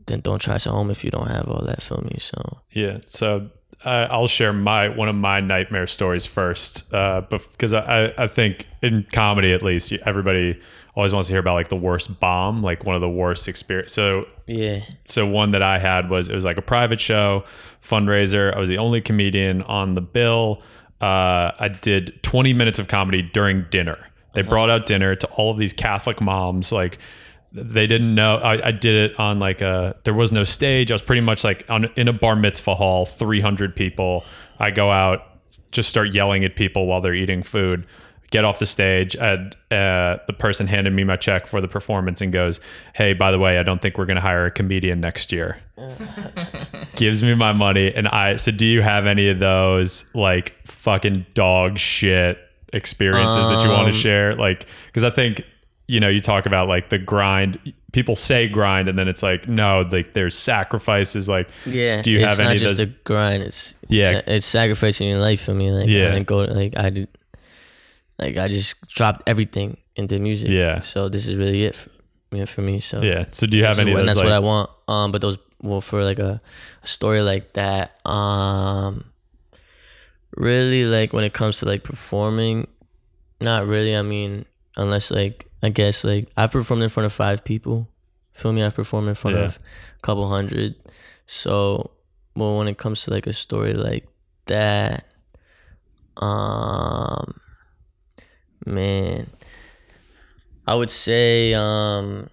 then 0.07 0.19
don't 0.21 0.39
try 0.39 0.57
to 0.57 0.71
home 0.71 0.89
if 0.89 1.03
you 1.03 1.11
don't 1.11 1.27
have 1.27 1.47
all 1.47 1.61
that 1.63 1.83
for 1.83 2.01
me 2.01 2.15
so 2.17 2.57
Yeah. 2.71 2.99
So 3.05 3.49
uh, 3.85 4.07
I'll 4.09 4.27
share 4.27 4.53
my 4.53 4.89
one 4.89 5.07
of 5.07 5.15
my 5.15 5.39
nightmare 5.39 5.87
stories 5.87 6.25
first, 6.25 6.91
uh, 6.93 7.21
because 7.29 7.73
I 7.73 8.13
I 8.17 8.27
think 8.27 8.65
in 8.81 9.05
comedy 9.11 9.53
at 9.53 9.61
least 9.61 9.91
everybody 10.05 10.59
always 10.97 11.13
wants 11.13 11.27
to 11.27 11.33
hear 11.33 11.39
about 11.39 11.53
like 11.53 11.69
the 11.69 11.75
worst 11.75 12.19
bomb, 12.19 12.63
like 12.63 12.83
one 12.83 12.95
of 12.95 13.01
the 13.01 13.10
worst 13.10 13.47
experience. 13.47 13.93
So 13.93 14.25
yeah 14.47 14.79
so 15.05 15.27
one 15.27 15.51
that 15.51 15.62
I 15.62 15.77
had 15.77 16.10
was 16.10 16.27
it 16.27 16.33
was 16.33 16.43
like 16.43 16.57
a 16.57 16.62
private 16.62 16.99
show 16.99 17.45
fundraiser. 17.83 18.53
I 18.55 18.60
was 18.60 18.67
the 18.67 18.79
only 18.79 18.99
comedian 18.99 19.62
on 19.62 19.93
the 19.93 20.01
bill. 20.01 20.63
Uh, 20.99 21.51
I 21.60 21.69
did 21.81 22.21
20 22.23 22.51
minutes 22.53 22.79
of 22.79 22.88
comedy 22.88 23.21
during 23.21 23.65
dinner. 23.69 23.99
They 24.33 24.41
brought 24.41 24.71
out 24.71 24.88
dinner 24.88 25.15
to 25.15 25.27
all 25.27 25.51
of 25.51 25.57
these 25.57 25.71
Catholic 25.71 26.19
moms. 26.19 26.71
Like 26.71 26.97
they 27.51 27.86
didn't 27.86 28.15
know. 28.15 28.38
I, 28.38 28.67
I 28.67 28.71
did 28.71 29.12
it 29.12 29.19
on 29.19 29.38
like 29.39 29.62
a. 29.62 29.95
There 30.03 30.13
was 30.15 30.31
no 30.31 30.43
stage. 30.43 30.91
I 30.91 30.95
was 30.95 31.01
pretty 31.03 31.21
much 31.21 31.43
like 31.43 31.63
on 31.69 31.86
in 31.95 32.07
a 32.07 32.13
bar 32.13 32.36
mitzvah 32.36 32.75
hall, 32.75 33.05
300 33.05 33.75
people. 33.75 34.25
I 34.60 34.71
go 34.71 34.91
out, 34.91 35.21
just 35.71 35.89
start 35.89 36.13
yelling 36.13 36.43
at 36.43 36.55
people 36.55 36.88
while 36.88 37.01
they're 37.01 37.15
eating 37.15 37.43
food 37.43 37.86
get 38.31 38.43
off 38.43 38.59
the 38.59 38.65
stage 38.65 39.15
and 39.15 39.55
uh, 39.71 40.17
the 40.27 40.33
person 40.37 40.67
handed 40.67 40.91
me 40.93 41.03
my 41.03 41.15
check 41.15 41.47
for 41.47 41.61
the 41.61 41.67
performance 41.67 42.19
and 42.21 42.33
goes 42.33 42.59
hey 42.93 43.13
by 43.13 43.31
the 43.31 43.39
way 43.39 43.57
i 43.57 43.63
don't 43.63 43.81
think 43.81 43.97
we're 43.97 44.05
going 44.05 44.15
to 44.15 44.21
hire 44.21 44.45
a 44.45 44.51
comedian 44.51 44.99
next 44.99 45.31
year 45.31 45.57
gives 46.95 47.23
me 47.23 47.33
my 47.35 47.51
money 47.53 47.93
and 47.93 48.07
i 48.09 48.35
said 48.35 48.57
do 48.57 48.65
you 48.65 48.81
have 48.81 49.05
any 49.05 49.29
of 49.29 49.39
those 49.39 50.13
like 50.15 50.55
fucking 50.65 51.25
dog 51.33 51.77
shit 51.77 52.37
experiences 52.73 53.47
that 53.49 53.63
you 53.63 53.69
want 53.69 53.87
Um, 53.87 53.91
to 53.91 53.97
share 53.97 54.35
like 54.35 54.65
because 54.87 55.03
i 55.03 55.09
think 55.09 55.43
you 55.87 55.99
know 55.99 56.09
you 56.09 56.19
talk 56.19 56.45
about 56.45 56.67
like 56.67 56.89
the 56.89 56.97
grind 56.97 57.73
people 57.93 58.15
say 58.15 58.47
grind 58.49 58.89
and 58.89 58.99
then 58.99 59.07
it's 59.07 59.23
like 59.23 59.47
no 59.47 59.87
like 59.91 60.13
there's 60.13 60.37
sacrifices 60.37 61.29
like 61.29 61.47
yeah 61.65 62.01
do 62.01 62.11
you 62.11 62.19
it's 62.19 62.27
have 62.27 62.39
not 62.39 62.47
any 62.47 62.55
of 62.55 62.61
just 62.61 62.77
those 62.77 62.87
a 62.87 62.91
grind 63.05 63.41
it's 63.43 63.75
Yeah. 63.87 64.21
it's 64.27 64.45
sacrificing 64.45 65.07
your 65.07 65.19
life 65.19 65.41
for 65.43 65.53
me 65.53 65.71
like 65.71 65.87
Yeah. 65.87 66.07
i 66.07 66.11
didn't 66.11 66.27
go 66.27 66.39
like 66.39 66.75
i 66.77 66.89
did 66.89 67.07
like 68.19 68.38
i 68.38 68.47
just 68.47 68.75
dropped 68.88 69.21
everything 69.27 69.77
into 69.95 70.19
music 70.19 70.49
Yeah. 70.49 70.80
so 70.82 71.10
this 71.10 71.27
is 71.27 71.36
really 71.36 71.63
it 71.63 71.75
for, 71.75 71.89
you 72.32 72.39
know, 72.39 72.45
for 72.45 72.62
me 72.62 72.80
so 72.80 73.01
yeah 73.01 73.25
so 73.32 73.47
do 73.47 73.58
you 73.58 73.65
have 73.65 73.80
any 73.80 73.93
those 73.93 74.06
that's 74.06 74.17
like, 74.17 74.25
what 74.25 74.34
I 74.34 74.39
want. 74.39 74.69
Um, 74.88 75.12
but 75.12 75.21
those 75.21 75.38
well 75.62 75.82
for 75.82 76.03
like 76.03 76.19
a, 76.19 76.39
a 76.84 76.88
story 76.88 77.21
like 77.21 77.53
that. 77.53 77.99
Um, 78.08 79.06
really 80.36 80.86
like 80.86 81.13
when 81.13 81.23
it 81.23 81.34
comes 81.34 81.58
to 81.60 81.65
like 81.65 81.84
performing, 81.84 82.67
not 83.41 83.65
really. 83.65 83.95
I 83.95 84.01
mean, 84.01 84.45
unless 84.75 85.10
like 85.12 85.47
I 85.63 85.69
guess 85.69 86.03
like 86.03 86.30
I've 86.38 86.51
performed 86.51 86.84
in 86.84 86.89
front 86.89 87.06
of 87.06 87.13
five 87.13 87.43
people. 87.43 87.89
Feel 88.34 88.53
me? 88.53 88.62
I've 88.63 88.75
performed 88.75 89.10
in 89.10 89.15
front 89.15 89.36
Yeah. 89.38 89.43
of 89.45 89.58
a 89.58 90.01
couple 90.01 90.30
hundred. 90.30 90.75
So, 91.25 91.91
well, 92.36 92.58
when 92.60 92.67
it 92.67 92.77
comes 92.77 93.01
to 93.03 93.12
like 93.12 93.25
a 93.27 93.34
story 93.34 93.73
like 93.73 94.08
that, 94.45 95.06
um, 96.17 97.39
man, 98.67 99.30
I 100.67 100.75
would 100.75 100.91
say 100.91 101.53
um. 101.53 102.30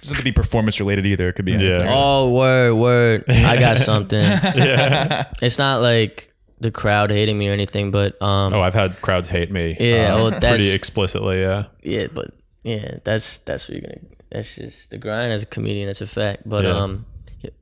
doesn't 0.00 0.08
have 0.14 0.18
to 0.18 0.24
be 0.24 0.32
performance 0.32 0.78
related 0.80 1.06
either. 1.06 1.28
It 1.28 1.32
could 1.34 1.44
be 1.44 1.54
anything. 1.54 1.86
Yeah. 1.86 1.94
Oh, 1.94 2.30
word, 2.30 2.74
word. 2.74 3.24
I 3.28 3.56
got 3.58 3.76
something. 3.90 4.22
yeah 4.22 5.30
It's 5.42 5.58
not 5.58 5.80
like 5.82 6.32
the 6.60 6.70
crowd 6.70 7.10
hating 7.10 7.38
me 7.38 7.48
or 7.48 7.52
anything, 7.52 7.90
but 7.90 8.20
um, 8.20 8.52
oh 8.52 8.60
i've 8.60 8.74
had 8.74 9.00
crowds 9.00 9.28
hate 9.30 9.50
me 9.50 9.76
Yeah, 9.80 10.14
uh, 10.14 10.18
oh, 10.18 10.30
that's- 10.30 10.50
pretty 10.50 10.70
explicitly 10.72 11.40
yeah 11.40 11.64
yeah, 11.82 12.08
but 12.12 12.32
yeah, 12.62 12.98
that's 13.04 13.38
that's 13.38 13.66
what 13.66 13.78
you're 13.78 13.88
gonna. 13.88 14.00
That's 14.30 14.54
just 14.56 14.90
the 14.90 14.98
grind 14.98 15.32
as 15.32 15.42
a 15.42 15.46
comedian. 15.46 15.86
That's 15.86 16.02
a 16.02 16.06
fact. 16.06 16.42
But 16.46 16.64
Yeah. 16.66 16.76
um, 16.76 17.06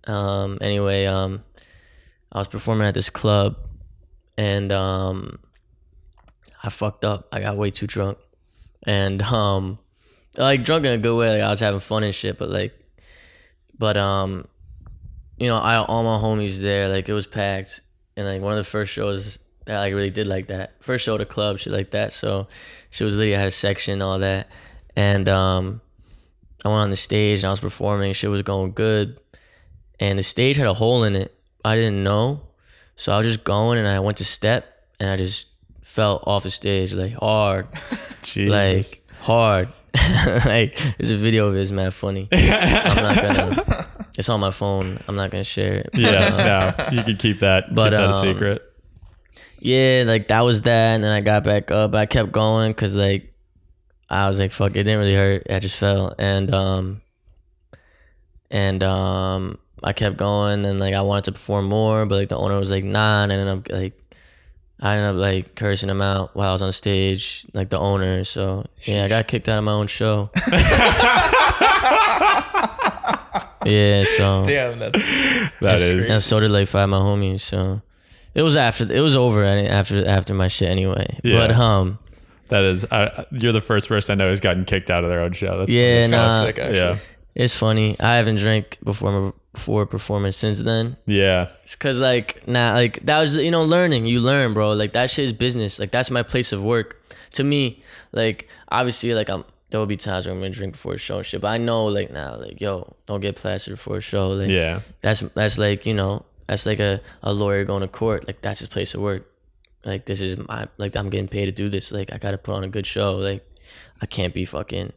um, 0.09 0.59
anyway, 0.61 1.07
um, 1.07 1.45
I 2.33 2.39
was 2.41 2.49
performing 2.49 2.87
at 2.89 2.95
this 2.95 3.09
club, 3.09 3.57
and 4.37 4.73
um, 4.73 5.39
I 6.63 6.71
fucked 6.71 7.05
up. 7.05 7.29
I 7.33 7.41
got 7.41 7.57
way 7.57 7.71
too 7.71 7.87
drunk, 7.87 8.19
and 8.83 9.23
um, 9.23 9.79
like 10.37 10.65
drunk 10.65 10.85
in 10.85 10.93
a 10.93 10.99
good 10.99 11.17
way. 11.17 11.31
Like 11.31 11.43
I 11.43 11.51
was 11.51 11.61
having 11.61 11.81
fun 11.81 12.03
and 12.03 12.15
shit, 12.15 12.39
but 12.39 12.51
like, 12.51 12.73
but 13.79 13.97
um, 13.97 14.47
you 15.39 15.47
know, 15.47 15.57
I 15.57 15.77
all 15.77 16.03
my 16.03 16.19
homies 16.19 16.61
there. 16.61 16.89
Like 16.89 17.09
it 17.09 17.13
was 17.13 17.27
packed, 17.27 17.81
and 18.17 18.27
like 18.27 18.43
one 18.43 18.53
of 18.53 18.59
the 18.59 18.71
first 18.71 18.93
shows 18.93 19.39
that 19.67 19.83
I 19.83 19.89
really 19.89 20.11
did 20.11 20.27
like 20.27 20.49
that. 20.49 20.83
First 20.83 21.05
show 21.05 21.15
at 21.15 21.21
a 21.21 21.27
club, 21.27 21.59
shit 21.59 21.73
like 21.73 21.91
that. 21.91 22.13
So 22.13 22.49
she 22.91 23.05
was 23.05 23.17
literally 23.17 23.37
had 23.37 23.47
a 23.47 23.53
section, 23.53 24.03
all 24.03 24.19
that, 24.19 24.49
and 24.97 25.29
um, 25.29 25.81
I 26.65 26.69
went 26.69 26.81
on 26.81 26.91
the 26.91 26.97
stage 26.97 27.41
and 27.41 27.47
I 27.47 27.51
was 27.51 27.61
performing. 27.61 28.13
Shit 28.13 28.31
was 28.31 28.43
going 28.43 28.73
good, 28.73 29.21
and 30.01 30.19
the 30.19 30.25
stage 30.25 30.57
had 30.57 30.67
a 30.67 30.75
hole 30.75 31.05
in 31.05 31.15
it. 31.15 31.35
I 31.65 31.77
didn't 31.77 32.03
know, 32.03 32.41
so 32.97 33.13
I 33.13 33.19
was 33.19 33.27
just 33.27 33.45
going, 33.45 33.79
and 33.79 33.87
I 33.87 34.01
went 34.01 34.17
to 34.19 34.25
step, 34.25 34.67
and 34.99 35.11
I 35.11 35.17
just 35.17 35.47
fell 35.89 36.23
off 36.27 36.43
the 36.43 36.51
stage 36.51 36.93
like 36.93 37.15
hard, 37.15 37.67
Jesus. 38.23 39.03
like 39.09 39.21
hard, 39.23 39.69
like 40.45 40.79
there's 40.99 41.11
a 41.11 41.17
video 41.17 41.49
of 41.49 41.57
it. 41.57 41.61
It's 41.61 41.71
mad 41.71 41.95
funny. 41.95 42.29
I'm 42.33 43.03
not 43.03 43.17
gonna. 43.17 43.87
It's 44.19 44.29
on 44.29 44.41
my 44.41 44.51
phone. 44.51 45.01
I'm 45.09 45.17
not 45.17 45.31
gonna 45.31 45.45
share 45.45 45.75
it. 45.75 45.91
Yeah, 45.95 46.09
uh, 46.09 46.91
no, 46.91 46.97
you 46.97 47.03
can 47.05 47.17
keep 47.17 47.39
that. 47.41 47.75
But, 47.75 47.91
keep 47.91 47.93
that 47.93 48.01
a 48.01 48.09
um, 48.09 48.13
secret. 48.13 48.63
yeah, 49.61 50.05
like 50.07 50.29
that 50.29 50.43
was 50.43 50.63
that, 50.63 50.95
and 50.95 51.03
then 51.03 51.13
I 51.13 51.21
got 51.21 51.43
back 51.45 51.71
up. 51.71 51.95
I 51.95 52.07
kept 52.07 52.33
going 52.33 52.73
because 52.73 52.95
like 52.95 53.33
I 54.11 54.29
was 54.29 54.39
like, 54.39 54.53
fuck, 54.53 54.73
it 54.73 54.85
didn't 54.85 54.99
really 54.99 55.15
hurt. 55.15 55.47
I 55.51 55.59
just 55.59 55.79
fell, 55.79 56.15
and 56.19 56.53
um, 56.53 57.01
and 58.51 58.83
um, 58.83 59.59
I 59.83 59.95
kept 59.95 60.19
going, 60.19 60.67
and 60.67 60.79
like 60.79 60.95
I 60.95 61.01
wanted 61.01 61.25
to 61.25 61.33
perform 61.33 61.65
more, 61.65 62.05
but 62.05 62.17
like 62.17 62.29
the 62.29 62.37
owner 62.37 62.59
was 62.59 62.71
like, 62.71 62.85
nah, 62.85 63.23
and 63.23 63.31
then 63.31 63.39
I 63.39 63.51
ended 63.51 63.73
up 63.73 63.73
like. 63.73 64.08
I 64.81 64.97
ended 64.97 65.11
up 65.11 65.17
like 65.17 65.55
cursing 65.57 65.89
him 65.91 66.01
out 66.01 66.37
while 66.37 66.51
I 66.51 66.53
was 66.53 66.63
on 66.63 66.73
stage, 66.73 67.45
like 67.53 67.69
the 67.69 67.79
owner. 67.79 68.23
So 68.25 68.65
yeah, 68.83 69.05
I 69.05 69.09
got 69.09 69.27
kicked 69.27 69.49
out 69.49 69.59
of 69.59 69.65
my 69.65 69.73
own 69.73 69.89
show. 69.89 70.31
yeah, 73.65 74.05
so 74.05 74.45
Damn, 74.47 74.79
that's 74.79 75.03
That 75.61 75.81
is. 75.81 76.11
and 76.11 76.23
so 76.23 76.41
did 76.41 76.51
like 76.51 76.69
five 76.69 76.85
of 76.85 76.91
my 76.91 76.99
homies. 76.99 77.41
So 77.41 77.83
it 78.35 78.43
was 78.43 78.57
after 78.57 78.91
it 78.93 79.01
was 79.01 79.17
over 79.17 79.43
any- 79.43 79.67
after 79.69 80.07
after 80.07 80.33
my 80.35 80.49
shit 80.49 80.69
anyway. 80.69 81.19
Yeah. 81.25 81.41
But 81.47 81.51
um, 81.57 81.99
That 82.49 82.63
is. 82.65 82.85
I, 82.91 83.27
you're 83.33 83.53
the 83.53 83.61
first 83.61 83.89
person 83.89 84.13
I 84.13 84.25
know 84.25 84.31
who's 84.31 84.41
gotten 84.41 84.65
kicked 84.65 84.91
out 84.91 85.03
of 85.03 85.11
their 85.11 85.21
own 85.21 85.33
show. 85.33 85.59
That's 85.59 85.71
yeah, 85.73 86.01
kind 86.03 86.15
of 86.15 86.21
nah, 86.29 86.45
sick. 86.45 86.59
Actually. 86.59 86.77
Yeah. 86.79 86.99
it's 87.35 87.55
funny. 87.57 87.97
I 87.99 88.15
haven't 88.17 88.37
drank 88.37 88.79
before 88.85 89.35
before 89.53 89.87
performance 89.87 90.37
since 90.37 90.63
then. 90.63 90.97
Yeah. 91.07 91.49
It's 91.63 91.75
cause 91.77 91.99
like 92.01 92.47
nah, 92.47 92.73
like 92.75 93.01
that 93.07 93.19
was 93.21 93.37
you 93.37 93.51
know 93.51 93.65
learning. 93.65 94.07
You 94.07 94.21
learn, 94.21 94.55
bro. 94.55 94.73
Like 94.73 94.93
that 94.93 95.11
shit 95.11 95.25
is 95.27 95.33
business. 95.33 95.79
Like 95.79 95.91
that's 95.91 96.11
my 96.11 96.23
place 96.23 96.53
of 96.53 96.63
work. 96.63 96.97
To 97.33 97.45
me, 97.45 97.83
like 98.13 98.49
obviously, 98.71 99.15
like 99.15 99.29
I'm. 99.29 99.45
There 99.71 99.79
will 99.79 99.87
be 99.87 99.99
times 99.99 100.25
where 100.25 100.35
I'm 100.35 100.41
gonna 100.41 100.49
drink 100.51 100.73
before 100.73 100.95
a 100.95 100.99
show 100.99 101.19
and 101.19 101.27
shit, 101.27 101.43
but 101.43 101.49
I 101.49 101.59
know 101.59 101.85
like 101.85 102.11
now, 102.11 102.37
like 102.37 102.59
yo, 102.59 102.97
don't 103.07 103.21
get 103.21 103.37
plastered 103.37 103.73
before 103.75 103.99
a 103.99 104.01
show. 104.01 104.29
Like 104.31 104.49
Yeah. 104.49 104.81
that's 105.03 105.21
that's 105.21 105.59
like 105.59 105.85
you 105.85 105.93
know 105.93 106.25
that's 106.47 106.65
like 106.65 106.81
a, 106.81 107.01
a 107.23 107.35
lawyer 107.35 107.65
going 107.65 107.83
to 107.83 107.89
court 107.89 108.27
like 108.27 108.41
that's 108.41 108.61
his 108.61 108.69
place 108.69 108.95
of 108.95 109.03
work 109.03 109.31
like 109.85 110.07
this 110.07 110.23
is 110.23 110.39
my 110.49 110.67
like 110.79 110.97
i'm 110.97 111.11
getting 111.11 111.29
paid 111.29 111.45
to 111.45 111.53
do 111.53 111.69
this 111.69 111.93
like 111.93 112.11
i 112.11 112.17
gotta 112.17 112.39
put 112.39 112.55
on 112.55 112.65
a 112.65 112.69
good 112.69 112.87
show 112.87 113.17
like 113.17 113.47
i 114.01 114.07
can't 114.07 114.33
be 114.33 114.47
fucking 114.47 114.91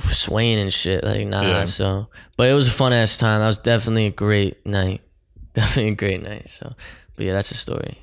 swaying 0.00 0.58
and 0.58 0.72
shit 0.72 1.04
like 1.04 1.26
nah 1.26 1.42
Yeah. 1.42 1.64
so 1.64 2.08
but 2.36 2.48
it 2.48 2.54
was 2.54 2.66
a 2.66 2.70
fun 2.70 2.92
ass 2.92 3.16
time 3.16 3.40
that 3.40 3.46
was 3.46 3.58
definitely 3.58 4.06
a 4.06 4.10
great 4.10 4.64
night 4.66 5.00
definitely 5.54 5.92
a 5.92 5.94
great 5.94 6.22
night 6.22 6.48
so 6.48 6.74
but 7.16 7.24
yeah 7.26 7.32
that's 7.32 7.50
a 7.50 7.56
story 7.56 7.98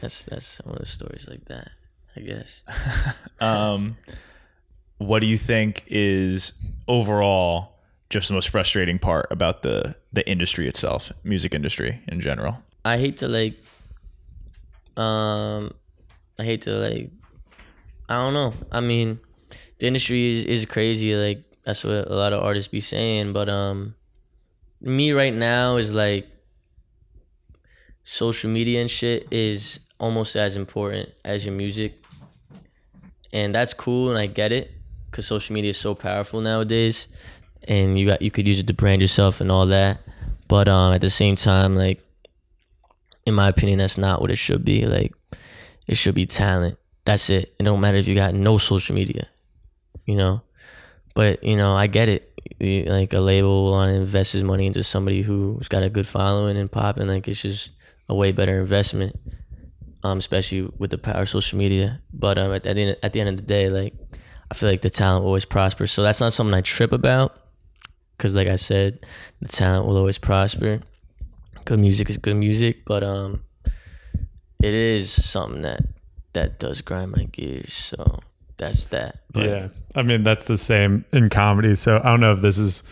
that's 0.00 0.24
that's 0.24 0.58
one 0.64 0.74
of 0.74 0.80
the 0.80 0.86
stories 0.86 1.28
like 1.28 1.44
that 1.46 1.70
i 2.16 2.20
guess 2.20 2.62
Um, 3.40 3.98
what 4.98 5.20
do 5.20 5.26
you 5.26 5.36
think 5.36 5.84
is 5.88 6.54
overall 6.88 7.74
just 8.08 8.28
the 8.28 8.34
most 8.34 8.48
frustrating 8.48 8.98
part 8.98 9.26
about 9.30 9.62
the 9.62 9.94
the 10.12 10.26
industry 10.26 10.66
itself, 10.68 11.12
music 11.22 11.54
industry 11.54 12.00
in 12.08 12.22
general? 12.22 12.62
I 12.82 12.96
hate 12.96 13.18
to 13.18 13.28
like 13.28 13.58
um 14.96 15.72
I 16.38 16.44
hate 16.44 16.62
to 16.62 16.70
like 16.70 17.10
I 18.08 18.14
don't 18.14 18.32
know. 18.34 18.52
I 18.72 18.80
mean, 18.80 19.18
the 19.78 19.86
industry 19.86 20.38
is, 20.38 20.44
is 20.44 20.66
crazy, 20.66 21.14
like 21.14 21.42
that's 21.64 21.84
what 21.84 22.08
a 22.08 22.14
lot 22.14 22.32
of 22.32 22.42
artists 22.42 22.68
be 22.68 22.80
saying, 22.80 23.32
but 23.32 23.48
um 23.48 23.94
me 24.80 25.12
right 25.12 25.34
now 25.34 25.76
is 25.76 25.94
like 25.94 26.26
social 28.04 28.50
media 28.50 28.80
and 28.80 28.90
shit 28.90 29.26
is 29.30 29.80
almost 29.98 30.36
as 30.36 30.56
important 30.56 31.08
as 31.24 31.44
your 31.44 31.54
music. 31.54 32.02
And 33.32 33.54
that's 33.54 33.74
cool 33.74 34.10
and 34.10 34.18
I 34.18 34.26
get 34.26 34.52
it 34.52 34.70
cuz 35.10 35.26
social 35.26 35.54
media 35.54 35.70
is 35.70 35.78
so 35.78 35.94
powerful 35.94 36.40
nowadays 36.40 37.08
and 37.66 37.98
you 37.98 38.06
got 38.06 38.22
you 38.22 38.30
could 38.30 38.46
use 38.46 38.60
it 38.60 38.66
to 38.66 38.74
brand 38.74 39.00
yourself 39.00 39.40
and 39.40 39.50
all 39.50 39.66
that. 39.66 40.00
But 40.48 40.68
um 40.68 40.94
at 40.94 41.00
the 41.00 41.10
same 41.10 41.36
time 41.36 41.74
like 41.74 42.02
in 43.26 43.34
my 43.34 43.48
opinion, 43.48 43.78
that's 43.78 43.98
not 43.98 44.20
what 44.20 44.30
it 44.30 44.36
should 44.36 44.64
be. 44.64 44.86
Like, 44.86 45.12
it 45.86 45.96
should 45.96 46.14
be 46.14 46.26
talent. 46.26 46.78
That's 47.04 47.28
it. 47.28 47.54
It 47.58 47.64
don't 47.64 47.80
matter 47.80 47.98
if 47.98 48.08
you 48.08 48.14
got 48.14 48.34
no 48.34 48.56
social 48.56 48.94
media, 48.94 49.28
you 50.06 50.16
know. 50.16 50.42
But 51.14 51.44
you 51.44 51.56
know, 51.56 51.74
I 51.74 51.86
get 51.86 52.08
it. 52.08 52.32
Like 52.88 53.12
a 53.12 53.20
label 53.20 53.64
will 53.64 53.72
want 53.72 53.90
to 53.90 53.96
invest 53.96 54.32
his 54.32 54.42
money 54.42 54.66
into 54.66 54.82
somebody 54.82 55.22
who's 55.22 55.68
got 55.68 55.82
a 55.82 55.90
good 55.90 56.06
following 56.06 56.56
and 56.56 56.70
popping. 56.70 57.08
Like 57.08 57.28
it's 57.28 57.42
just 57.42 57.70
a 58.08 58.14
way 58.14 58.32
better 58.32 58.58
investment, 58.58 59.16
um, 60.02 60.18
especially 60.18 60.70
with 60.78 60.90
the 60.90 60.98
power 60.98 61.22
of 61.22 61.28
social 61.28 61.58
media. 61.58 62.00
But 62.12 62.38
um, 62.38 62.52
at 62.52 62.62
the 62.62 62.70
end, 62.70 62.96
at 63.02 63.12
the 63.12 63.20
end 63.20 63.28
of 63.28 63.36
the 63.36 63.42
day, 63.42 63.68
like 63.68 63.94
I 64.50 64.54
feel 64.54 64.70
like 64.70 64.82
the 64.82 64.90
talent 64.90 65.22
will 65.22 65.28
always 65.28 65.44
prosper. 65.44 65.86
So 65.86 66.02
that's 66.02 66.20
not 66.20 66.32
something 66.32 66.54
I 66.54 66.62
trip 66.62 66.92
about, 66.92 67.36
because 68.16 68.34
like 68.34 68.48
I 68.48 68.56
said, 68.56 69.00
the 69.42 69.48
talent 69.48 69.86
will 69.86 69.98
always 69.98 70.18
prosper 70.18 70.80
good 71.66 71.80
music 71.80 72.08
is 72.08 72.16
good 72.16 72.36
music, 72.36 72.84
but 72.86 73.02
um, 73.02 73.42
it 74.62 74.72
is 74.72 75.12
something 75.12 75.62
that 75.62 75.82
that 76.32 76.58
does 76.58 76.80
grind 76.80 77.10
my 77.10 77.24
gears. 77.24 77.74
So 77.74 78.20
that's 78.58 78.86
that. 78.86 79.18
But 79.32 79.44
yeah. 79.44 79.68
I 79.94 80.02
mean, 80.02 80.22
that's 80.22 80.46
the 80.46 80.56
same 80.56 81.04
in 81.12 81.30
comedy. 81.30 81.74
So 81.74 81.98
I 81.98 82.08
don't 82.08 82.20
know 82.20 82.32
if 82.32 82.40
this 82.40 82.58
is, 82.58 82.82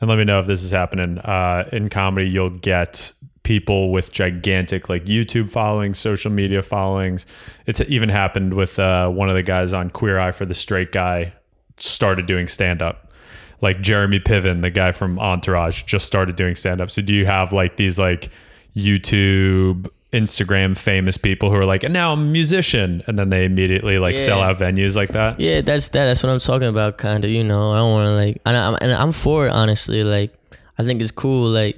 and 0.00 0.08
let 0.08 0.18
me 0.18 0.24
know 0.24 0.40
if 0.40 0.46
this 0.46 0.62
is 0.62 0.70
happening. 0.70 1.18
Uh, 1.18 1.68
in 1.72 1.88
comedy, 1.88 2.28
you'll 2.28 2.50
get 2.50 3.12
people 3.42 3.92
with 3.92 4.10
gigantic 4.12 4.88
like 4.88 5.04
YouTube 5.04 5.50
followings, 5.50 5.98
social 5.98 6.30
media 6.30 6.62
followings. 6.62 7.26
It's 7.66 7.80
even 7.82 8.08
happened 8.08 8.54
with 8.54 8.78
uh, 8.78 9.08
one 9.10 9.28
of 9.28 9.34
the 9.34 9.42
guys 9.42 9.72
on 9.72 9.90
Queer 9.90 10.18
Eye 10.18 10.32
for 10.32 10.46
the 10.46 10.54
Straight 10.54 10.92
Guy 10.92 11.32
started 11.78 12.26
doing 12.26 12.48
stand 12.48 12.82
up. 12.82 13.12
Like 13.60 13.80
Jeremy 13.80 14.20
Piven, 14.20 14.62
the 14.62 14.70
guy 14.70 14.92
from 14.92 15.18
Entourage, 15.18 15.84
just 15.84 16.06
started 16.06 16.36
doing 16.36 16.54
stand 16.54 16.80
up. 16.80 16.90
So 16.90 17.00
do 17.00 17.14
you 17.14 17.24
have 17.24 17.52
like 17.52 17.76
these 17.76 17.98
like 17.98 18.30
YouTube, 18.76 19.88
Instagram 20.14 20.76
famous 20.76 21.16
people 21.16 21.50
who 21.50 21.56
are 21.56 21.66
like, 21.66 21.82
and 21.82 21.92
now 21.92 22.12
I'm 22.12 22.20
a 22.20 22.30
musician, 22.30 23.02
and 23.06 23.18
then 23.18 23.28
they 23.30 23.44
immediately 23.44 23.98
like 23.98 24.18
sell 24.18 24.40
out 24.40 24.58
venues 24.58 24.94
like 24.94 25.10
that? 25.10 25.40
Yeah, 25.40 25.60
that's 25.60 25.88
that. 25.90 26.06
That's 26.06 26.22
what 26.22 26.30
I'm 26.30 26.38
talking 26.38 26.68
about. 26.68 26.96
Kind 26.96 27.24
of, 27.24 27.30
you 27.30 27.42
know. 27.42 27.72
I 27.72 27.76
don't 27.78 27.92
want 27.92 28.08
to 28.08 28.14
like, 28.14 28.40
and 28.46 28.56
I'm 28.56 28.78
and 28.80 28.92
I'm 28.92 29.12
for 29.12 29.46
it. 29.46 29.50
Honestly, 29.50 30.04
like, 30.04 30.32
I 30.78 30.84
think 30.84 31.02
it's 31.02 31.10
cool. 31.10 31.48
Like, 31.48 31.76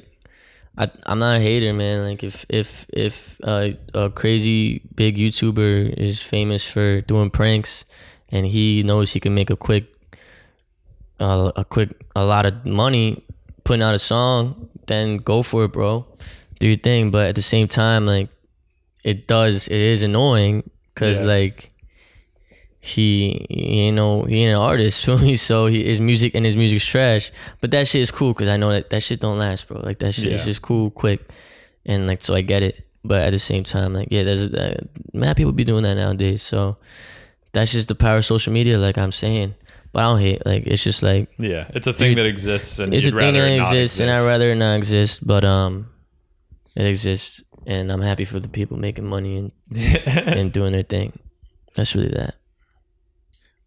I 0.77 0.91
I'm 1.07 1.19
not 1.19 1.37
a 1.37 1.41
hater, 1.41 1.73
man. 1.73 2.05
Like, 2.05 2.23
if 2.23 2.45
if 2.49 2.87
if 2.93 3.41
uh, 3.43 3.71
a 3.95 4.11
crazy 4.11 4.83
big 4.95 5.17
YouTuber 5.17 5.95
is 5.97 6.21
famous 6.21 6.69
for 6.69 7.01
doing 7.01 7.31
pranks, 7.31 7.85
and 8.29 8.47
he 8.47 8.83
knows 8.83 9.13
he 9.13 9.21
can 9.21 9.35
make 9.35 9.51
a 9.51 9.57
quick, 9.57 9.87
uh, 11.19 11.51
a 11.57 11.65
quick, 11.65 11.91
a 12.15 12.25
lot 12.25 12.45
of 12.47 12.67
money 12.67 13.25
putting 13.65 13.83
out 13.83 13.95
a 13.95 13.99
song, 13.99 14.69
then 14.87 15.17
go 15.17 15.43
for 15.43 15.65
it, 15.65 15.73
bro. 15.73 16.07
Do 16.59 16.69
your 16.69 16.79
thing. 16.79 17.11
But 17.11 17.29
at 17.29 17.35
the 17.35 17.43
same 17.43 17.69
time, 17.69 18.07
like, 18.07 18.29
it 19.05 19.27
does. 19.29 19.69
It 19.69 19.77
is 19.81 20.03
annoying 20.03 20.69
because 20.95 21.23
Yeah. 21.23 21.29
like 21.29 21.69
he, 22.81 23.45
you 23.51 23.91
know, 23.93 24.23
he 24.23 24.45
ain't 24.45 24.57
an 24.57 24.63
artist 24.63 25.05
feel 25.07 25.19
me 25.19 25.35
so 25.37 25.67
he, 25.67 25.85
his 25.85 26.01
music 26.01 26.35
and 26.35 26.45
his 26.45 26.57
music's 26.57 26.85
trash 26.85 27.33
but 27.61 27.71
that 27.73 27.87
shit 27.89 28.01
is 28.01 28.13
cool 28.13 28.33
because 28.33 28.49
i 28.49 28.57
know 28.57 28.71
that 28.71 28.91
that 28.91 29.03
shit 29.03 29.19
don't 29.19 29.39
last 29.39 29.67
bro 29.67 29.81
like 29.81 29.99
that 29.99 30.13
shit 30.13 30.31
is 30.33 30.45
just 30.45 30.63
cool 30.63 30.91
quick 30.91 31.21
and 31.85 32.07
like 32.07 32.23
so 32.23 32.33
i 32.35 32.41
get 32.41 32.63
it 32.63 32.85
but 33.05 33.23
at 33.23 33.31
the 33.31 33.41
same 33.41 33.65
time 33.65 33.93
like 33.93 34.07
yeah 34.13 34.23
there's 34.23 34.53
uh, 34.55 34.77
mad 35.13 35.37
people 35.37 35.51
be 35.53 35.65
doing 35.65 35.83
that 35.83 35.95
nowadays 35.97 36.43
so 36.43 36.77
that's 37.53 37.73
just 37.73 37.89
the 37.89 37.95
power 37.97 38.19
of 38.19 38.25
social 38.25 38.53
media 38.53 38.79
like 38.79 38.97
i'm 38.97 39.11
saying 39.11 39.53
but 39.93 40.01
i 40.01 40.03
don't 40.05 40.21
hate 40.21 40.47
like 40.47 40.65
it's 40.69 40.85
just 40.85 41.03
like 41.03 41.29
Yeah, 41.39 41.67
it's 41.71 41.89
a 41.89 41.93
thing 41.93 42.11
Dude, 42.11 42.19
that 42.19 42.27
exists, 42.27 42.79
and 42.79 42.95
it's 42.95 43.07
a 43.07 43.11
thing 43.11 43.35
that 43.35 43.49
exists 43.51 43.99
and 43.99 44.09
i'd 44.13 44.25
rather 44.27 44.55
not 44.55 44.75
exist 44.77 45.27
but 45.27 45.45
um 45.45 45.89
it 46.77 46.87
exists 46.87 47.43
and 47.67 47.91
i'm 47.91 48.03
happy 48.03 48.25
for 48.25 48.39
the 48.39 48.49
people 48.49 48.77
making 48.77 49.05
money 49.07 49.37
and, 49.37 49.53
and 50.07 50.53
doing 50.53 50.73
their 50.73 50.83
thing 50.83 51.19
that's 51.75 51.95
really 51.95 52.09
that 52.09 52.35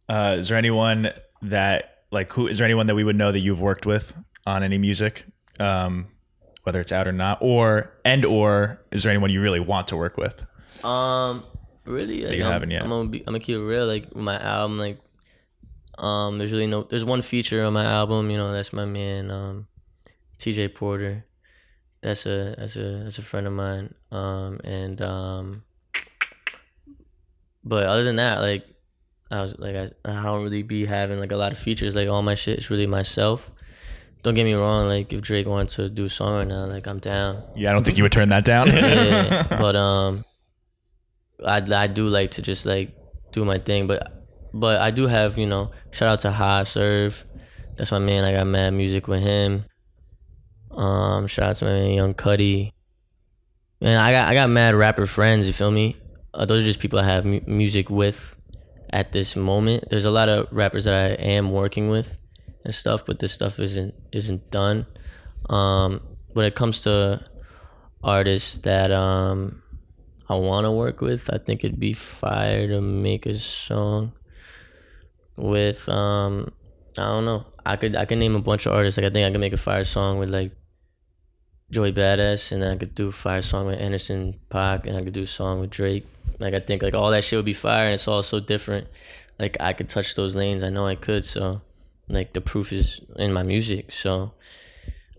Uh, 0.08 0.36
is 0.39 0.50
there 0.50 0.58
anyone 0.58 1.10
that 1.41 2.04
like 2.12 2.32
who 2.34 2.48
is 2.48 2.58
there 2.58 2.65
anyone 2.65 2.88
that 2.88 2.95
we 2.95 3.04
would 3.04 3.15
know 3.15 3.32
that 3.32 3.39
you've 3.39 3.62
worked 3.62 3.86
with 3.86 4.13
on 4.48 4.63
any 4.63 4.78
music, 4.80 5.26
um, 5.60 6.08
whether 6.63 6.82
it's 6.82 6.91
out 6.91 7.08
or 7.08 7.12
not, 7.12 7.38
or 7.41 7.91
and 8.04 8.26
or 8.26 8.82
is 8.91 9.04
there 9.04 9.12
anyone 9.12 9.30
you 9.30 9.41
really 9.41 9.60
want 9.60 9.88
to 9.89 9.95
work 9.98 10.17
with? 10.17 10.43
Um, 10.84 11.43
really, 11.86 12.26
like, 12.26 12.38
you 12.38 12.43
I'm, 12.45 12.52
haven't 12.52 12.72
yet. 12.72 12.82
I'm 12.82 12.89
gonna 12.89 13.10
be, 13.10 13.19
I'm 13.19 13.26
gonna 13.26 13.39
keep 13.39 13.58
it 13.58 13.62
real. 13.62 13.86
Like 13.86 14.15
my 14.15 14.39
album, 14.41 14.80
like, 14.80 14.98
um, 16.00 16.39
there's 16.39 16.52
really 16.52 16.65
no. 16.65 16.82
There's 16.84 17.06
one 17.06 17.22
feature 17.22 17.63
on 17.63 17.74
my 17.74 17.86
album. 17.86 18.32
You 18.32 18.38
know, 18.38 18.52
that's 18.52 18.74
my 18.74 18.86
man, 18.86 19.30
um, 19.30 19.67
T.J. 20.39 20.69
Porter. 20.69 21.26
That's 22.01 22.25
a 22.25 22.55
that's 22.57 22.75
a 22.77 23.01
that's 23.03 23.17
a 23.17 23.21
friend 23.21 23.45
of 23.47 23.53
mine. 23.53 23.93
Um, 24.12 24.59
and 24.63 25.01
um, 25.01 25.63
but 27.63 27.85
other 27.85 28.04
than 28.04 28.15
that, 28.17 28.39
like, 28.39 28.65
I 29.31 29.41
was 29.41 29.58
like, 29.60 29.75
I, 29.75 29.89
I 30.06 30.23
don't 30.23 30.43
really 30.43 30.63
be 30.63 30.85
having 30.85 31.19
like 31.19 31.31
a 31.31 31.37
lot 31.37 31.52
of 31.52 31.58
features. 31.58 31.95
Like 31.95 32.08
all 32.08 32.21
my 32.21 32.35
shit 32.35 32.58
is 32.60 32.69
really 32.69 32.87
myself. 32.87 33.52
Don't 34.23 34.33
get 34.33 34.43
me 34.43 34.54
wrong. 34.54 34.87
Like 34.87 35.13
if 35.13 35.21
Drake 35.21 35.47
wanted 35.47 35.69
to 35.75 35.89
do 35.89 36.06
a 36.06 36.10
song 36.10 36.35
right 36.35 36.47
now, 36.47 36.65
like 36.65 36.87
I'm 36.87 37.00
down 37.00 37.43
Yeah, 37.56 37.69
I 37.69 37.73
don't 37.73 37.83
think 37.83 37.97
you 37.97 38.04
would 38.04 38.12
turn 38.12 38.29
that 38.29 38.43
down. 38.43 38.67
yeah, 38.67 39.45
but 39.50 39.75
um, 39.75 40.25
I 41.45 41.58
I 41.58 41.87
do 41.87 42.08
like 42.08 42.31
to 42.31 42.41
just 42.41 42.65
like 42.65 42.95
do 43.31 43.45
my 43.45 43.60
thing, 43.60 43.87
but 43.87 44.25
but 44.54 44.81
I 44.81 44.91
do 44.91 45.08
have 45.08 45.37
you 45.37 45.47
know 45.47 45.71
shout 45.91 46.10
out 46.10 46.19
to 46.21 46.31
High 46.31 46.63
Serve, 46.63 47.23
that's 47.77 47.91
my 47.91 48.00
man. 48.00 48.23
I 48.25 48.33
got 48.33 48.47
mad 48.47 48.71
music 48.71 49.08
with 49.08 49.21
him. 49.21 49.65
Um, 50.80 51.27
shout 51.27 51.50
out 51.50 51.56
to 51.58 51.65
man 51.65 51.92
Young 51.92 52.13
Cuddy. 52.13 52.73
And 53.82 54.00
I 54.00 54.12
got 54.13 54.30
I 54.30 54.34
got 54.34 54.50
mad 54.50 54.75
rapper 54.75 55.06
friends. 55.06 55.46
You 55.46 55.52
feel 55.52 55.71
me? 55.71 55.98
Uh, 56.34 56.46
those 56.46 56.63
are 56.63 56.65
just 56.65 56.80
people 56.80 57.00
I 57.00 57.04
have 57.04 57.25
mu- 57.25 57.42
music 57.46 57.90
with 57.90 58.36
at 58.90 59.12
this 59.12 59.36
moment. 59.36 59.90
There's 59.90 60.06
a 60.06 60.12
lot 60.12 60.30
of 60.30 60.48
rappers 60.52 60.86
that 60.86 60.94
I 60.94 61.13
am 61.21 61.50
working 61.50 61.90
with 61.90 62.15
and 62.63 62.73
stuff, 62.73 63.06
but 63.06 63.19
this 63.19 63.34
stuff 63.34 63.60
isn't 63.60 63.94
isn't 64.13 64.52
done. 64.52 64.86
Um, 65.50 66.00
when 66.32 66.46
it 66.46 66.56
comes 66.56 66.80
to 66.82 67.25
artists 68.02 68.60
that 68.60 68.90
um 68.90 69.62
I 70.30 70.36
want 70.36 70.63
to 70.63 70.71
work 70.71 71.02
with, 71.02 71.30
I 71.30 71.40
think 71.40 71.65
it'd 71.65 71.80
be 71.80 71.92
fire 71.92 72.69
to 72.69 72.80
make 72.80 73.25
a 73.25 73.38
song 73.38 74.13
with 75.36 75.90
um 75.90 76.54
I 76.98 77.04
don't 77.04 77.25
know. 77.25 77.48
I 77.65 77.75
could 77.75 77.98
I 77.98 78.06
could 78.06 78.17
name 78.17 78.36
a 78.36 78.42
bunch 78.42 78.65
of 78.65 78.71
artists. 78.71 78.98
Like 78.98 79.08
I 79.08 79.10
think 79.10 79.27
I 79.27 79.32
could 79.32 79.42
make 79.42 79.54
a 79.54 79.58
fire 79.58 79.84
song 79.84 80.19
with 80.19 80.30
like 80.30 80.54
Joey 81.72 81.94
Badass, 81.94 82.52
and 82.52 82.63
I 82.63 82.76
could 82.78 82.96
do 82.96 83.10
a 83.10 83.12
fire 83.12 83.42
song 83.42 83.67
with 83.67 83.80
Anderson 83.80 84.36
.Paak, 84.50 84.86
and 84.88 84.98
I 84.98 85.04
could 85.04 85.13
do 85.13 85.24
a 85.24 85.28
song 85.28 85.60
with 85.60 85.70
Drake. 85.70 86.06
Like 86.40 86.54
I 86.54 86.60
think 86.60 86.82
like 86.82 86.96
all 86.96 87.12
that 87.12 87.24
shit 87.24 87.38
would 87.38 87.46
be 87.46 87.54
fire, 87.54 87.86
and 87.86 87.94
it's 87.94 88.08
all 88.08 88.24
so 88.24 88.40
different. 88.40 88.88
Like 89.38 89.58
I 89.60 89.74
could 89.74 89.90
touch 89.90 90.15
those 90.15 90.36
lanes. 90.36 90.63
I 90.63 90.70
know 90.70 90.86
I 90.88 90.96
could. 90.96 91.26
So 91.26 91.62
like 92.08 92.34
the 92.34 92.42
proof 92.42 92.74
is 92.74 93.02
in 93.17 93.32
my 93.34 93.44
music. 93.44 93.92
So 93.92 94.32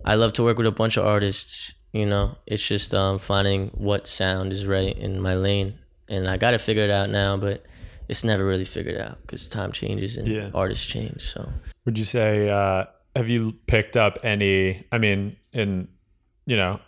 I 0.05 0.15
love 0.17 0.33
to 0.35 0.43
work 0.43 0.59
with 0.59 0.67
a 0.67 0.73
bunch 0.73 0.97
of 0.97 1.07
artists. 1.07 1.75
You 1.93 2.07
know, 2.07 2.37
it's 2.47 2.67
just 2.67 2.95
um, 2.95 3.19
finding 3.19 3.69
what 3.69 4.07
sound 4.07 4.53
is 4.53 4.67
right 4.67 4.97
in 4.97 5.21
my 5.21 5.35
lane, 5.35 5.79
and 6.09 6.29
I 6.29 6.37
got 6.37 6.53
to 6.53 6.59
figure 6.59 6.85
it 6.85 6.91
out 6.91 7.11
now. 7.11 7.37
But 7.37 7.67
it's 8.09 8.25
never 8.25 8.45
really 8.45 8.65
figured 8.65 8.97
out 9.01 9.19
because 9.23 9.47
time 9.47 9.71
changes 9.73 10.17
and 10.17 10.27
Yeah. 10.27 10.51
artists 10.55 10.85
change. 10.87 11.23
So 11.31 11.49
Would 11.85 11.97
you 11.99 12.05
say 12.05 12.49
uh, 12.49 12.85
have 13.15 13.29
you 13.29 13.53
picked 13.67 13.97
up 13.97 14.19
any? 14.25 14.85
I 14.91 14.99
mean, 14.99 15.37
in 15.53 15.89
you 16.47 16.57
know, 16.57 16.80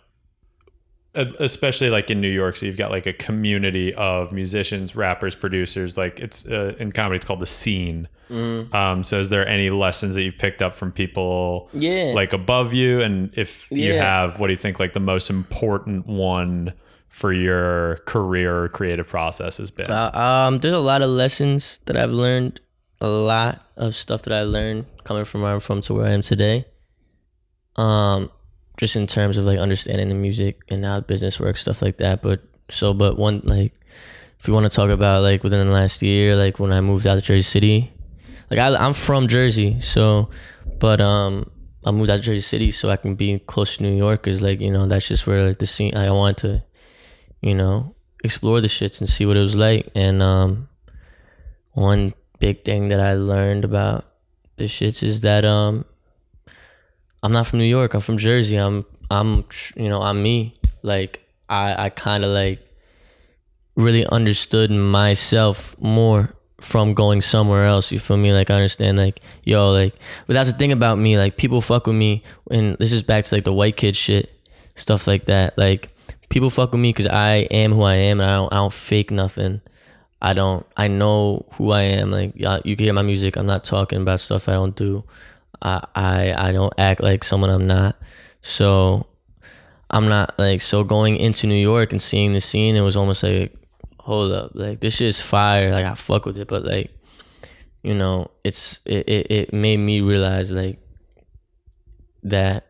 especially 1.15 1.89
like 1.89 2.09
in 2.09 2.21
New 2.21 2.29
York, 2.29 2.55
so 2.55 2.65
you've 2.65 2.77
got 2.77 2.91
like 2.91 3.05
a 3.05 3.13
community 3.13 3.93
of 3.93 4.31
musicians, 4.31 4.95
rappers, 4.95 5.35
producers. 5.35 5.95
Like 5.97 6.19
it's 6.19 6.47
uh, 6.47 6.75
in 6.79 6.91
comedy, 6.91 7.17
it's 7.17 7.25
called 7.25 7.41
the 7.41 7.45
scene. 7.45 8.07
Um, 8.29 9.03
so 9.03 9.19
is 9.19 9.29
there 9.29 9.47
any 9.47 9.69
lessons 9.69 10.15
that 10.15 10.23
you've 10.23 10.39
picked 10.39 10.63
up 10.63 10.75
from 10.75 10.91
people 10.91 11.69
yeah, 11.71 12.13
like 12.15 12.33
above 12.33 12.73
you? 12.73 13.01
And 13.01 13.31
if 13.37 13.71
you 13.71 13.93
have, 13.93 14.39
what 14.39 14.47
do 14.47 14.53
you 14.53 14.57
think 14.57 14.79
like 14.79 14.93
the 14.93 14.99
most 14.99 15.29
important 15.29 16.07
one 16.07 16.73
for 17.09 17.31
your 17.31 17.97
career 18.07 18.63
or 18.63 18.69
creative 18.69 19.07
process 19.07 19.57
has 19.57 19.69
been? 19.69 19.91
Uh, 19.91 20.09
um, 20.13 20.59
there's 20.59 20.73
a 20.73 20.79
lot 20.79 21.03
of 21.03 21.11
lessons 21.11 21.79
that 21.85 21.95
I've 21.95 22.11
learned, 22.11 22.59
a 23.01 23.07
lot 23.07 23.61
of 23.77 23.95
stuff 23.95 24.23
that 24.23 24.33
I 24.33 24.41
learned 24.41 24.85
coming 25.03 25.25
from 25.25 25.41
where 25.41 25.53
I'm 25.53 25.59
from 25.59 25.81
to 25.81 25.93
where 25.93 26.07
I 26.07 26.11
am 26.11 26.23
today. 26.23 26.65
Um, 27.75 28.31
just 28.77 28.95
in 28.95 29.07
terms 29.07 29.37
of 29.37 29.45
like 29.45 29.59
understanding 29.59 30.09
the 30.09 30.15
music 30.15 30.59
and 30.69 30.83
how 30.85 31.01
business 31.01 31.39
works, 31.39 31.61
stuff 31.61 31.81
like 31.81 31.97
that. 31.97 32.21
But 32.21 32.41
so, 32.69 32.93
but 32.93 33.17
one 33.17 33.41
like, 33.43 33.73
if 34.39 34.47
you 34.47 34.53
want 34.53 34.69
to 34.69 34.75
talk 34.75 34.89
about 34.89 35.23
like 35.23 35.43
within 35.43 35.65
the 35.65 35.73
last 35.73 36.01
year, 36.01 36.35
like 36.35 36.59
when 36.59 36.73
I 36.73 36.81
moved 36.81 37.07
out 37.07 37.15
to 37.15 37.21
Jersey 37.21 37.43
City, 37.43 37.91
like 38.49 38.59
I, 38.59 38.75
I'm 38.75 38.93
from 38.93 39.27
Jersey, 39.27 39.79
so, 39.79 40.29
but 40.79 40.99
um, 41.01 41.49
I 41.85 41.91
moved 41.91 42.09
out 42.09 42.17
to 42.17 42.21
Jersey 42.21 42.41
City 42.41 42.71
so 42.71 42.89
I 42.89 42.97
can 42.97 43.15
be 43.15 43.39
close 43.39 43.77
to 43.77 43.83
New 43.83 43.95
York, 43.95 44.23
cause 44.23 44.41
like 44.41 44.59
you 44.59 44.71
know 44.71 44.85
that's 44.85 45.07
just 45.07 45.27
where 45.27 45.47
like, 45.47 45.59
the 45.59 45.65
scene 45.65 45.95
I 45.95 46.11
wanted 46.11 46.37
to, 46.37 46.63
you 47.41 47.55
know, 47.55 47.95
explore 48.23 48.61
the 48.61 48.67
shits 48.67 48.99
and 48.99 49.09
see 49.09 49.25
what 49.25 49.37
it 49.37 49.41
was 49.41 49.55
like. 49.55 49.89
And 49.95 50.21
um, 50.21 50.69
one 51.71 52.13
big 52.39 52.63
thing 52.65 52.89
that 52.89 52.99
I 52.99 53.13
learned 53.13 53.65
about 53.65 54.05
the 54.57 54.65
shits 54.65 55.03
is 55.03 55.21
that 55.21 55.45
um, 55.45 55.85
I'm 57.23 57.31
not 57.31 57.47
from 57.47 57.59
New 57.59 57.65
York. 57.65 57.93
I'm 57.93 58.01
from 58.01 58.17
Jersey. 58.17 58.57
I'm 58.57 58.85
I'm 59.09 59.45
you 59.75 59.89
know 59.89 60.01
I'm 60.01 60.21
me. 60.21 60.55
Like 60.83 61.21
I 61.49 61.85
I 61.85 61.89
kind 61.89 62.23
of 62.25 62.31
like 62.31 62.59
really 63.75 64.05
understood 64.07 64.69
myself 64.69 65.75
more 65.79 66.35
from 66.59 66.93
going 66.93 67.21
somewhere 67.21 67.65
else. 67.65 67.91
You 67.91 67.99
feel 67.99 68.17
me? 68.17 68.33
Like 68.33 68.49
I 68.49 68.55
understand 68.55 68.97
like 68.97 69.21
yo 69.45 69.71
like 69.71 69.95
but 70.27 70.33
that's 70.33 70.51
the 70.51 70.57
thing 70.57 70.73
about 70.73 70.97
me. 70.97 71.17
Like 71.17 71.37
people 71.37 71.61
fuck 71.61 71.87
with 71.87 71.95
me 71.95 72.23
and 72.51 72.77
this 72.77 72.91
is 72.91 73.01
back 73.01 73.25
to 73.25 73.35
like 73.35 73.45
the 73.45 73.53
white 73.53 73.77
kid 73.77 73.95
shit 73.95 74.31
stuff 74.75 75.07
like 75.07 75.25
that. 75.25 75.57
Like 75.57 75.89
people 76.29 76.49
fuck 76.49 76.73
with 76.73 76.81
me 76.81 76.89
because 76.89 77.07
I 77.07 77.47
am 77.51 77.71
who 77.71 77.83
I 77.83 77.95
am 77.95 78.19
and 78.19 78.29
I 78.29 78.35
don't 78.35 78.53
I 78.53 78.57
don't 78.57 78.73
fake 78.73 79.11
nothing. 79.11 79.61
I 80.23 80.31
don't. 80.31 80.65
I 80.77 80.87
know 80.87 81.45
who 81.55 81.71
I 81.71 81.81
am. 81.81 82.09
Like 82.09 82.33
you 82.35 82.75
can 82.77 82.85
hear 82.85 82.93
my 82.93 83.01
music. 83.01 83.35
I'm 83.35 83.45
not 83.45 83.65
talking 83.65 84.01
about 84.01 84.21
stuff 84.21 84.47
I 84.47 84.53
don't 84.53 84.73
do. 84.73 85.03
I 85.63 85.83
I 85.95 86.49
I 86.49 86.51
don't 86.51 86.73
act 86.77 87.01
like 87.01 87.23
someone 87.23 87.49
I'm 87.49 87.67
not. 87.67 87.95
So 88.41 89.07
I'm 89.89 90.09
not 90.09 90.37
like 90.37 90.61
so 90.61 90.83
going 90.83 91.17
into 91.17 91.47
New 91.47 91.55
York 91.55 91.91
and 91.91 92.01
seeing 92.01 92.33
the 92.33 92.41
scene. 92.41 92.75
It 92.75 92.81
was 92.81 92.97
almost 92.97 93.23
like, 93.23 93.55
hold 93.99 94.31
up, 94.31 94.51
like 94.53 94.79
this 94.81 94.97
shit's 94.97 95.19
fire. 95.19 95.71
Like 95.71 95.85
I 95.85 95.95
fuck 95.95 96.25
with 96.25 96.37
it, 96.37 96.47
but 96.47 96.63
like, 96.65 96.91
you 97.81 97.93
know, 97.93 98.29
it's 98.43 98.79
it 98.85 99.07
it, 99.07 99.31
it 99.31 99.53
made 99.53 99.77
me 99.77 100.01
realize 100.01 100.51
like 100.51 100.79
that 102.23 102.67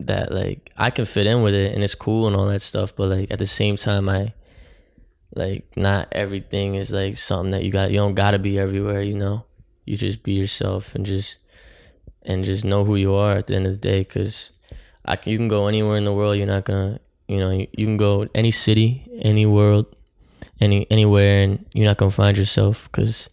that 0.00 0.30
like 0.30 0.70
I 0.76 0.90
can 0.90 1.04
fit 1.04 1.26
in 1.26 1.42
with 1.42 1.54
it 1.54 1.74
and 1.74 1.82
it's 1.82 1.94
cool 1.94 2.26
and 2.26 2.36
all 2.36 2.46
that 2.46 2.62
stuff. 2.62 2.94
But 2.94 3.08
like 3.08 3.30
at 3.30 3.38
the 3.38 3.46
same 3.46 3.76
time, 3.76 4.08
I 4.08 4.32
like 5.34 5.64
not 5.76 6.08
everything 6.12 6.74
is 6.74 6.92
like 6.92 7.16
something 7.16 7.50
that 7.50 7.62
you 7.62 7.70
got 7.70 7.90
you 7.90 7.98
don't 7.98 8.14
gotta 8.14 8.38
be 8.38 8.58
everywhere 8.58 9.02
you 9.02 9.14
know 9.14 9.44
you 9.84 9.96
just 9.96 10.22
be 10.22 10.32
yourself 10.32 10.94
and 10.94 11.04
just 11.04 11.36
and 12.26 12.44
just 12.44 12.64
know 12.64 12.84
who 12.84 12.96
you 12.96 13.14
are 13.14 13.36
at 13.38 13.46
the 13.46 13.54
end 13.54 13.66
of 13.66 13.72
the 13.72 13.78
day 13.78 14.00
because 14.00 14.50
I 15.04 15.16
can, 15.16 15.32
you 15.32 15.38
can 15.38 15.48
go 15.48 15.66
anywhere 15.68 15.96
in 15.96 16.04
the 16.04 16.12
world 16.12 16.36
you're 16.36 16.46
not 16.46 16.64
gonna 16.64 16.98
you 17.28 17.38
know 17.38 17.50
you, 17.50 17.66
you 17.72 17.86
can 17.86 17.96
go 17.96 18.26
any 18.34 18.50
city 18.50 19.06
any 19.22 19.46
world 19.46 19.86
any 20.60 20.86
anywhere 20.90 21.42
and 21.44 21.64
you're 21.72 21.86
not 21.86 21.96
gonna 21.98 22.10
find 22.10 22.36
yourself 22.36 22.90
because 22.90 23.28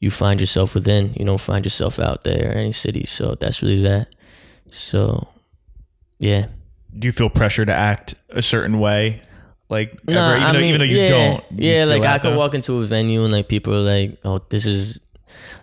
you 0.00 0.10
find 0.10 0.40
yourself 0.40 0.74
within 0.74 1.14
you 1.14 1.24
don't 1.24 1.40
find 1.40 1.64
yourself 1.64 1.98
out 1.98 2.24
there 2.24 2.52
in 2.52 2.58
any 2.58 2.72
city 2.72 3.06
so 3.06 3.34
that's 3.38 3.62
really 3.62 3.82
that 3.82 4.08
so 4.70 5.26
yeah 6.18 6.46
Do 6.98 7.06
you 7.08 7.12
feel 7.12 7.30
pressure 7.30 7.64
to 7.64 7.72
act 7.72 8.14
a 8.30 8.42
certain 8.42 8.78
way? 8.80 9.22
Like 9.68 9.98
Nah, 10.06 10.12
ever, 10.30 10.36
even, 10.36 10.42
I 10.48 10.52
though, 10.52 10.58
mean, 10.60 10.68
even 10.68 10.78
though 10.80 10.84
you 10.86 10.98
yeah, 10.98 11.08
don't. 11.08 11.56
do 11.56 11.62
yeah, 11.68 11.84
like 11.84 12.04
I 12.04 12.18
could 12.18 12.32
though? 12.34 12.38
walk 12.38 12.54
into 12.54 12.80
a 12.82 12.86
venue 12.86 13.24
and 13.24 13.32
like 13.32 13.48
people 13.48 13.74
are 13.74 13.82
like, 13.82 14.16
"Oh, 14.24 14.38
this 14.48 14.64
is," 14.64 15.00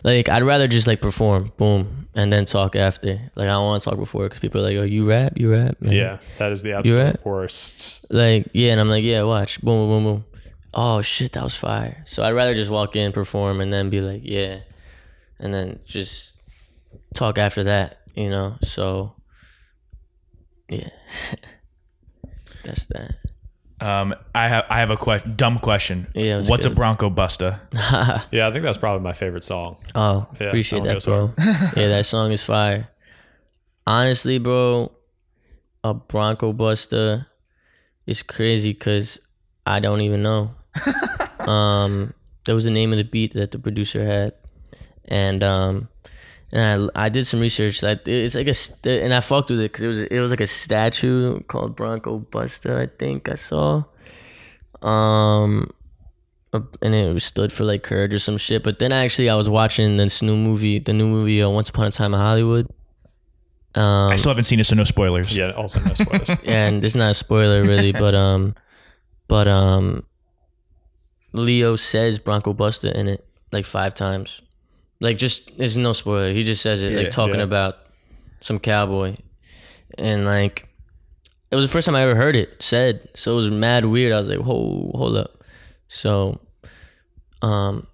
like 0.03 0.29
I'd 0.29 0.43
rather 0.43 0.67
just 0.67 0.87
like 0.87 1.01
perform, 1.01 1.51
boom, 1.57 2.07
and 2.15 2.31
then 2.31 2.45
talk 2.45 2.75
after. 2.75 3.13
Like 3.35 3.47
I 3.47 3.51
don't 3.51 3.65
want 3.65 3.83
to 3.83 3.89
talk 3.89 3.99
before 3.99 4.23
because 4.23 4.39
people 4.39 4.61
are 4.61 4.65
like, 4.65 4.77
"Oh, 4.77 4.83
you 4.83 5.07
rap, 5.07 5.33
you 5.35 5.51
rap." 5.51 5.81
man." 5.81 5.93
yeah, 5.93 6.19
that 6.37 6.51
is 6.51 6.63
the 6.63 6.73
absolute 6.73 7.23
worst. 7.25 8.11
Like 8.11 8.47
yeah, 8.53 8.71
and 8.71 8.81
I'm 8.81 8.89
like, 8.89 9.03
yeah, 9.03 9.23
watch, 9.23 9.61
boom, 9.61 9.89
boom, 9.89 10.03
boom, 10.03 10.13
boom. 10.15 10.25
Oh 10.73 11.01
shit, 11.01 11.33
that 11.33 11.43
was 11.43 11.55
fire. 11.55 12.03
So 12.05 12.23
I'd 12.23 12.31
rather 12.31 12.53
just 12.53 12.71
walk 12.71 12.95
in, 12.95 13.11
perform, 13.11 13.61
and 13.61 13.71
then 13.71 13.89
be 13.89 14.01
like, 14.01 14.21
yeah, 14.23 14.59
and 15.39 15.53
then 15.53 15.79
just 15.85 16.33
talk 17.13 17.37
after 17.37 17.63
that, 17.63 17.97
you 18.15 18.29
know. 18.29 18.57
So 18.63 19.13
yeah, 20.69 20.89
that's 22.63 22.85
that. 22.87 23.15
Um, 23.83 24.15
I 24.33 24.47
have 24.47 24.65
I 24.69 24.79
have 24.79 24.91
a 24.91 24.97
que- 24.97 25.29
dumb 25.35 25.59
question. 25.59 26.07
Yeah, 26.15 26.35
it 26.35 26.37
was 26.37 26.49
What's 26.49 26.65
a. 26.65 26.69
Bronco 26.69 27.09
Buster? 27.09 27.59
Yeah, 28.31 28.47
I 28.47 28.51
think 28.51 28.63
that's 28.63 28.77
probably 28.77 29.03
my 29.03 29.11
favorite 29.13 29.43
song. 29.43 29.75
Oh, 29.93 30.27
Yeah, 30.39 30.47
appreciate 30.47 30.83
that, 30.83 31.03
bro. 31.03 31.31
yeah, 31.75 31.87
that 31.89 32.05
song 32.05 32.31
is 32.31 32.41
fire. 32.41 32.87
Honestly, 33.85 34.39
bro, 34.39 34.91
a 35.83 35.93
Bronco 35.93 36.53
Buster 36.53 37.27
is 38.07 38.23
crazy 38.23 38.71
because 38.71 39.19
I 39.65 39.79
don't 39.81 39.99
even 40.01 40.23
know. 40.23 40.55
um, 41.39 42.13
there 42.45 42.55
was 42.55 42.63
the 42.63 42.71
name 42.71 42.91
of 42.93 42.97
the 42.97 43.03
beat 43.03 43.33
that 43.33 43.51
the 43.51 43.59
producer 43.59 44.05
had, 44.05 44.33
and 45.05 45.43
um, 45.43 45.89
and 46.53 46.91
I, 46.95 47.05
I 47.05 47.09
did 47.09 47.25
some 47.25 47.39
research. 47.39 47.81
Like 47.81 48.07
it's 48.07 48.35
like 48.35 48.47
a 48.47 48.53
st- 48.53 49.03
and 49.03 49.13
I 49.13 49.21
fucked 49.21 49.49
with 49.49 49.59
it 49.59 49.71
because 49.71 49.83
it 49.83 49.87
was 49.87 49.99
it 49.99 50.19
was 50.19 50.31
like 50.31 50.39
a 50.39 50.47
statue 50.47 51.41
called 51.41 51.75
Bronco 51.75 52.19
Buster. 52.19 52.79
I 52.79 52.85
think 52.85 53.27
I 53.27 53.35
saw. 53.35 53.83
Um, 54.83 55.71
and 56.53 56.93
it 56.93 57.21
stood 57.21 57.51
for 57.51 57.63
like 57.63 57.81
courage 57.81 58.13
or 58.13 58.19
some 58.19 58.37
shit. 58.37 58.63
But 58.63 58.77
then 58.77 58.91
actually, 58.91 59.31
I 59.31 59.35
was 59.35 59.49
watching 59.49 59.97
this 59.97 60.21
new 60.21 60.35
movie, 60.35 60.77
the 60.77 60.93
new 60.93 61.07
movie 61.07 61.41
uh, 61.41 61.49
Once 61.49 61.69
Upon 61.69 61.87
a 61.87 61.91
Time 61.91 62.13
in 62.13 62.19
Hollywood. 62.19 62.69
Um, 63.73 64.11
I 64.11 64.17
still 64.17 64.29
haven't 64.29 64.43
seen 64.43 64.59
it, 64.59 64.65
so 64.65 64.75
no 64.75 64.83
spoilers. 64.83 65.35
Yeah, 65.35 65.53
also 65.53 65.79
no 65.79 65.95
spoilers. 65.95 66.29
and 66.45 66.85
it's 66.85 66.93
not 66.93 67.09
a 67.09 67.13
spoiler 67.15 67.63
really, 67.63 67.91
but 68.03 68.13
um, 68.13 68.53
but 69.27 69.47
um, 69.47 70.05
Leo 71.31 71.75
says 71.77 72.19
Bronco 72.19 72.53
Buster 72.53 72.89
in 72.89 73.07
it 73.07 73.25
like 73.51 73.65
five 73.65 73.95
times. 73.95 74.42
Like 75.03 75.17
just 75.17 75.57
there's 75.57 75.75
no 75.75 75.91
spoiler. 75.91 76.31
He 76.31 76.43
just 76.43 76.61
says 76.61 76.81
it 76.81 76.93
Yeah, 76.93 76.99
like 76.99 77.09
talking 77.11 77.35
yeah. 77.43 77.43
about 77.51 77.75
some 78.39 78.57
cowboy, 78.57 79.17
and 79.97 80.23
like 80.25 80.69
it 81.51 81.55
was 81.57 81.65
the 81.65 81.71
first 81.71 81.85
time 81.85 81.95
I 81.95 82.01
ever 82.03 82.15
heard 82.15 82.37
it 82.37 82.63
said. 82.63 83.09
So 83.13 83.33
it 83.33 83.35
was 83.35 83.51
mad 83.51 83.83
weird. 83.85 84.13
I 84.13 84.17
was 84.17 84.29
like, 84.29 84.39
hold 84.39 84.95
hold 84.95 85.17
up. 85.17 85.43
So, 85.89 86.39
um, 87.41 87.85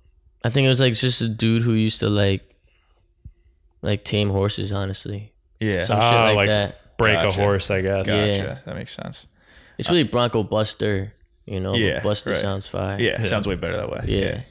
I 0.44 0.50
think 0.50 0.66
it 0.66 0.70
was 0.70 0.80
like 0.80 0.94
just 0.94 1.20
a 1.22 1.28
dude 1.28 1.64
who 1.64 1.74
used 1.74 2.00
to 2.02 2.10
like 2.10 2.56
like 3.82 4.04
tame 4.04 4.30
horses. 4.30 4.72
Honestly, 4.72 5.34
Yeah. 5.60 5.84
some 5.84 5.98
Ah, 6.00 6.10
shit 6.12 6.20
like, 6.20 6.36
like- 6.36 6.48
that. 6.48 6.76
Break 7.00 7.16
Gotcha. 7.16 7.28
a 7.40 7.44
horse, 7.44 7.72
I 7.72 7.80
guess. 7.82 8.06
gotcha. 8.08 8.28
yeah. 8.28 8.58
That 8.66 8.76
makes 8.76 8.94
sense. 8.94 9.26
It's 9.78 9.90
really 9.90 10.04
Bronco 10.04 10.44
Buster. 10.44 11.14
You 11.46 11.62
know, 11.62 11.72
but 11.72 11.80
Yeah, 11.80 12.04
Buster 12.04 12.32
right. 12.32 12.40
sounds 12.40 12.68
fire. 12.68 13.00
Yeah, 13.00 13.24
sounds 13.24 13.48
way 13.48 13.56
better 13.56 13.78
that 13.78 13.90
way. 13.90 14.02
yeah. 14.06 14.42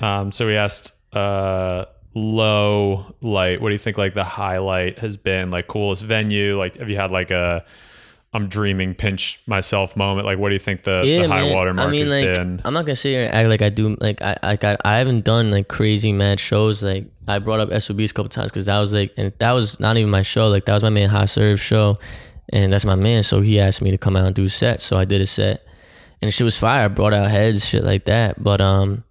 Um, 0.00 0.30
so 0.32 0.46
we 0.46 0.56
asked 0.56 0.92
uh, 1.14 1.86
low 2.14 3.14
light. 3.20 3.60
What 3.60 3.68
do 3.68 3.74
you 3.74 3.78
think? 3.78 3.98
Like 3.98 4.14
the 4.14 4.24
highlight 4.24 4.98
has 4.98 5.16
been 5.16 5.50
like 5.50 5.66
coolest 5.66 6.02
venue. 6.02 6.58
Like, 6.58 6.76
have 6.76 6.90
you 6.90 6.96
had 6.96 7.10
like 7.10 7.30
a 7.30 7.64
I'm 8.34 8.48
dreaming 8.48 8.94
pinch 8.94 9.40
myself 9.46 9.96
moment? 9.96 10.26
Like, 10.26 10.38
what 10.38 10.48
do 10.48 10.56
you 10.56 10.58
think 10.58 10.82
the, 10.82 11.02
yeah, 11.04 11.22
the 11.22 11.28
high 11.28 11.42
man. 11.42 11.54
water 11.54 11.72
mark 11.72 11.88
I 11.88 11.90
mean, 11.92 12.00
has 12.00 12.10
like, 12.10 12.24
been? 12.24 12.60
I'm 12.64 12.74
not 12.74 12.84
gonna 12.84 12.96
sit 12.96 13.10
here 13.10 13.24
and 13.24 13.32
act 13.32 13.48
like 13.48 13.62
I 13.62 13.68
do. 13.68 13.96
Like, 14.00 14.20
I, 14.22 14.36
like 14.42 14.64
I, 14.64 14.76
I 14.84 14.98
haven't 14.98 15.24
done 15.24 15.52
like 15.52 15.68
crazy 15.68 16.12
mad 16.12 16.40
shows. 16.40 16.82
Like, 16.82 17.06
I 17.28 17.38
brought 17.38 17.60
up 17.60 17.70
SOBs 17.80 18.10
a 18.10 18.14
couple 18.14 18.28
times 18.30 18.50
because 18.50 18.66
that 18.66 18.80
was 18.80 18.92
like, 18.92 19.12
and 19.16 19.32
that 19.38 19.52
was 19.52 19.78
not 19.78 19.96
even 19.96 20.10
my 20.10 20.22
show. 20.22 20.48
Like, 20.48 20.64
that 20.64 20.74
was 20.74 20.82
my 20.82 20.90
man 20.90 21.10
High 21.10 21.26
Serve 21.26 21.60
show, 21.60 22.00
and 22.52 22.72
that's 22.72 22.84
my 22.84 22.96
man. 22.96 23.22
So 23.22 23.40
he 23.40 23.60
asked 23.60 23.80
me 23.80 23.92
to 23.92 23.98
come 23.98 24.16
out 24.16 24.26
and 24.26 24.34
do 24.34 24.46
a 24.46 24.48
set. 24.48 24.80
So 24.80 24.98
I 24.98 25.04
did 25.04 25.20
a 25.20 25.26
set, 25.26 25.64
and 26.20 26.34
shit 26.34 26.44
was 26.44 26.58
fire. 26.58 26.86
I 26.86 26.88
brought 26.88 27.14
out 27.14 27.30
heads, 27.30 27.64
shit 27.64 27.84
like 27.84 28.06
that. 28.06 28.42
But 28.42 28.60
um, 28.60 29.04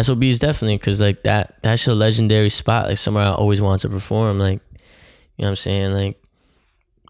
SOBs 0.00 0.38
definitely 0.38 0.78
because 0.78 1.00
like 1.00 1.22
that, 1.22 1.62
that's 1.62 1.86
a 1.86 1.94
legendary 1.94 2.50
spot. 2.50 2.88
Like 2.88 2.98
somewhere 2.98 3.26
I 3.26 3.32
always 3.32 3.60
wanted 3.60 3.82
to 3.82 3.88
perform. 3.88 4.38
Like, 4.38 4.60
you 5.36 5.42
know 5.42 5.46
what 5.46 5.50
I'm 5.50 5.56
saying? 5.56 5.92
Like. 5.92 6.22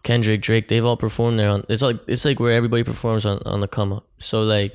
Kendrick, 0.01 0.41
Drake, 0.41 0.69
they've 0.69 0.85
all 0.85 0.95
performed 0.95 1.37
there. 1.37 1.49
On 1.49 1.65
it's 1.67 1.81
like 1.81 1.99
it's 2.07 2.23
like 2.23 2.39
where 2.39 2.53
everybody 2.53 2.85
performs 2.85 3.25
on, 3.25 3.41
on 3.45 3.59
the 3.59 3.67
come 3.67 3.91
up. 3.91 4.05
So 4.17 4.43
like, 4.43 4.73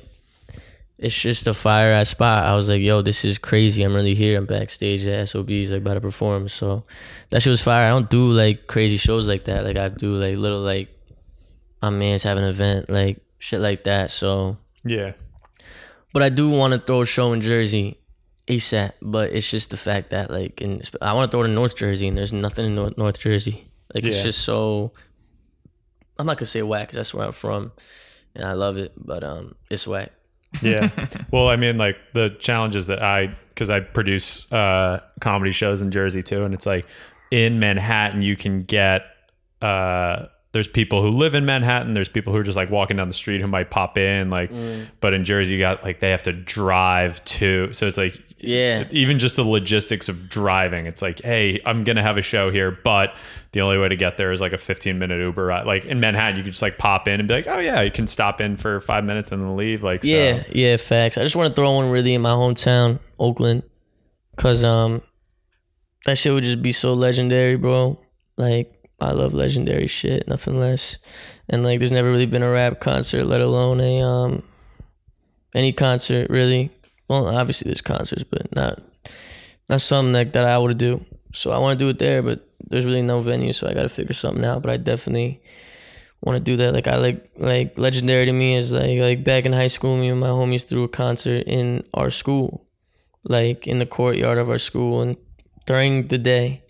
it's 0.99 1.19
just 1.19 1.47
a 1.47 1.53
fire 1.55 1.91
ass 1.91 2.09
spot. 2.09 2.45
I 2.45 2.55
was 2.55 2.69
like, 2.69 2.79
yo, 2.79 3.01
this 3.01 3.25
is 3.25 3.39
crazy. 3.39 3.81
I'm 3.81 3.95
really 3.95 4.13
here. 4.13 4.37
I'm 4.37 4.45
backstage 4.45 5.03
at 5.07 5.27
SOBs, 5.27 5.71
like 5.71 5.81
about 5.81 5.95
to 5.95 6.01
perform. 6.01 6.47
So 6.47 6.83
that 7.31 7.41
shit 7.41 7.49
was 7.49 7.61
fire. 7.61 7.87
I 7.87 7.89
don't 7.89 8.07
do 8.07 8.27
like 8.27 8.67
crazy 8.67 8.97
shows 8.97 9.27
like 9.27 9.45
that. 9.45 9.63
Like 9.63 9.77
I 9.77 9.89
do 9.89 10.13
like 10.13 10.37
little 10.37 10.61
like, 10.61 10.89
my 11.81 11.89
man's 11.89 12.21
having 12.21 12.43
an 12.43 12.49
event, 12.49 12.87
like 12.87 13.19
shit 13.39 13.61
like 13.61 13.85
that. 13.85 14.11
So, 14.11 14.57
yeah. 14.83 15.13
But 16.15 16.23
I 16.23 16.29
do 16.29 16.49
want 16.49 16.71
to 16.73 16.79
throw 16.79 17.01
a 17.01 17.05
show 17.05 17.33
in 17.33 17.41
Jersey. 17.41 17.99
ASAP, 18.47 18.93
but 19.01 19.31
it's 19.31 19.49
just 19.51 19.71
the 19.71 19.77
fact 19.77 20.11
that 20.11 20.31
like, 20.31 20.61
in, 20.61 20.81
I 21.01 21.11
want 21.13 21.29
to 21.29 21.35
throw 21.35 21.41
it 21.41 21.47
in 21.47 21.55
North 21.55 21.75
Jersey, 21.75 22.07
and 22.07 22.17
there's 22.17 22.31
nothing 22.31 22.65
in 22.65 22.75
North, 22.75 22.97
North 22.97 23.19
Jersey. 23.19 23.65
Like 23.93 24.05
it's 24.05 24.23
just 24.23 24.39
so. 24.43 24.93
I'm 26.17 26.25
not 26.25 26.37
gonna 26.37 26.45
say 26.45 26.61
whack. 26.61 26.89
'cause 26.89 26.95
that's 26.95 27.13
where 27.13 27.25
I'm 27.25 27.33
from, 27.33 27.71
and 28.33 28.45
I 28.45 28.53
love 28.53 28.77
it. 28.77 28.93
But 28.95 29.23
um, 29.23 29.55
it's 29.69 29.85
whack. 29.85 30.11
Yeah. 30.61 30.89
well, 31.31 31.49
I 31.49 31.57
mean, 31.57 31.77
like 31.77 31.97
the 32.13 32.29
challenges 32.39 32.87
that 32.87 33.01
I, 33.03 33.35
because 33.49 33.69
I 33.69 33.81
produce 33.81 34.49
uh, 34.53 35.01
comedy 35.19 35.51
shows 35.51 35.81
in 35.81 35.91
Jersey 35.91 36.23
too, 36.23 36.45
and 36.45 36.53
it's 36.53 36.65
like 36.65 36.85
in 37.31 37.59
Manhattan, 37.59 38.21
you 38.21 38.35
can 38.37 38.63
get, 38.63 39.03
uh, 39.61 40.27
there's 40.55 40.67
people 40.67 41.01
who 41.01 41.09
live 41.09 41.35
in 41.35 41.45
Manhattan, 41.45 41.93
there's 41.93 42.09
people 42.09 42.31
who 42.33 42.39
are 42.39 42.43
just 42.43 42.55
like 42.55 42.71
walking 42.71 42.97
down 42.97 43.07
the 43.09 43.13
street 43.13 43.41
who 43.41 43.47
might 43.47 43.69
pop 43.69 43.97
in, 43.97 44.29
like, 44.29 44.49
but 45.01 45.13
in 45.13 45.23
Jersey, 45.25 45.53
you 45.53 45.59
got 45.59 45.83
like 45.83 45.99
they 45.99 46.09
have 46.11 46.23
to 46.23 46.31
drive 46.33 47.23
to, 47.25 47.71
so 47.73 47.85
it's 47.85 47.97
like, 47.97 48.17
Yeah. 48.39 48.85
even 48.89 49.19
just 49.19 49.35
the 49.35 49.43
logistics 49.43 50.07
of 50.09 50.29
driving, 50.29 50.85
it's 50.85 51.01
like, 51.01 51.21
hey, 51.21 51.59
I'm 51.65 51.83
gonna 51.83 52.01
have 52.01 52.17
a 52.17 52.21
show 52.21 52.49
here, 52.51 52.71
but 52.71 53.13
the 53.51 53.61
only 53.61 53.77
way 53.77 53.89
to 53.89 53.95
get 53.95 54.15
there 54.17 54.31
is 54.31 54.39
like 54.41 54.53
a 54.53 54.57
15 54.57 54.97
minute 54.97 55.19
Uber 55.19 55.45
ride. 55.45 55.65
Like 55.65 55.85
in 55.85 55.99
Manhattan, 55.99 56.37
you 56.37 56.43
could 56.43 56.53
just 56.53 56.61
like 56.61 56.77
pop 56.77 57.07
in 57.07 57.19
and 57.19 57.27
be 57.27 57.33
like, 57.35 57.47
oh 57.47 57.59
yeah, 57.59 57.81
you 57.81 57.91
can 57.91 58.07
stop 58.07 58.39
in 58.41 58.55
for 58.57 58.79
five 58.79 59.03
minutes 59.03 59.31
and 59.31 59.41
then 59.41 59.55
leave. 59.57 59.83
Like, 59.83 60.03
so. 60.03 60.09
Yeah, 60.09 60.43
yeah, 60.53 60.77
facts. 60.77 61.17
I 61.17 61.23
just 61.23 61.35
want 61.35 61.49
to 61.49 61.55
throw 61.61 61.71
one 61.73 61.89
really 61.91 62.13
in 62.13 62.21
my 62.21 62.31
hometown, 62.31 62.99
Oakland, 63.19 63.63
cause 64.37 64.63
um, 64.63 65.01
that 66.05 66.17
shit 66.17 66.33
would 66.33 66.43
just 66.43 66.61
be 66.61 66.71
so 66.71 66.93
legendary, 66.93 67.55
bro. 67.57 67.99
Like 68.37 68.74
I 68.99 69.11
love 69.11 69.33
legendary 69.33 69.87
shit, 69.87 70.27
nothing 70.27 70.59
less. 70.59 70.97
And 71.49 71.63
like, 71.63 71.79
there's 71.79 71.91
never 71.91 72.09
really 72.09 72.25
been 72.25 72.43
a 72.43 72.49
rap 72.49 72.79
concert, 72.79 73.25
let 73.25 73.41
alone 73.41 73.81
a 73.81 74.01
um, 74.01 74.43
any 75.53 75.71
concert 75.71 76.29
really. 76.29 76.71
Well, 77.09 77.27
obviously 77.27 77.69
there's 77.69 77.81
concerts, 77.81 78.23
but 78.23 78.53
not 78.55 78.81
not 79.69 79.81
something 79.81 80.13
like 80.13 80.33
that 80.33 80.45
I 80.45 80.57
would 80.57 80.77
do. 80.77 81.05
So 81.33 81.51
I 81.51 81.57
want 81.57 81.77
to 81.77 81.85
do 81.85 81.89
it 81.89 81.99
there, 81.99 82.21
but 82.21 82.47
there's 82.67 82.85
really 82.85 83.01
no 83.01 83.21
venue, 83.21 83.53
so 83.53 83.67
I 83.67 83.73
got 83.73 83.81
to 83.81 83.89
figure 83.89 84.13
something 84.13 84.45
out. 84.45 84.61
But 84.61 84.71
I 84.71 84.77
definitely 84.77 85.41
want 86.21 86.37
to 86.37 86.43
do 86.43 86.57
that. 86.57 86.73
Like 86.73 86.87
I 86.87 86.97
like 86.97 87.29
like 87.37 87.77
legendary 87.77 88.25
to 88.25 88.31
me 88.31 88.55
is 88.55 88.73
like 88.73 88.99
like 88.99 89.23
back 89.23 89.45
in 89.45 89.53
high 89.53 89.67
school, 89.67 89.97
me 89.97 90.09
and 90.09 90.19
my 90.19 90.29
homies 90.29 90.67
threw 90.67 90.83
a 90.83 90.89
concert 90.89 91.43
in 91.45 91.83
our 91.93 92.09
school, 92.09 92.65
like 93.23 93.67
in 93.67 93.79
the 93.79 93.85
courtyard 93.85 94.37
of 94.37 94.49
our 94.49 94.57
school, 94.57 95.01
and 95.01 95.17
during 95.65 96.07
the 96.07 96.17
day, 96.17 96.63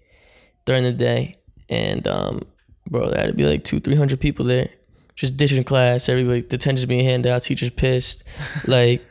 during 0.65 0.83
the 0.83 0.93
day, 0.93 1.37
and 1.69 2.07
um, 2.07 2.41
bro, 2.87 3.09
there 3.09 3.21
had 3.21 3.27
to 3.27 3.33
be 3.33 3.45
like 3.45 3.63
two 3.63 3.79
three 3.79 3.95
hundred 3.95 4.19
people 4.19 4.45
there, 4.45 4.69
just 5.15 5.37
ditching 5.37 5.63
class. 5.63 6.09
Everybody, 6.09 6.41
detentions 6.41 6.85
being 6.85 7.05
handed 7.05 7.29
out, 7.29 7.43
teachers 7.43 7.69
pissed, 7.69 8.23
like 8.67 9.05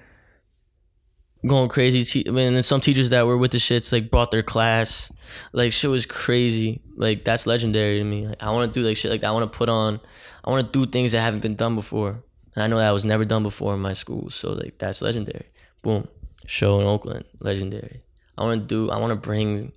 going 1.46 1.68
crazy. 1.68 2.05
Te- 2.05 2.28
I 2.28 2.32
mean, 2.32 2.46
and 2.48 2.57
then 2.57 2.62
some 2.62 2.80
teachers 2.80 3.11
that 3.11 3.26
were 3.26 3.36
with 3.36 3.52
the 3.52 3.59
shits 3.59 3.92
like 3.92 4.11
brought 4.11 4.30
their 4.30 4.42
class. 4.42 5.12
Like 5.52 5.72
shit 5.72 5.90
was 5.90 6.07
crazy. 6.07 6.80
Like 6.96 7.24
that's 7.24 7.46
legendary 7.46 7.98
to 7.98 8.05
me. 8.05 8.26
Like 8.26 8.42
I 8.42 8.50
want 8.52 8.72
to 8.72 8.80
do 8.80 8.86
like 8.86 8.96
shit 8.96 9.11
like 9.11 9.20
that. 9.20 9.28
I 9.28 9.32
want 9.32 9.50
to 9.50 9.57
put 9.57 9.68
on. 9.68 10.00
I 10.44 10.50
want 10.50 10.72
to 10.72 10.84
do 10.84 10.90
things 10.90 11.12
that 11.12 11.20
haven't 11.20 11.40
been 11.40 11.57
done 11.57 11.74
before. 11.74 12.22
And 12.55 12.62
I 12.62 12.66
know 12.66 12.78
that 12.78 12.90
was 12.90 13.05
never 13.05 13.24
done 13.24 13.42
before 13.42 13.74
in 13.74 13.80
my 13.80 13.92
school. 13.92 14.30
So 14.30 14.52
like 14.52 14.78
that's 14.78 15.02
legendary. 15.02 15.46
Boom, 15.82 16.09
show 16.46 16.80
in 16.80 16.86
Oakland, 16.86 17.24
legendary. 17.40 18.00
I 18.38 18.44
want 18.44 18.61
to 18.61 18.66
do. 18.66 18.90
I 18.90 18.98
want 18.98 19.12
to 19.12 19.18
bring. 19.18 19.72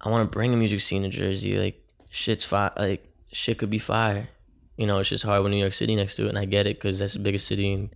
I 0.00 0.10
want 0.10 0.30
to 0.30 0.34
bring 0.34 0.52
a 0.52 0.56
music 0.56 0.80
scene 0.80 1.02
to 1.02 1.08
Jersey. 1.08 1.58
Like 1.58 1.82
shit's 2.10 2.44
fire. 2.44 2.72
Like 2.76 3.06
shit 3.32 3.58
could 3.58 3.70
be 3.70 3.78
fire. 3.78 4.28
You 4.76 4.86
know, 4.86 4.98
it's 4.98 5.08
just 5.08 5.24
hard 5.24 5.42
with 5.42 5.52
New 5.52 5.58
York 5.58 5.72
City 5.72 5.96
next 5.96 6.16
to 6.16 6.26
it, 6.26 6.28
and 6.30 6.38
I 6.38 6.44
get 6.44 6.66
it 6.66 6.76
because 6.76 6.98
that's 6.98 7.14
the 7.14 7.18
biggest 7.20 7.46
city 7.46 7.72
and 7.72 7.90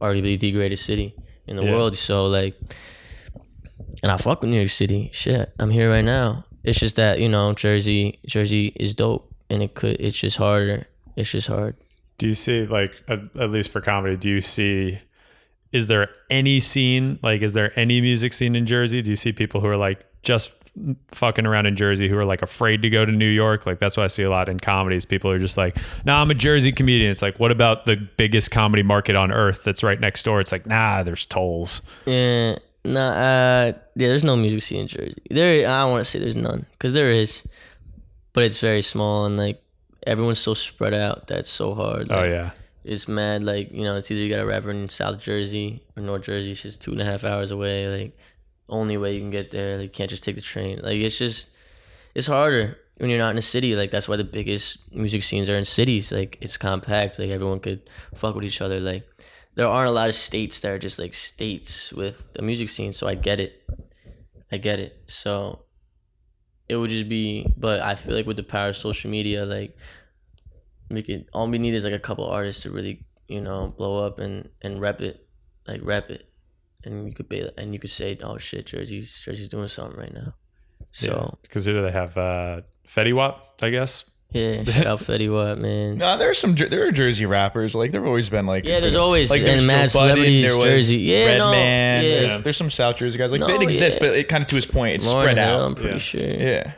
arguably 0.00 0.38
the 0.38 0.52
greatest 0.52 0.86
city 0.86 1.14
in 1.46 1.56
the 1.56 1.64
Yeah. 1.64 1.72
world. 1.72 1.96
So 1.96 2.26
like, 2.26 2.54
and 4.02 4.10
I 4.12 4.16
fuck 4.16 4.40
with 4.42 4.50
New 4.50 4.56
York 4.56 4.68
City. 4.70 5.10
Shit, 5.12 5.52
I'm 5.58 5.70
here 5.70 5.90
right 5.90 6.04
now. 6.04 6.44
It's 6.64 6.78
just 6.78 6.96
that 6.96 7.18
you 7.20 7.28
know 7.28 7.52
Jersey, 7.52 8.20
Jersey 8.26 8.72
is 8.76 8.94
dope, 8.94 9.32
and 9.50 9.62
it 9.62 9.74
could. 9.74 9.96
It's 10.00 10.18
just 10.18 10.36
harder. 10.36 10.86
It's 11.16 11.30
just 11.30 11.48
hard. 11.48 11.76
Do 12.18 12.28
you 12.28 12.34
see 12.34 12.66
like 12.66 12.92
at, 13.08 13.18
at 13.38 13.50
least 13.50 13.70
for 13.70 13.80
comedy? 13.80 14.16
Do 14.16 14.28
you 14.30 14.40
see? 14.40 14.98
Is 15.72 15.86
there 15.88 16.10
any 16.30 16.60
scene 16.60 17.18
like? 17.22 17.42
Is 17.42 17.54
there 17.54 17.76
any 17.78 18.00
music 18.00 18.32
scene 18.34 18.54
in 18.54 18.66
Jersey? 18.66 19.02
Do 19.02 19.10
you 19.10 19.16
see 19.16 19.32
people 19.32 19.60
who 19.60 19.66
are 19.66 19.76
like 19.76 20.04
just 20.22 20.52
fucking 21.12 21.46
around 21.46 21.66
in 21.66 21.76
Jersey 21.76 22.08
who 22.08 22.16
are 22.16 22.24
like 22.24 22.42
afraid 22.42 22.82
to 22.82 22.90
go 22.90 23.04
to 23.04 23.12
New 23.12 23.28
York? 23.28 23.66
Like 23.66 23.78
that's 23.78 23.96
what 23.96 24.04
I 24.04 24.06
see 24.06 24.22
a 24.22 24.30
lot 24.30 24.48
in 24.48 24.58
comedies. 24.58 25.04
People 25.04 25.30
are 25.30 25.38
just 25.38 25.56
like, 25.56 25.76
"Nah, 26.04 26.20
I'm 26.20 26.30
a 26.30 26.34
Jersey 26.34 26.72
comedian." 26.72 27.10
It's 27.10 27.22
like, 27.22 27.38
what 27.38 27.50
about 27.50 27.84
the 27.84 27.96
biggest 27.96 28.50
comedy 28.50 28.82
market 28.82 29.16
on 29.16 29.32
earth 29.32 29.64
that's 29.64 29.82
right 29.82 30.00
next 30.00 30.22
door? 30.24 30.40
It's 30.40 30.52
like, 30.52 30.66
nah, 30.66 31.02
there's 31.02 31.26
tolls. 31.26 31.82
Yeah, 32.06 32.56
nah, 32.84 33.10
uh, 33.10 33.72
yeah. 33.94 34.08
There's 34.08 34.24
no 34.24 34.36
music 34.36 34.62
scene 34.62 34.80
in 34.80 34.86
Jersey. 34.88 35.22
There, 35.30 35.68
I 35.68 35.84
want 35.84 36.04
to 36.04 36.10
say 36.10 36.18
there's 36.18 36.36
none, 36.36 36.66
cause 36.78 36.92
there 36.92 37.10
is, 37.10 37.42
but 38.32 38.44
it's 38.44 38.58
very 38.58 38.82
small 38.82 39.26
and 39.26 39.36
like 39.36 39.62
everyone's 40.06 40.38
so 40.38 40.54
spread 40.54 40.94
out. 40.94 41.26
That's 41.26 41.50
so 41.50 41.74
hard. 41.74 42.10
Oh 42.10 42.24
yeah, 42.24 42.50
it's 42.84 43.08
mad. 43.08 43.44
Like 43.44 43.72
you 43.72 43.84
know, 43.84 43.96
it's 43.96 44.10
either 44.10 44.20
you 44.20 44.30
got 44.30 44.40
a 44.40 44.46
rapper 44.46 44.70
in 44.70 44.88
South 44.88 45.18
Jersey 45.18 45.82
or 45.96 46.02
North 46.02 46.22
Jersey. 46.22 46.52
It's 46.52 46.62
just 46.62 46.80
two 46.80 46.92
and 46.92 47.00
a 47.00 47.04
half 47.04 47.24
hours 47.24 47.50
away. 47.50 47.88
Like 47.88 48.18
only 48.72 48.96
way 48.96 49.14
you 49.14 49.20
can 49.20 49.30
get 49.30 49.50
there. 49.50 49.76
Like 49.76 49.84
you 49.84 49.90
can't 49.90 50.10
just 50.10 50.24
take 50.24 50.34
the 50.34 50.40
train. 50.40 50.80
Like 50.82 50.96
it's 50.96 51.18
just 51.18 51.50
it's 52.14 52.26
harder 52.26 52.78
when 52.96 53.10
you're 53.10 53.18
not 53.18 53.30
in 53.30 53.38
a 53.38 53.42
city. 53.42 53.76
Like 53.76 53.90
that's 53.90 54.08
why 54.08 54.16
the 54.16 54.24
biggest 54.24 54.78
music 54.92 55.22
scenes 55.22 55.48
are 55.48 55.56
in 55.56 55.64
cities. 55.64 56.10
Like 56.10 56.38
it's 56.40 56.56
compact. 56.56 57.18
Like 57.18 57.30
everyone 57.30 57.60
could 57.60 57.88
fuck 58.14 58.34
with 58.34 58.44
each 58.44 58.60
other. 58.60 58.80
Like 58.80 59.06
there 59.54 59.68
aren't 59.68 59.88
a 59.88 59.92
lot 59.92 60.08
of 60.08 60.14
states 60.14 60.60
that 60.60 60.72
are 60.72 60.78
just 60.78 60.98
like 60.98 61.14
states 61.14 61.92
with 61.92 62.34
a 62.38 62.42
music 62.42 62.70
scene. 62.70 62.92
So 62.92 63.06
I 63.06 63.14
get 63.14 63.38
it. 63.38 63.62
I 64.50 64.56
get 64.56 64.80
it. 64.80 64.96
So 65.06 65.64
it 66.68 66.76
would 66.76 66.90
just 66.90 67.08
be 67.08 67.46
but 67.56 67.80
I 67.80 67.94
feel 67.94 68.16
like 68.16 68.26
with 68.26 68.38
the 68.38 68.42
power 68.42 68.70
of 68.70 68.76
social 68.76 69.10
media, 69.10 69.44
like 69.44 69.76
we 70.90 71.02
could 71.02 71.26
all 71.32 71.48
we 71.48 71.58
need 71.58 71.74
is 71.74 71.84
like 71.84 71.92
a 71.92 71.98
couple 71.98 72.26
artists 72.26 72.62
to 72.62 72.70
really, 72.70 73.04
you 73.28 73.40
know, 73.40 73.74
blow 73.76 74.04
up 74.04 74.18
and 74.18 74.48
and 74.62 74.80
rep 74.80 75.00
it. 75.02 75.26
Like 75.68 75.80
rep 75.84 76.10
it. 76.10 76.31
And 76.84 77.06
you 77.06 77.14
could 77.14 77.28
be 77.28 77.48
and 77.56 77.72
you 77.72 77.78
could 77.78 77.90
say, 77.90 78.18
Oh 78.22 78.38
shit, 78.38 78.66
Jersey's 78.66 79.20
Jersey's 79.24 79.48
doing 79.48 79.68
something 79.68 79.98
right 80.00 80.12
now. 80.12 80.34
So 80.90 81.38
because 81.42 81.64
who 81.64 81.72
do 81.72 81.82
they 81.82 81.92
have? 81.92 82.16
Uh, 82.16 82.62
Fetty 82.88 83.14
Wap, 83.14 83.62
I 83.62 83.70
guess. 83.70 84.10
yeah, 84.32 84.64
shout 84.64 84.86
out 84.86 84.98
Fetty 84.98 85.32
Wap, 85.32 85.58
man. 85.58 85.96
No, 85.98 86.18
there's 86.18 86.38
some. 86.38 86.54
There 86.54 86.86
are 86.86 86.90
Jersey 86.90 87.24
rappers. 87.26 87.74
Like 87.74 87.92
there've 87.92 88.04
always 88.06 88.28
been 88.28 88.46
like. 88.46 88.64
Yeah, 88.64 88.80
there's 88.80 88.96
always- 88.96 89.30
like 89.30 89.40
and 89.40 89.48
there's 89.48 89.64
mad 89.66 89.90
Budden, 89.92 90.16
celebrities, 90.16 90.44
there 90.44 90.56
was 90.56 90.64
Jersey. 90.64 90.98
Yeah, 90.98 91.38
no, 91.38 91.50
Redman. 91.50 92.04
yeah. 92.04 92.10
There's, 92.28 92.42
there's 92.42 92.56
some 92.56 92.70
South 92.70 92.96
Jersey 92.96 93.16
guys. 93.18 93.30
Like 93.30 93.40
No, 93.40 93.46
they 93.46 93.62
exist, 93.62 93.98
yeah. 94.00 94.08
but 94.08 94.18
it 94.18 94.28
kind 94.28 94.42
of 94.42 94.48
to 94.48 94.56
his 94.56 94.66
point, 94.66 94.96
it's 94.96 95.06
Lauryn 95.06 95.20
spread 95.22 95.38
Hill, 95.38 95.48
out. 95.60 95.62
I'm 95.62 95.74
pretty 95.74 95.90
Yeah. 95.90 95.98
sure. 95.98 96.20
Yeah, 96.20 96.72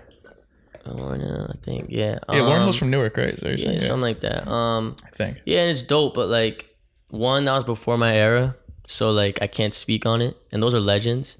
Lauryn 0.86 1.20
Hill, 1.20 1.50
I 1.50 1.56
think. 1.64 1.86
Yeah. 1.88 2.18
yeah. 2.28 2.34
Lauryn 2.40 2.56
Um, 2.56 2.62
Hill's 2.62 2.76
from 2.76 2.90
Newark, 2.90 3.16
right? 3.16 3.28
Is 3.28 3.40
that 3.40 3.50
what 3.50 3.58
Yeah, 3.60 3.78
something 3.78 4.00
like 4.02 4.20
that. 4.20 4.46
Um 4.46 4.96
I 5.04 5.08
think. 5.10 5.40
Yeah, 5.46 5.60
and 5.62 5.70
it's 5.70 5.82
dope, 5.82 6.14
but 6.14 6.28
like 6.28 6.68
one 7.08 7.46
that 7.46 7.54
was 7.54 7.64
before 7.64 7.96
my 7.98 8.14
era. 8.14 8.56
So 8.86 9.10
like 9.10 9.38
I 9.40 9.46
can't 9.46 9.74
speak 9.74 10.06
on 10.06 10.20
it, 10.20 10.36
and 10.52 10.62
those 10.62 10.74
are 10.74 10.80
legends. 10.80 11.36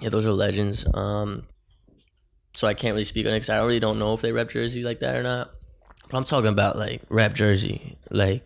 Yeah, 0.00 0.08
those 0.08 0.24
are 0.24 0.32
legends. 0.32 0.86
Um, 0.94 1.46
so 2.54 2.66
I 2.66 2.74
can't 2.74 2.94
really 2.94 3.04
speak 3.04 3.26
on 3.26 3.32
it 3.32 3.36
because 3.36 3.50
I 3.50 3.58
really 3.58 3.80
don't 3.80 3.98
know 3.98 4.14
if 4.14 4.22
they 4.22 4.32
rep 4.32 4.50
Jersey 4.50 4.82
like 4.82 5.00
that 5.00 5.14
or 5.14 5.22
not. 5.22 5.50
But 6.08 6.16
I'm 6.16 6.24
talking 6.24 6.50
about 6.50 6.76
like 6.76 7.02
rap 7.08 7.34
Jersey, 7.34 7.98
like 8.10 8.42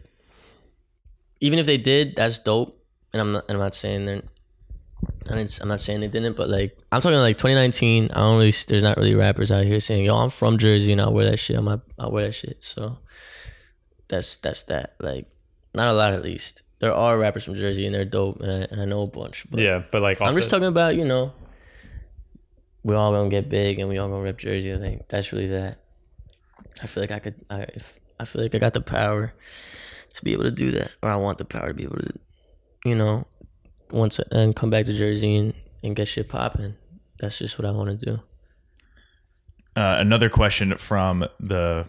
even 1.40 1.58
if 1.58 1.66
they 1.66 1.78
did, 1.78 2.16
that's 2.16 2.38
dope. 2.38 2.80
And 3.12 3.20
I'm 3.20 3.32
not, 3.32 3.44
I'm 3.48 3.58
not 3.58 3.74
saying 3.74 4.06
they're, 4.06 4.22
I 5.30 5.36
didn't, 5.36 5.60
I'm 5.62 5.68
not 5.68 5.80
saying 5.80 6.00
they 6.00 6.08
didn't, 6.08 6.36
but 6.36 6.48
like 6.48 6.76
I'm 6.90 7.00
talking 7.00 7.18
like 7.18 7.38
2019. 7.38 8.10
I 8.10 8.14
don't 8.14 8.38
really, 8.38 8.52
there's 8.66 8.82
not 8.82 8.96
really 8.96 9.14
rappers 9.14 9.52
out 9.52 9.64
here 9.64 9.80
saying, 9.80 10.04
"Yo, 10.04 10.14
I'm 10.16 10.30
from 10.30 10.58
Jersey 10.58 10.92
and 10.92 11.00
I 11.00 11.08
wear 11.08 11.30
that 11.30 11.38
shit." 11.38 11.56
I 11.56 11.60
might, 11.60 11.80
I 11.98 12.08
wear 12.08 12.26
that 12.26 12.32
shit. 12.32 12.64
So 12.64 12.98
that's 14.08 14.36
that's 14.36 14.64
that. 14.64 14.96
Like 15.00 15.26
not 15.74 15.88
a 15.88 15.92
lot 15.92 16.12
at 16.12 16.22
least. 16.22 16.63
There 16.80 16.92
are 16.92 17.18
rappers 17.18 17.44
from 17.44 17.54
Jersey 17.54 17.86
and 17.86 17.94
they're 17.94 18.04
dope, 18.04 18.40
and 18.40 18.50
I, 18.50 18.66
and 18.70 18.80
I 18.80 18.84
know 18.84 19.02
a 19.02 19.06
bunch. 19.06 19.46
But 19.50 19.60
Yeah, 19.60 19.82
but 19.90 20.02
like 20.02 20.20
I'm 20.20 20.34
just 20.34 20.50
talking 20.50 20.66
about 20.66 20.96
you 20.96 21.04
know, 21.04 21.32
we 22.82 22.94
all 22.94 23.12
gonna 23.12 23.30
get 23.30 23.48
big 23.48 23.78
and 23.78 23.88
we 23.88 23.98
all 23.98 24.08
gonna 24.08 24.22
rip 24.22 24.38
Jersey. 24.38 24.72
I 24.72 24.78
think 24.78 25.08
that's 25.08 25.32
really 25.32 25.48
that. 25.48 25.78
I 26.82 26.86
feel 26.86 27.02
like 27.02 27.12
I 27.12 27.18
could. 27.18 27.34
I 27.48 27.62
if 27.74 27.98
I 28.18 28.24
feel 28.24 28.42
like 28.42 28.54
I 28.54 28.58
got 28.58 28.74
the 28.74 28.80
power 28.80 29.32
to 30.12 30.24
be 30.24 30.32
able 30.32 30.44
to 30.44 30.50
do 30.50 30.70
that, 30.72 30.90
or 31.02 31.10
I 31.10 31.16
want 31.16 31.38
the 31.38 31.44
power 31.44 31.68
to 31.68 31.74
be 31.74 31.84
able 31.84 31.96
to, 31.96 32.12
you 32.84 32.94
know, 32.94 33.26
once 33.90 34.18
and 34.30 34.54
come 34.54 34.70
back 34.70 34.84
to 34.86 34.92
Jersey 34.92 35.36
and 35.36 35.54
and 35.82 35.96
get 35.96 36.08
shit 36.08 36.28
popping. 36.28 36.74
That's 37.20 37.38
just 37.38 37.58
what 37.58 37.66
I 37.66 37.70
want 37.70 37.98
to 38.00 38.06
do. 38.06 38.22
Uh, 39.76 39.96
another 39.98 40.28
question 40.28 40.76
from 40.78 41.26
the 41.40 41.86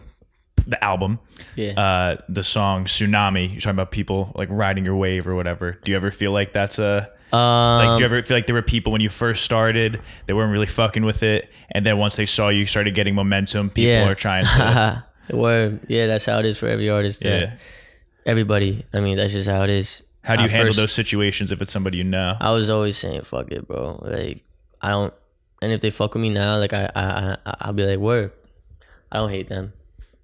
the 0.66 0.82
album, 0.82 1.18
Yeah. 1.54 1.72
uh, 1.80 2.16
the 2.28 2.42
song 2.42 2.84
"Tsunami." 2.86 3.52
You're 3.52 3.60
talking 3.60 3.70
about 3.76 3.90
people 3.90 4.32
like 4.34 4.48
riding 4.50 4.84
your 4.84 4.96
wave 4.96 5.26
or 5.26 5.34
whatever. 5.34 5.78
Do 5.84 5.90
you 5.90 5.96
ever 5.96 6.10
feel 6.10 6.32
like 6.32 6.52
that's 6.52 6.78
a 6.78 7.10
um, 7.32 7.38
like? 7.40 7.96
Do 7.96 8.00
you 8.00 8.04
ever 8.06 8.22
feel 8.22 8.36
like 8.36 8.46
there 8.46 8.54
were 8.54 8.62
people 8.62 8.92
when 8.92 9.00
you 9.00 9.08
first 9.08 9.44
started 9.44 10.00
they 10.26 10.32
weren't 10.32 10.52
really 10.52 10.66
fucking 10.66 11.04
with 11.04 11.22
it, 11.22 11.50
and 11.70 11.84
then 11.84 11.98
once 11.98 12.16
they 12.16 12.26
saw 12.26 12.48
you 12.48 12.66
started 12.66 12.94
getting 12.94 13.14
momentum, 13.14 13.70
people 13.70 13.90
yeah. 13.90 14.08
are 14.08 14.14
trying 14.14 14.44
to. 14.44 15.04
Word. 15.36 15.80
Yeah, 15.88 16.06
that's 16.06 16.24
how 16.26 16.38
it 16.38 16.46
is 16.46 16.56
for 16.56 16.68
every 16.68 16.88
artist. 16.88 17.22
that- 17.22 17.40
yeah. 17.42 17.56
Everybody. 18.24 18.84
I 18.92 19.00
mean, 19.00 19.16
that's 19.16 19.32
just 19.32 19.48
how 19.48 19.62
it 19.62 19.70
is. 19.70 20.02
How 20.22 20.34
do 20.36 20.42
you 20.42 20.46
At 20.46 20.50
handle 20.50 20.68
first- 20.68 20.78
those 20.78 20.92
situations 20.92 21.52
if 21.52 21.60
it's 21.62 21.72
somebody 21.72 21.98
you 21.98 22.04
know? 22.04 22.36
I 22.40 22.50
was 22.50 22.70
always 22.70 22.96
saying 22.96 23.22
fuck 23.22 23.50
it, 23.52 23.66
bro. 23.68 24.00
Like 24.02 24.42
I 24.82 24.88
don't, 24.90 25.14
and 25.62 25.72
if 25.72 25.80
they 25.80 25.90
fuck 25.90 26.14
with 26.14 26.22
me 26.22 26.30
now, 26.30 26.58
like 26.58 26.72
I, 26.72 26.90
I, 26.94 27.36
I 27.46 27.54
I'll 27.60 27.72
be 27.72 27.84
like 27.86 27.98
word. 27.98 28.32
I 29.12 29.18
don't 29.18 29.30
hate 29.30 29.46
them. 29.48 29.72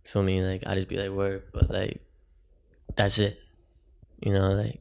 Feel 0.05 0.23
me? 0.23 0.43
Like 0.43 0.63
I 0.67 0.75
just 0.75 0.89
be 0.89 0.97
like 0.97 1.11
word, 1.11 1.45
but 1.53 1.71
like 1.71 2.01
that's 2.97 3.19
it. 3.19 3.39
You 4.21 4.33
know, 4.33 4.53
like 4.53 4.81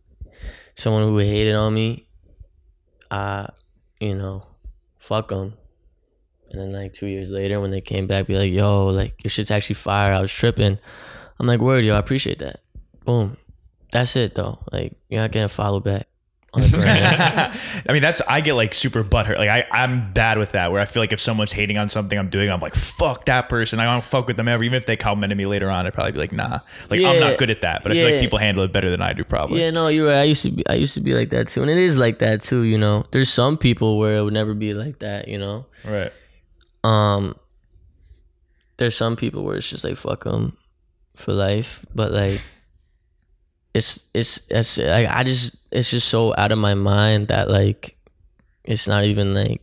someone 0.76 1.04
who 1.04 1.18
hated 1.18 1.56
on 1.56 1.74
me, 1.74 2.08
I, 3.10 3.50
you 4.00 4.16
know, 4.16 4.46
fuck 5.00 5.30
them. 5.30 5.54
And 6.50 6.62
then 6.62 6.74
like 6.74 6.94
two 6.94 7.08
years 7.08 7.30
later, 7.30 7.62
when 7.62 7.72
they 7.72 7.82
came 7.82 8.08
back, 8.08 8.28
be 8.28 8.38
like, 8.38 8.52
yo, 8.52 8.88
like 8.88 9.24
your 9.24 9.30
shit's 9.30 9.52
actually 9.52 9.76
fire. 9.76 10.14
I 10.14 10.22
was 10.22 10.32
tripping. 10.32 10.78
I'm 11.40 11.48
like, 11.48 11.60
word, 11.62 11.86
yo, 11.86 11.96
I 11.96 12.00
appreciate 12.00 12.40
that. 12.40 12.60
Boom. 13.06 13.38
That's 13.92 14.16
it 14.16 14.36
though. 14.36 14.60
Like 14.72 14.96
you're 15.10 15.22
not 15.22 15.32
getting 15.32 15.46
a 15.46 15.50
follow 15.50 15.80
back 15.80 16.08
on. 16.54 16.64
I 16.74 17.54
mean, 17.90 18.02
that's 18.02 18.22
I 18.22 18.42
get 18.42 18.54
like 18.54 18.74
super 18.74 19.04
butthurt. 19.04 19.38
Like 19.38 19.50
I, 19.50 19.66
I'm 19.72 20.12
bad 20.14 20.38
with 20.38 20.52
that. 20.52 20.72
Where 20.72 20.82
I 20.82 20.86
feel 20.86 21.02
like 21.02 21.14
if 21.14 21.20
someone's 21.20 21.52
hating 21.52 21.78
on 21.78 21.90
something 21.90 22.18
I'm 22.18 22.30
doing, 22.30 22.50
I'm 22.52 22.60
like, 22.60 22.76
fuck 22.76 23.26
that 23.26 23.50
person. 23.50 23.80
I 23.80 23.86
don't 23.86 24.04
fuck 24.04 24.28
with 24.28 24.38
them 24.38 24.48
ever. 24.48 24.64
Even 24.64 24.78
if 24.78 24.86
they 24.86 24.98
commented 24.98 25.38
me 25.38 25.46
later 25.46 25.70
on, 25.70 25.88
I'd 25.88 25.94
probably 25.94 26.12
be 26.12 26.20
like, 26.20 26.32
nah. 26.32 26.60
Like 26.90 27.04
I'm 27.04 27.20
not 27.20 27.38
good 27.38 27.50
at 27.50 27.62
that. 27.62 27.84
But 27.84 27.94
I 27.94 27.96
feel 27.96 28.12
like 28.12 28.20
people 28.20 28.40
handle 28.40 28.64
it 28.64 28.72
better 28.72 28.90
than 28.90 29.02
I 29.02 29.14
do. 29.14 29.24
Probably. 29.24 29.62
Yeah, 29.62 29.70
no, 29.70 29.88
you're 29.88 30.08
right. 30.08 30.20
I 30.20 30.24
used 30.24 30.44
to 30.44 30.52
be 30.52 30.68
I 30.68 30.74
used 30.74 30.94
to 30.96 31.02
be 31.02 31.14
like 31.14 31.30
that 31.30 31.48
too. 31.48 31.62
And 31.62 31.70
it 31.70 31.78
is 31.78 31.98
like 31.98 32.20
that 32.20 32.42
too, 32.42 32.64
you 32.64 32.78
know. 32.78 33.06
There's 33.12 33.32
some 33.32 33.58
people 33.58 33.98
where 33.98 34.18
it 34.18 34.24
would 34.24 34.34
never 34.34 34.54
be 34.54 34.74
like 34.74 35.00
that, 35.00 35.28
you 35.28 35.38
know. 35.38 35.66
Right. 35.86 36.12
Um 36.84 37.36
there's 38.78 38.96
some 38.96 39.16
people 39.16 39.44
where 39.44 39.58
it's 39.58 39.70
just 39.70 39.84
like 39.84 39.96
fuck 39.96 40.24
them 40.24 40.58
for 41.16 41.34
life, 41.34 41.86
but 41.94 42.12
like 42.12 42.42
it's 43.74 44.04
it's 44.14 44.42
it's 44.50 44.78
like 44.78 45.08
I 45.08 45.24
just 45.24 45.56
it's 45.72 45.90
just 45.90 46.08
so 46.08 46.34
out 46.38 46.52
of 46.52 46.58
my 46.58 46.74
mind 46.74 47.30
that 47.30 47.50
like 47.50 47.98
it's 48.64 48.88
not 48.88 49.06
even 49.06 49.34
like 49.34 49.62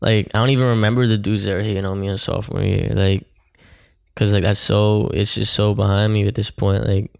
like 0.00 0.30
I 0.34 0.38
don't 0.38 0.50
even 0.50 0.68
remember 0.68 1.06
the 1.06 1.18
dudes 1.18 1.44
that 1.44 1.54
were 1.54 1.62
hating 1.62 1.86
on 1.86 2.00
me 2.00 2.08
in 2.08 2.18
sophomore 2.18 2.62
year, 2.62 2.90
like 2.90 3.26
because 4.14 4.32
like 4.32 4.42
that's 4.42 4.60
so 4.60 5.08
it's 5.14 5.34
just 5.34 5.54
so 5.54 5.74
behind 5.74 6.12
me 6.12 6.26
at 6.26 6.34
this 6.34 6.50
point, 6.50 6.86
like 6.86 7.10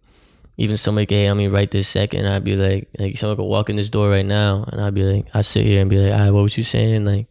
even 0.56 0.76
somebody 0.76 1.06
could 1.06 1.16
hate 1.16 1.28
on 1.28 1.36
me 1.36 1.48
right 1.48 1.70
this 1.70 1.88
second, 1.88 2.26
I'd 2.26 2.44
be 2.44 2.56
like, 2.56 2.88
like 2.98 3.18
someone 3.18 3.36
could 3.36 3.44
walk 3.44 3.68
in 3.68 3.76
this 3.76 3.90
door 3.90 4.08
right 4.08 4.24
now, 4.24 4.64
and 4.72 4.80
I'd 4.80 4.94
be 4.94 5.04
like, 5.04 5.26
I 5.34 5.42
sit 5.42 5.66
here 5.66 5.80
and 5.80 5.90
be 5.90 5.98
like, 5.98 6.12
"All 6.12 6.18
right, 6.18 6.30
what 6.30 6.42
was 6.42 6.56
you 6.56 6.64
saying?" 6.64 7.04
Like, 7.04 7.26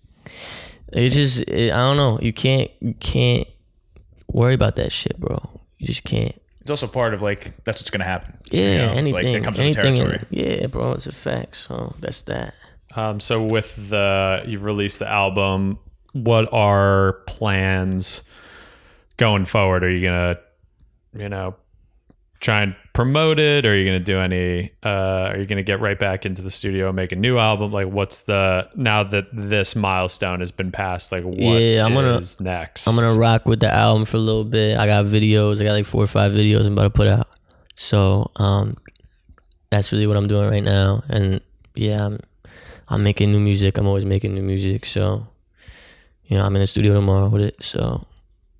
it's 0.93 1.15
just, 1.15 1.41
it, 1.41 1.73
I 1.73 1.77
don't 1.77 1.97
know. 1.97 2.19
You 2.21 2.33
can't, 2.33 2.69
you 2.79 2.93
can't 2.93 3.47
worry 4.31 4.53
about 4.53 4.75
that 4.75 4.91
shit, 4.91 5.19
bro. 5.19 5.39
You 5.79 5.87
just 5.87 6.03
can't. 6.03 6.39
It's 6.65 6.71
also 6.71 6.87
part 6.87 7.13
of 7.13 7.21
like 7.21 7.53
that's 7.63 7.79
what's 7.79 7.91
gonna 7.91 8.05
happen. 8.05 8.39
Yeah, 8.49 8.59
You 8.61 8.77
know, 8.77 8.83
it's 8.85 8.97
anything, 8.97 9.13
like, 9.13 9.23
that 9.25 9.43
comes 9.43 9.59
with 9.59 9.73
the 9.75 9.79
anything. 9.81 9.95
territory. 10.07 10.25
yeah, 10.31 10.65
bro, 10.65 10.93
it's 10.93 11.05
a 11.05 11.11
fact. 11.11 11.57
So 11.57 11.93
that's 11.99 12.21
that. 12.23 12.55
Um, 12.95 13.19
so 13.19 13.43
with 13.43 13.89
the 13.89 14.41
you've 14.47 14.63
released 14.63 14.97
the 14.97 15.07
album, 15.07 15.77
what 16.13 16.51
are 16.51 17.21
plans 17.27 18.23
going 19.17 19.45
forward? 19.45 19.83
Are 19.83 19.91
you 19.91 20.01
gonna, 20.07 20.39
you 21.15 21.29
know, 21.29 21.55
try 22.45 22.61
and 22.61 22.75
promote 22.93 23.39
it? 23.39 23.65
Or 23.65 23.71
are 23.71 23.75
you 23.75 23.85
gonna 23.85 23.99
do 23.99 24.19
any? 24.19 24.71
Uh, 24.83 25.31
are 25.31 25.37
you 25.37 25.45
gonna 25.45 25.63
get 25.63 25.79
right 25.81 25.97
back 25.99 26.25
into 26.25 26.41
the 26.41 26.51
studio 26.51 26.87
and 26.87 26.95
make 26.95 27.11
a 27.11 27.15
new 27.15 27.37
album? 27.39 27.71
Like, 27.71 27.87
what's 27.87 28.21
the 28.21 28.69
now 28.75 29.03
that 29.03 29.25
this 29.33 29.75
milestone 29.75 30.39
has 30.39 30.51
been 30.51 30.71
passed? 30.71 31.11
Like, 31.11 31.23
what 31.23 31.37
Yeah, 31.39 31.85
I'm 31.85 31.93
gonna- 31.93 32.21
next? 32.39 32.87
I'm 32.87 32.95
gonna 32.95 33.15
rock 33.15 33.45
with 33.45 33.59
the 33.59 33.73
album 33.73 34.05
for 34.05 34.17
a 34.17 34.21
little 34.21 34.45
bit. 34.45 34.77
I 34.77 34.85
got 34.85 35.05
videos. 35.05 35.59
I 35.59 35.63
got 35.65 35.73
like 35.73 35.85
four 35.85 36.03
or 36.03 36.07
five 36.07 36.31
videos 36.31 36.65
I'm 36.65 36.73
about 36.73 36.83
to 36.83 36.89
put 36.91 37.07
out. 37.07 37.27
So 37.75 38.29
um, 38.37 38.75
that's 39.71 39.91
really 39.91 40.07
what 40.07 40.15
I'm 40.15 40.27
doing 40.27 40.47
right 40.49 40.63
now. 40.63 41.03
And 41.09 41.41
yeah, 41.73 42.05
I'm 42.05 42.19
I'm 42.87 43.03
making 43.03 43.31
new 43.31 43.39
music. 43.39 43.77
I'm 43.79 43.87
always 43.87 44.05
making 44.05 44.35
new 44.35 44.43
music. 44.43 44.85
So 44.85 45.27
you 46.27 46.37
know, 46.37 46.45
I'm 46.45 46.55
in 46.55 46.61
the 46.61 46.67
studio 46.67 46.93
tomorrow 46.93 47.27
with 47.29 47.41
it. 47.41 47.55
So 47.61 48.05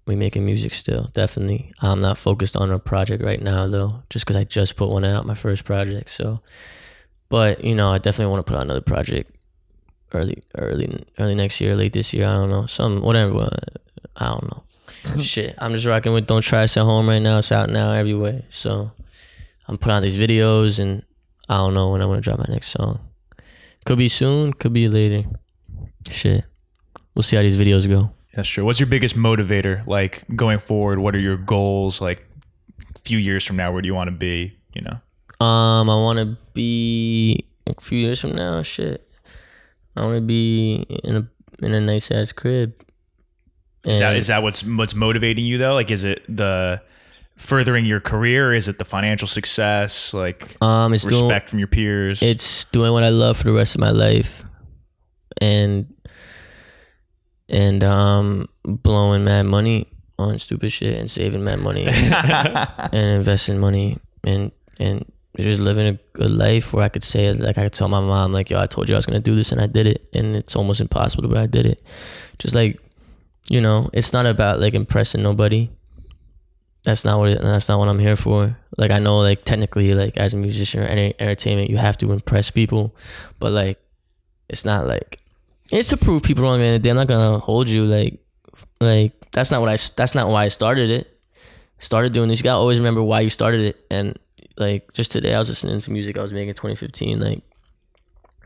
we 0.06 0.16
making 0.16 0.46
music 0.46 0.74
still, 0.74 1.10
definitely. 1.14 1.74
I'm 1.82 2.02
not 2.02 2.18
focused 2.18 2.56
on 2.56 2.72
a 2.72 2.80
project 2.80 3.24
right 3.24 3.42
now 3.42 3.68
though, 3.68 4.04
just 4.10 4.26
because 4.26 4.36
I 4.36 4.44
just 4.44 4.76
put 4.76 4.90
one 4.90 5.04
out, 5.04 5.26
my 5.26 5.34
first 5.34 5.66
project. 5.66 6.10
So, 6.10 6.42
but 7.30 7.64
you 7.64 7.74
know, 7.74 7.92
I 7.92 7.98
definitely 7.98 8.32
want 8.32 8.46
to 8.46 8.52
put 8.52 8.58
out 8.58 8.64
another 8.64 8.82
project 8.82 9.36
early, 10.14 10.44
early, 10.58 11.04
early 11.18 11.36
next 11.36 11.60
year, 11.60 11.76
late 11.76 11.94
this 11.94 12.14
year. 12.14 12.28
I 12.28 12.34
don't 12.34 12.50
know, 12.50 12.68
some 12.68 13.02
whatever. 13.02 13.38
Uh, 13.38 13.50
I 14.16 14.26
don't 14.28 14.44
know. 14.44 14.64
Shit, 15.22 15.56
I'm 15.58 15.74
just 15.74 15.88
rocking 15.88 16.14
with 16.14 16.28
"Don't 16.28 16.44
Try 16.44 16.64
Us 16.64 16.78
at 16.78 16.84
Home" 16.84 17.10
right 17.10 17.22
now. 17.22 17.40
It's 17.40 17.52
out 17.52 17.70
now 17.70 17.92
everywhere. 17.92 18.44
So 18.50 18.92
I'm 19.68 19.78
putting 19.78 19.96
out 19.98 20.04
these 20.04 20.18
videos, 20.18 20.80
and 20.80 21.04
I 21.50 21.58
don't 21.58 21.74
know 21.74 21.92
when 21.92 22.02
I'm 22.02 22.10
gonna 22.10 22.22
drop 22.22 22.38
my 22.38 22.46
next 22.50 22.70
song. 22.70 23.00
Could 23.86 23.98
be 23.98 24.08
soon, 24.08 24.54
could 24.54 24.74
be 24.74 24.88
later. 24.88 25.28
Shit, 26.10 26.46
we'll 27.16 27.24
see 27.24 27.36
how 27.36 27.42
these 27.42 27.58
videos 27.58 27.90
go. 27.90 28.12
That's 28.36 28.50
true. 28.50 28.66
What's 28.66 28.80
your 28.80 28.88
biggest 28.88 29.16
motivator? 29.16 29.86
Like 29.88 30.26
going 30.36 30.60
forward, 30.60 31.00
what 31.00 31.16
are 31.16 31.20
your 31.20 31.38
goals? 31.38 32.02
Like 32.02 32.26
a 32.96 33.00
few 33.00 33.18
years 33.18 33.44
from 33.46 33.56
now, 33.56 33.72
where 33.72 33.82
do 33.82 33.88
you 33.88 33.96
want 33.96 34.10
to 34.10 34.16
be? 34.16 34.58
You 34.74 34.82
know. 34.82 35.46
Um, 35.46 35.90
I 35.90 35.96
want 35.96 36.20
to 36.20 36.38
be 36.54 37.46
a 37.68 37.80
few 37.82 37.98
years 38.00 38.20
from 38.20 38.34
now. 38.36 38.62
Shit, 38.62 39.10
I 39.96 40.02
want 40.04 40.16
to 40.18 40.22
be 40.22 40.86
in 41.04 41.16
a 41.16 41.28
in 41.66 41.74
a 41.74 41.80
nice 41.82 42.12
ass 42.12 42.32
crib. 42.34 42.74
Is 43.86 44.00
that 44.00 44.10
And- 44.10 44.18
is 44.18 44.28
that 44.28 44.44
what's 44.44 44.64
what's 44.64 44.96
motivating 44.96 45.46
you 45.46 45.58
though? 45.58 45.74
Like, 45.74 45.90
is 45.92 46.04
it 46.04 46.24
the 46.28 46.82
furthering 47.38 47.86
your 47.86 48.00
career? 48.02 48.54
Is 48.54 48.68
it 48.68 48.80
the 48.80 48.86
financial 48.86 49.28
success? 49.28 50.14
Like 50.14 50.58
um, 50.62 50.94
it's 50.94 51.06
doing 51.06 51.22
respect 51.24 51.50
from 51.50 51.60
your 51.60 51.68
peers? 51.70 52.22
it's 52.22 52.66
doing 52.66 52.92
what 52.92 53.04
I 53.04 53.10
love 53.10 53.38
for 53.38 53.44
the 53.44 53.54
rest 53.54 53.76
of 53.76 53.82
my 53.82 53.92
life, 53.92 54.44
and 55.40 55.94
and 57.50 57.84
um, 57.84 58.50
blowing 58.64 59.24
mad 59.24 59.46
money 59.46 59.88
on 60.18 60.40
stupid 60.40 60.72
shit 60.72 60.98
and 60.98 61.12
saving 61.12 61.44
mad 61.44 61.60
money 61.60 61.86
and 61.88 62.94
investing 62.94 63.60
money 63.60 64.00
and 64.24 64.52
and 64.80 65.06
just 65.38 65.60
living 65.60 65.88
a 65.88 65.94
good 66.18 66.32
life 66.32 66.72
where 66.72 66.86
I 66.86 66.90
could 66.90 67.04
say 67.04 67.34
like 67.34 67.58
I 67.58 67.64
could 67.64 67.74
tell 67.74 67.90
my 67.90 68.00
mom 68.00 68.32
like 68.32 68.50
yo 68.50 68.60
I 68.60 68.68
told 68.68 68.88
you 68.88 68.96
I 68.96 68.98
was 68.98 69.06
gonna 69.06 69.20
do 69.20 69.36
this 69.36 69.52
and 69.52 69.60
I 69.60 69.68
did 69.68 69.88
it 69.88 70.08
and 70.14 70.36
it's 70.36 70.56
almost 70.56 70.80
impossible 70.80 71.28
but 71.28 71.38
I 71.38 71.48
did 71.48 71.66
it. 71.66 71.82
Just 72.40 72.56
like 72.56 72.80
you 73.50 73.62
know 73.62 73.90
it's 73.94 74.14
not 74.14 74.26
about 74.26 74.60
like 74.60 74.74
impressing 74.74 75.22
nobody. 75.22 75.70
That's 76.86 77.04
not 77.04 77.20
what 77.20 77.30
it, 77.30 77.42
that's 77.42 77.68
not 77.68 77.80
what 77.80 77.90
I'm 77.90 78.00
here 78.00 78.16
for. 78.16 78.58
Like 78.78 78.92
I 78.92 79.00
know 79.00 79.20
like 79.20 79.44
technically 79.44 79.94
like 79.94 80.18
as 80.18 80.34
a 80.34 80.38
musician 80.38 80.82
or 80.82 80.86
any 80.86 81.14
entertainment 81.20 81.70
you 81.70 81.78
have 81.78 81.98
to 81.98 82.12
impress 82.12 82.52
people 82.52 82.96
but 83.40 83.52
like 83.52 83.80
it's 84.48 84.64
not 84.64 84.88
like 84.88 85.20
it's 85.72 85.90
to 85.90 85.98
prove 85.98 86.24
people 86.24 86.44
wrong 86.44 86.60
man. 86.60 86.86
I'm 86.86 86.96
not 86.96 87.08
gonna 87.08 87.40
hold 87.40 87.68
you 87.68 87.86
like 87.86 88.20
like 88.80 89.14
that's 89.32 89.52
not 89.52 89.62
what 89.62 89.70
I 89.70 89.78
that's 89.96 90.16
not 90.16 90.30
why 90.30 90.46
I 90.46 90.48
started 90.50 90.90
it. 90.90 91.20
Started 91.80 92.14
doing 92.14 92.30
this. 92.30 92.40
You 92.40 92.44
gotta 92.44 92.60
always 92.60 92.78
remember 92.78 93.04
why 93.04 93.22
you 93.22 93.30
started 93.30 93.62
it. 93.62 93.86
And 93.90 94.18
like 94.58 94.94
just 94.94 95.12
today 95.12 95.34
I 95.34 95.40
was 95.40 95.50
listening 95.50 95.82
to 95.82 95.92
music 95.92 96.18
I 96.18 96.22
was 96.22 96.34
making 96.34 96.50
in 96.50 96.56
2015 96.56 97.20
like 97.20 97.42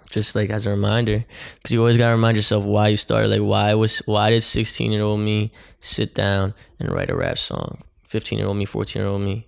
just 0.09 0.35
like 0.35 0.49
as 0.49 0.65
a 0.65 0.71
reminder. 0.71 1.25
Because 1.57 1.71
you 1.71 1.79
always 1.79 1.97
got 1.97 2.07
to 2.07 2.13
remind 2.13 2.35
yourself 2.35 2.63
why 2.63 2.87
you 2.87 2.97
started. 2.97 3.29
Like 3.29 3.41
why 3.41 3.73
was 3.75 3.99
why 3.99 4.29
did 4.29 4.41
16 4.41 4.91
year 4.91 5.03
old 5.03 5.19
me 5.19 5.51
sit 5.79 6.15
down 6.15 6.53
and 6.79 6.91
write 6.91 7.09
a 7.09 7.15
rap 7.15 7.37
song? 7.37 7.83
15 8.07 8.39
year 8.39 8.47
old 8.47 8.57
me 8.57 8.65
14 8.65 9.01
year 9.01 9.09
old 9.09 9.21
me 9.21 9.47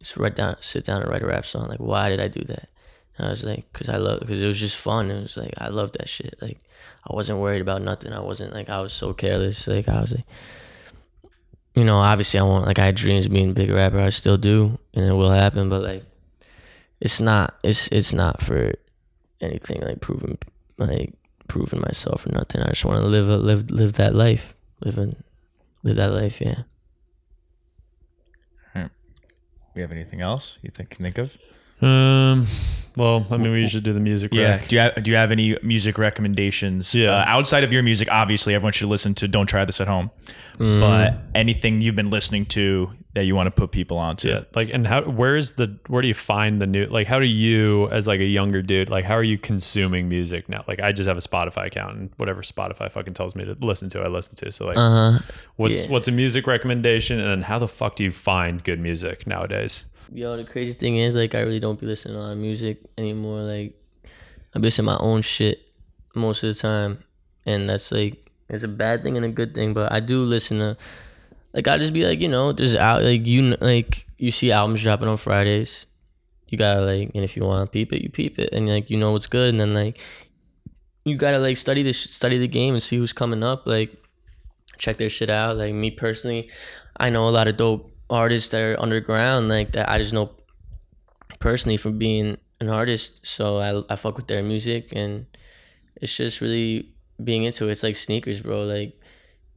just 0.00 0.16
write 0.16 0.36
down 0.36 0.56
sit 0.60 0.84
down 0.84 1.02
and 1.02 1.10
write 1.10 1.22
a 1.22 1.26
rap 1.26 1.46
song. 1.46 1.68
Like 1.68 1.80
why 1.80 2.08
did 2.08 2.20
i 2.20 2.28
do 2.28 2.42
that 2.44 2.68
i 3.18 3.28
was 3.28 3.44
like 3.44 3.70
because 3.72 3.88
i 3.88 3.96
love 3.96 4.20
because 4.20 4.42
it 4.42 4.46
was 4.46 4.58
just 4.58 4.76
fun 4.76 5.10
it 5.10 5.20
was 5.20 5.36
like 5.36 5.54
i 5.58 5.68
love 5.68 5.92
that 5.92 6.08
shit 6.08 6.36
like 6.40 6.58
i 7.08 7.14
wasn't 7.14 7.38
worried 7.38 7.60
about 7.60 7.82
nothing 7.82 8.12
i 8.12 8.20
wasn't 8.20 8.52
like 8.52 8.68
i 8.68 8.80
was 8.80 8.92
so 8.92 9.12
careless 9.12 9.66
like 9.68 9.88
i 9.88 10.00
was 10.00 10.14
like 10.14 10.26
you 11.74 11.84
know 11.84 11.96
obviously 11.96 12.38
i 12.40 12.42
want 12.42 12.66
like 12.66 12.78
i 12.78 12.84
had 12.84 12.94
dreams 12.94 13.26
of 13.26 13.32
being 13.32 13.50
a 13.50 13.54
big 13.54 13.70
rapper 13.70 14.00
i 14.00 14.08
still 14.08 14.36
do 14.36 14.78
and 14.94 15.04
it 15.04 15.12
will 15.12 15.30
happen 15.30 15.68
but 15.68 15.82
like 15.82 16.04
it's 17.00 17.20
not 17.20 17.54
it's 17.62 17.88
it's 17.88 18.12
not 18.12 18.42
for 18.42 18.72
anything 19.40 19.80
like 19.82 20.00
proving 20.00 20.38
like 20.78 21.14
proving 21.48 21.80
myself 21.80 22.26
or 22.26 22.32
nothing. 22.32 22.62
I 22.62 22.68
just 22.68 22.84
want 22.84 23.00
to 23.00 23.06
live 23.06 23.28
a, 23.28 23.36
live 23.36 23.70
live 23.70 23.94
that 23.94 24.14
life, 24.14 24.54
live 24.80 24.98
in, 24.98 25.22
live 25.82 25.96
that 25.96 26.12
life. 26.12 26.40
Yeah. 26.40 26.62
Hmm. 28.74 28.86
We 29.74 29.80
have 29.82 29.90
anything 29.90 30.20
else 30.20 30.58
you 30.62 30.70
think 30.70 30.90
can 30.90 31.02
think 31.02 31.18
of? 31.18 31.36
Um, 31.80 32.46
well, 32.96 33.24
I 33.30 33.36
mean, 33.36 33.52
we 33.52 33.60
usually 33.60 33.80
do 33.82 33.92
the 33.92 34.00
music. 34.00 34.34
Yeah. 34.34 34.56
rec. 34.56 34.68
Do 34.68 34.74
you 34.76 34.80
have, 34.80 35.02
do 35.02 35.10
you 35.10 35.16
have 35.16 35.30
any 35.30 35.56
music 35.62 35.98
recommendations? 35.98 36.94
Yeah. 36.94 37.12
Uh, 37.12 37.24
outside 37.28 37.62
of 37.62 37.72
your 37.72 37.82
music, 37.84 38.08
obviously, 38.10 38.54
everyone 38.54 38.72
should 38.72 38.88
listen 38.88 39.14
to 39.16 39.28
"Don't 39.28 39.46
Try 39.46 39.64
This 39.64 39.80
at 39.80 39.86
Home." 39.86 40.10
Mm. 40.58 40.80
But 40.80 41.14
anything 41.36 41.80
you've 41.80 41.94
been 41.94 42.10
listening 42.10 42.44
to 42.46 42.92
that 43.14 43.24
you 43.24 43.36
want 43.36 43.46
to 43.46 43.52
put 43.52 43.70
people 43.70 43.96
onto? 43.98 44.28
Yeah, 44.28 44.40
like, 44.56 44.70
and 44.74 44.84
how? 44.84 45.02
Where 45.02 45.36
is 45.36 45.52
the? 45.52 45.78
Where 45.86 46.02
do 46.02 46.08
you 46.08 46.14
find 46.14 46.60
the 46.60 46.66
new? 46.66 46.86
Like, 46.86 47.06
how 47.06 47.20
do 47.20 47.26
you, 47.26 47.88
as 47.90 48.08
like 48.08 48.18
a 48.18 48.24
younger 48.24 48.62
dude, 48.62 48.90
like, 48.90 49.04
how 49.04 49.14
are 49.14 49.22
you 49.22 49.38
consuming 49.38 50.08
music 50.08 50.48
now? 50.48 50.64
Like, 50.66 50.80
I 50.80 50.90
just 50.90 51.06
have 51.06 51.16
a 51.16 51.20
Spotify 51.20 51.66
account, 51.68 51.96
and 51.96 52.10
whatever 52.16 52.42
Spotify 52.42 52.90
fucking 52.90 53.14
tells 53.14 53.36
me 53.36 53.44
to 53.44 53.56
listen 53.60 53.88
to, 53.90 54.00
I 54.00 54.08
listen 54.08 54.34
to. 54.36 54.50
So, 54.50 54.66
like, 54.66 54.76
Uh 54.76 55.12
huh. 55.12 55.18
what's 55.54 55.84
yeah. 55.84 55.90
what's 55.90 56.08
a 56.08 56.12
music 56.12 56.48
recommendation, 56.48 57.20
and 57.20 57.30
then 57.30 57.42
how 57.42 57.60
the 57.60 57.68
fuck 57.68 57.94
do 57.94 58.02
you 58.02 58.10
find 58.10 58.64
good 58.64 58.80
music 58.80 59.24
nowadays? 59.28 59.84
Yo, 60.12 60.36
the 60.36 60.44
crazy 60.44 60.72
thing 60.72 60.96
is, 60.96 61.16
like, 61.16 61.34
I 61.34 61.40
really 61.40 61.60
don't 61.60 61.78
be 61.78 61.86
listening 61.86 62.14
to 62.14 62.20
a 62.20 62.22
lot 62.22 62.32
of 62.32 62.38
music 62.38 62.78
anymore. 62.96 63.40
Like, 63.40 63.74
I 64.54 64.58
be 64.58 64.62
listening 64.62 64.86
to 64.86 64.92
my 64.92 64.98
own 65.00 65.22
shit 65.22 65.68
most 66.14 66.42
of 66.42 66.54
the 66.54 66.60
time, 66.60 67.04
and 67.44 67.68
that's 67.68 67.92
like 67.92 68.24
it's 68.48 68.64
a 68.64 68.68
bad 68.68 69.02
thing 69.02 69.16
and 69.16 69.26
a 69.26 69.28
good 69.28 69.54
thing. 69.54 69.74
But 69.74 69.92
I 69.92 70.00
do 70.00 70.24
listen 70.24 70.58
to, 70.58 70.76
like, 71.52 71.68
I 71.68 71.76
just 71.76 71.92
be 71.92 72.06
like, 72.06 72.20
you 72.20 72.28
know, 72.28 72.52
there's 72.52 72.74
out 72.74 73.02
like 73.02 73.26
you 73.26 73.56
like 73.60 74.06
you 74.16 74.30
see 74.30 74.50
albums 74.50 74.82
dropping 74.82 75.08
on 75.08 75.18
Fridays. 75.18 75.86
You 76.48 76.56
gotta 76.56 76.80
like, 76.80 77.10
and 77.14 77.24
if 77.24 77.36
you 77.36 77.44
want 77.44 77.66
to 77.66 77.70
peep 77.70 77.92
it, 77.92 78.02
you 78.02 78.08
peep 78.08 78.38
it, 78.38 78.50
and 78.52 78.66
like 78.68 78.88
you 78.88 78.96
know 78.96 79.12
what's 79.12 79.26
good, 79.26 79.50
and 79.50 79.60
then 79.60 79.74
like 79.74 79.98
you 81.04 81.16
gotta 81.16 81.38
like 81.38 81.58
study 81.58 81.82
this, 81.82 81.98
study 81.98 82.38
the 82.38 82.48
game, 82.48 82.72
and 82.72 82.82
see 82.82 82.96
who's 82.96 83.12
coming 83.12 83.42
up. 83.42 83.66
Like, 83.66 83.94
check 84.78 84.96
their 84.96 85.10
shit 85.10 85.28
out. 85.28 85.58
Like 85.58 85.74
me 85.74 85.90
personally, 85.90 86.50
I 86.96 87.10
know 87.10 87.28
a 87.28 87.30
lot 87.30 87.48
of 87.48 87.58
dope 87.58 87.92
artists 88.10 88.50
that 88.50 88.62
are 88.62 88.80
underground, 88.80 89.48
like 89.48 89.72
that 89.72 89.88
I 89.88 89.98
just 89.98 90.12
know 90.12 90.32
personally 91.38 91.76
from 91.76 91.98
being 91.98 92.38
an 92.60 92.68
artist. 92.68 93.26
So 93.26 93.58
I 93.58 93.92
I 93.92 93.96
fuck 93.96 94.16
with 94.16 94.26
their 94.28 94.42
music 94.42 94.88
and 94.92 95.26
it's 95.96 96.16
just 96.16 96.40
really 96.40 96.92
being 97.22 97.44
into 97.44 97.68
it. 97.68 97.72
It's 97.72 97.82
like 97.82 97.96
sneakers, 97.96 98.40
bro. 98.40 98.64
Like, 98.64 99.00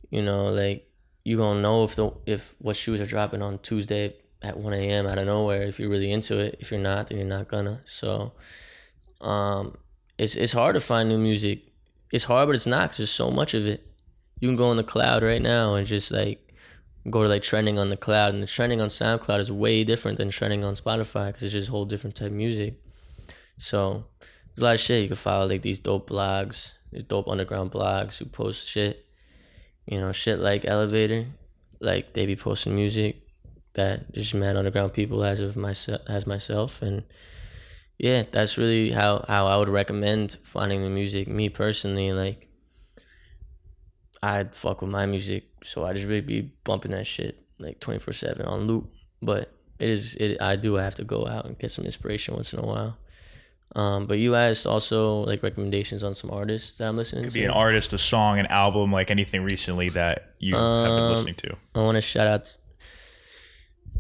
you 0.10 0.22
know, 0.22 0.46
like 0.50 0.88
you 1.24 1.38
gonna 1.38 1.62
know 1.62 1.84
if 1.84 1.96
the 1.96 2.12
if 2.26 2.56
what 2.60 2.76
shoes 2.76 3.02
are 3.02 3.06
dropping 3.06 3.42
on 3.42 3.60
Tuesday 3.60 4.16
at 4.42 4.58
one 4.58 4.74
AM 4.74 5.06
out 5.06 5.20
of 5.20 5.28
nowhere 5.28 5.64
if 5.64 5.80
you're 5.80 5.90
really 5.90 6.12
into 6.12 6.40
it. 6.40 6.58
If 6.60 6.72
you're 6.72 6.80
not, 6.80 7.08
then 7.08 7.18
you're 7.20 7.28
not 7.28 7.48
gonna. 7.48 7.82
So 7.86 8.34
um 9.22 9.78
it's 10.18 10.36
it's 10.36 10.54
hard 10.54 10.76
to 10.76 10.82
find 10.82 11.10
new 11.10 11.18
music. 11.18 11.62
It's 12.12 12.26
hard, 12.26 12.48
but 12.48 12.56
it's 12.56 12.68
not 12.68 12.90
'cause 12.90 12.98
there's 12.98 13.10
so 13.12 13.32
much 13.32 13.54
of 13.54 13.66
it. 13.66 13.86
You 14.40 14.50
can 14.50 14.56
go 14.58 14.68
on 14.68 14.78
the 14.78 14.84
cloud 14.84 15.24
right 15.24 15.42
now 15.42 15.76
and 15.76 15.86
just 15.88 16.12
like 16.12 16.51
go 17.10 17.24
to 17.24 17.30
like 17.30 17.42
trending 17.42 17.80
on 17.80 17.90
the 17.90 17.98
cloud, 17.98 18.34
and 18.34 18.44
the 18.44 18.48
trending 18.48 18.82
on 18.82 18.90
SoundCloud 18.90 19.40
is 19.40 19.52
way 19.52 19.84
different 19.84 20.18
than 20.18 20.30
trending 20.30 20.64
on 20.64 20.76
Spotify 20.76 21.28
because 21.28 21.44
it's 21.44 21.54
just 21.54 21.70
a 21.70 21.72
whole 21.72 21.86
different 21.86 22.16
type 22.16 22.28
of 22.28 22.34
music. 22.34 22.76
So 23.58 24.06
there's 24.50 24.62
a 24.62 24.66
lot 24.66 24.74
of 24.76 24.80
shit 24.80 25.02
you 25.02 25.08
can 25.08 25.18
follow, 25.18 25.48
like 25.48 25.62
these 25.62 25.80
dope 25.80 26.10
blogs, 26.10 26.72
these 26.92 27.04
dope 27.04 27.28
underground 27.28 27.72
blogs 27.72 28.18
who 28.18 28.26
post 28.26 28.68
shit. 28.68 29.06
You 29.86 30.00
know, 30.00 30.12
shit 30.12 30.40
like 30.40 30.66
Elevator, 30.66 31.26
like 31.80 32.14
they 32.14 32.26
be 32.26 32.36
posting 32.36 32.76
music 32.76 33.24
that 33.74 34.12
just 34.14 34.36
mad 34.36 34.58
underground 34.58 34.94
people 34.94 35.24
as 35.24 35.40
of 35.40 35.56
myself 35.56 36.02
as 36.08 36.28
myself 36.28 36.82
and 36.82 37.04
yeah, 38.02 38.24
that's 38.32 38.58
really 38.58 38.90
how 38.90 39.24
how 39.28 39.46
I 39.46 39.58
would 39.58 39.70
recommend 39.70 40.38
finding 40.44 40.82
the 40.82 40.90
music. 40.90 41.28
Me 41.28 41.50
personally, 41.50 42.12
like 42.12 42.48
I'd 44.24 44.54
fuck 44.56 44.82
with 44.82 44.92
my 44.92 45.06
music, 45.06 45.46
so 45.64 45.84
I 45.86 45.94
just 45.94 46.06
really 46.06 46.22
be 46.22 46.52
bumping 46.64 46.92
that 46.92 47.08
shit 47.08 47.40
like 47.60 47.80
twenty 47.80 48.00
four 48.00 48.14
seven 48.14 48.46
on 48.46 48.62
loop. 48.68 48.90
But 49.22 49.52
it 49.80 49.90
is 49.90 50.16
it 50.16 50.42
I 50.42 50.56
do 50.56 50.76
have 50.76 50.96
to 50.96 51.04
go 51.04 51.28
out 51.28 51.46
and 51.46 51.58
get 51.58 51.72
some 51.72 51.86
inspiration 51.86 52.36
once 52.36 52.54
in 52.54 52.60
a 52.60 52.66
while. 52.66 52.98
Um, 53.74 54.06
but 54.06 54.20
you 54.20 54.36
asked 54.36 54.68
also 54.68 55.20
like 55.22 55.42
recommendations 55.44 56.04
on 56.04 56.14
some 56.14 56.30
artists 56.30 56.78
that 56.78 56.88
I'm 56.90 56.98
listening 56.98 57.24
Could 57.24 57.32
to. 57.32 57.40
Could 57.40 57.42
be 57.42 57.46
an 57.46 57.52
artist, 57.52 57.94
a 57.94 57.98
song, 57.98 58.38
an 58.38 58.48
album, 58.48 58.92
like 58.92 59.10
anything 59.10 59.44
recently 59.44 59.90
that 59.90 60.34
you 60.40 60.56
have 60.56 60.62
been 60.86 60.92
Um, 61.04 61.12
listening 61.12 61.36
to. 61.36 61.56
I 61.76 61.80
want 61.80 61.96
to 61.96 62.02
shout 62.02 62.28
out. 62.28 62.58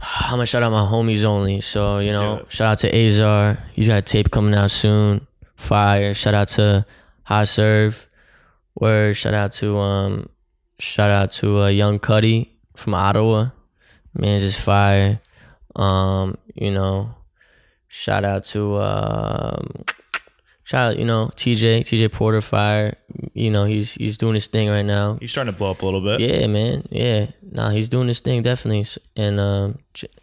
I'm 0.01 0.31
gonna 0.31 0.45
shout 0.45 0.63
out 0.63 0.71
my 0.71 0.81
homies 0.81 1.23
only. 1.23 1.61
So 1.61 1.99
you 1.99 2.11
know, 2.11 2.45
shout 2.49 2.67
out 2.67 2.77
to 2.79 2.89
Azar. 3.07 3.57
He's 3.73 3.87
got 3.87 3.97
a 3.97 4.01
tape 4.01 4.29
coming 4.31 4.53
out 4.55 4.71
soon. 4.71 5.25
Fire. 5.55 6.13
Shout 6.13 6.33
out 6.33 6.47
to 6.49 6.85
High 7.23 7.43
Serve. 7.45 8.07
Word. 8.81 9.15
Shout 9.15 9.33
out 9.33 9.53
to 9.53 9.77
um. 9.77 10.29
Shout 10.79 11.11
out 11.11 11.31
to 11.33 11.61
uh, 11.61 11.67
Young 11.67 11.99
Cuddy 11.99 12.57
from 12.75 12.95
Ottawa. 12.95 13.49
Man, 14.17 14.39
just 14.39 14.59
fire. 14.59 15.21
Um, 15.75 16.37
you 16.55 16.71
know, 16.71 17.13
shout 17.87 18.25
out 18.25 18.43
to 18.45 18.77
um, 18.77 19.85
shout 20.63 20.93
out 20.93 20.97
you 20.99 21.05
know 21.05 21.31
TJ 21.35 21.81
TJ 21.81 22.11
Porter 22.11 22.41
Fire. 22.41 22.95
You 23.33 23.51
know 23.51 23.65
he's 23.65 23.93
he's 23.93 24.17
doing 24.17 24.33
his 24.33 24.47
thing 24.47 24.69
right 24.69 24.85
now. 24.85 25.17
He's 25.21 25.31
starting 25.31 25.53
to 25.53 25.57
blow 25.57 25.71
up 25.71 25.81
a 25.81 25.85
little 25.85 26.01
bit. 26.01 26.19
Yeah, 26.19 26.47
man. 26.47 26.87
Yeah. 26.89 27.27
Nah, 27.43 27.69
he's 27.69 27.89
doing 27.89 28.07
his 28.07 28.19
thing 28.19 28.41
definitely. 28.41 28.85
And 29.15 29.39
um 29.39 29.77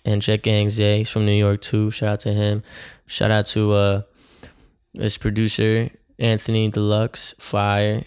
and 0.04 0.20
Jet 0.20 0.42
Gang 0.42 0.68
Zay, 0.70 0.98
he's 0.98 1.08
from 1.10 1.24
New 1.24 1.32
York 1.32 1.60
too. 1.60 1.90
Shout 1.90 2.08
out 2.08 2.20
to 2.20 2.32
him. 2.32 2.62
Shout 3.06 3.30
out 3.30 3.46
to 3.46 3.72
uh 3.72 4.02
this 4.94 5.16
producer 5.16 5.90
Anthony 6.18 6.70
Deluxe 6.70 7.34
Fire. 7.38 8.04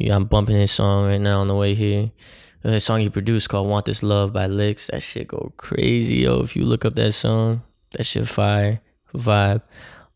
I'm 0.00 0.24
bumping 0.26 0.56
his 0.56 0.70
song 0.70 1.06
right 1.08 1.20
now 1.20 1.40
on 1.40 1.48
the 1.48 1.54
way 1.54 1.74
here. 1.74 2.10
Uh, 2.64 2.70
The 2.70 2.80
song 2.80 3.00
he 3.00 3.08
produced 3.10 3.48
called 3.48 3.68
"Want 3.68 3.86
This 3.86 4.02
Love" 4.02 4.32
by 4.32 4.46
Licks. 4.46 4.88
That 4.88 5.02
shit 5.02 5.28
go 5.28 5.52
crazy, 5.56 6.16
yo. 6.16 6.40
If 6.40 6.54
you 6.56 6.64
look 6.64 6.84
up 6.84 6.94
that 6.94 7.12
song, 7.12 7.62
that 7.92 8.04
shit 8.04 8.28
fire 8.28 8.80
vibe. 9.14 9.62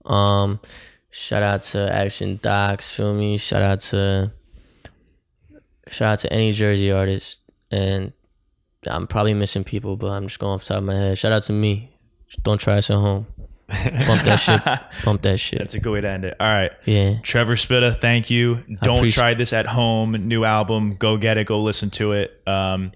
Um, 0.05 0.61
shout 1.11 1.43
out 1.43 1.63
to 1.65 1.93
Action 1.93 2.39
Docs, 2.41 2.91
feel 2.91 3.13
me. 3.15 3.39
Shout 3.39 3.63
out 3.63 3.81
to 3.81 4.33
shout 5.89 6.13
out 6.13 6.19
to 6.21 6.33
any 6.33 6.53
Jersey 6.53 6.93
artist, 6.93 7.41
and 7.71 8.13
I'm 8.87 9.07
probably 9.09 9.35
missing 9.35 9.65
people, 9.65 9.97
but 9.97 10.11
I'm 10.11 10.29
just 10.29 10.39
going 10.39 10.55
off 10.55 10.65
top 10.65 10.79
of 10.79 10.85
my 10.85 10.95
head. 10.95 11.19
Shout 11.19 11.33
out 11.33 11.43
to 11.45 11.53
me. 11.53 11.91
Don't 12.43 12.59
try 12.59 12.79
us 12.79 12.91
at 12.91 12.97
home. 12.99 13.27
Bump 13.69 14.23
that 14.23 14.37
shit. 14.37 14.61
Bump 15.05 15.23
that 15.23 15.41
shit. 15.41 15.59
That's 15.59 15.75
a 15.75 15.81
good 15.81 15.91
way 15.93 16.01
to 16.01 16.09
end 16.09 16.25
it. 16.25 16.37
All 16.39 16.47
right. 16.47 16.73
Yeah. 16.85 17.17
Trevor 17.23 17.57
Spitta, 17.57 18.01
thank 18.01 18.31
you. 18.31 18.63
Don't 18.83 19.11
try 19.11 19.35
this 19.35 19.53
at 19.53 19.67
home. 19.67 20.13
New 20.13 20.45
album. 20.45 20.95
Go 20.97 21.17
get 21.17 21.37
it. 21.39 21.47
Go 21.47 21.61
listen 21.63 21.91
to 21.91 22.13
it. 22.13 22.41
Um, 22.47 22.93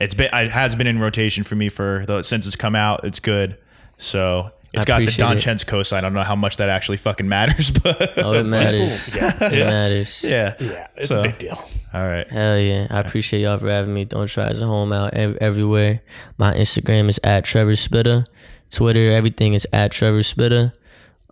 it's 0.00 0.14
been 0.14 0.28
it 0.34 0.50
has 0.50 0.74
been 0.74 0.86
in 0.86 0.98
rotation 0.98 1.44
for 1.44 1.54
me 1.54 1.68
for 1.68 2.04
the 2.06 2.22
since 2.22 2.46
it's 2.46 2.56
come 2.56 2.74
out. 2.74 3.04
It's 3.04 3.20
good. 3.20 3.56
So 3.98 4.50
it's 4.74 4.82
I 4.82 4.86
got 4.86 4.98
the 5.00 5.12
Don 5.16 5.36
it. 5.36 5.40
Chentz 5.40 5.64
cosign. 5.64 5.98
I 5.98 6.00
don't 6.00 6.12
know 6.14 6.22
how 6.24 6.34
much 6.36 6.56
that 6.58 6.68
actually 6.68 6.96
fucking 6.98 7.28
matters, 7.28 7.70
but 7.82 8.18
Oh, 8.18 8.32
it 8.32 8.44
matters. 8.44 9.14
Yeah, 9.14 9.28
It 9.36 9.64
matters. 9.64 10.24
yeah. 10.24 10.54
yeah, 10.60 10.86
it's 10.96 11.08
So- 11.08 11.20
a 11.20 11.22
big 11.24 11.38
deal. 11.38 11.58
All 11.94 12.00
right. 12.08 12.26
Hell 12.28 12.58
yeah. 12.58 12.86
I 12.90 13.00
appreciate 13.00 13.42
y'all 13.42 13.58
for 13.58 13.68
having 13.68 13.92
me. 13.92 14.06
Don't 14.06 14.26
try 14.26 14.44
us 14.44 14.62
at 14.62 14.66
home 14.66 14.94
out 14.94 15.12
ev- 15.12 15.36
everywhere. 15.42 16.00
My 16.38 16.54
Instagram 16.54 17.10
is 17.10 17.20
at 17.22 17.44
Trevor 17.44 17.72
Spitta. 17.72 18.26
Twitter, 18.72 19.12
everything 19.12 19.54
is 19.54 19.66
at 19.72 19.92
Trevor 19.92 20.22
Spitta. 20.22 20.72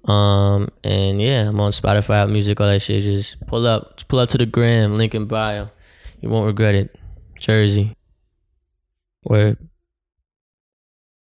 Um 0.04 0.68
and 0.84 1.20
yeah, 1.20 1.48
I'm 1.48 1.60
on 1.60 1.72
Spotify, 1.72 2.30
Music, 2.30 2.60
all 2.60 2.68
that 2.68 2.80
shit. 2.80 3.02
Just 3.02 3.44
pull 3.46 3.66
up, 3.66 3.96
just 3.96 4.08
pull 4.08 4.18
up 4.20 4.28
to 4.30 4.38
the 4.38 4.46
gram, 4.46 4.96
link 4.96 5.14
in 5.14 5.26
bio. 5.26 5.70
You 6.20 6.28
won't 6.28 6.46
regret 6.46 6.74
it. 6.74 6.96
Jersey. 7.38 7.96
Word. 9.24 9.56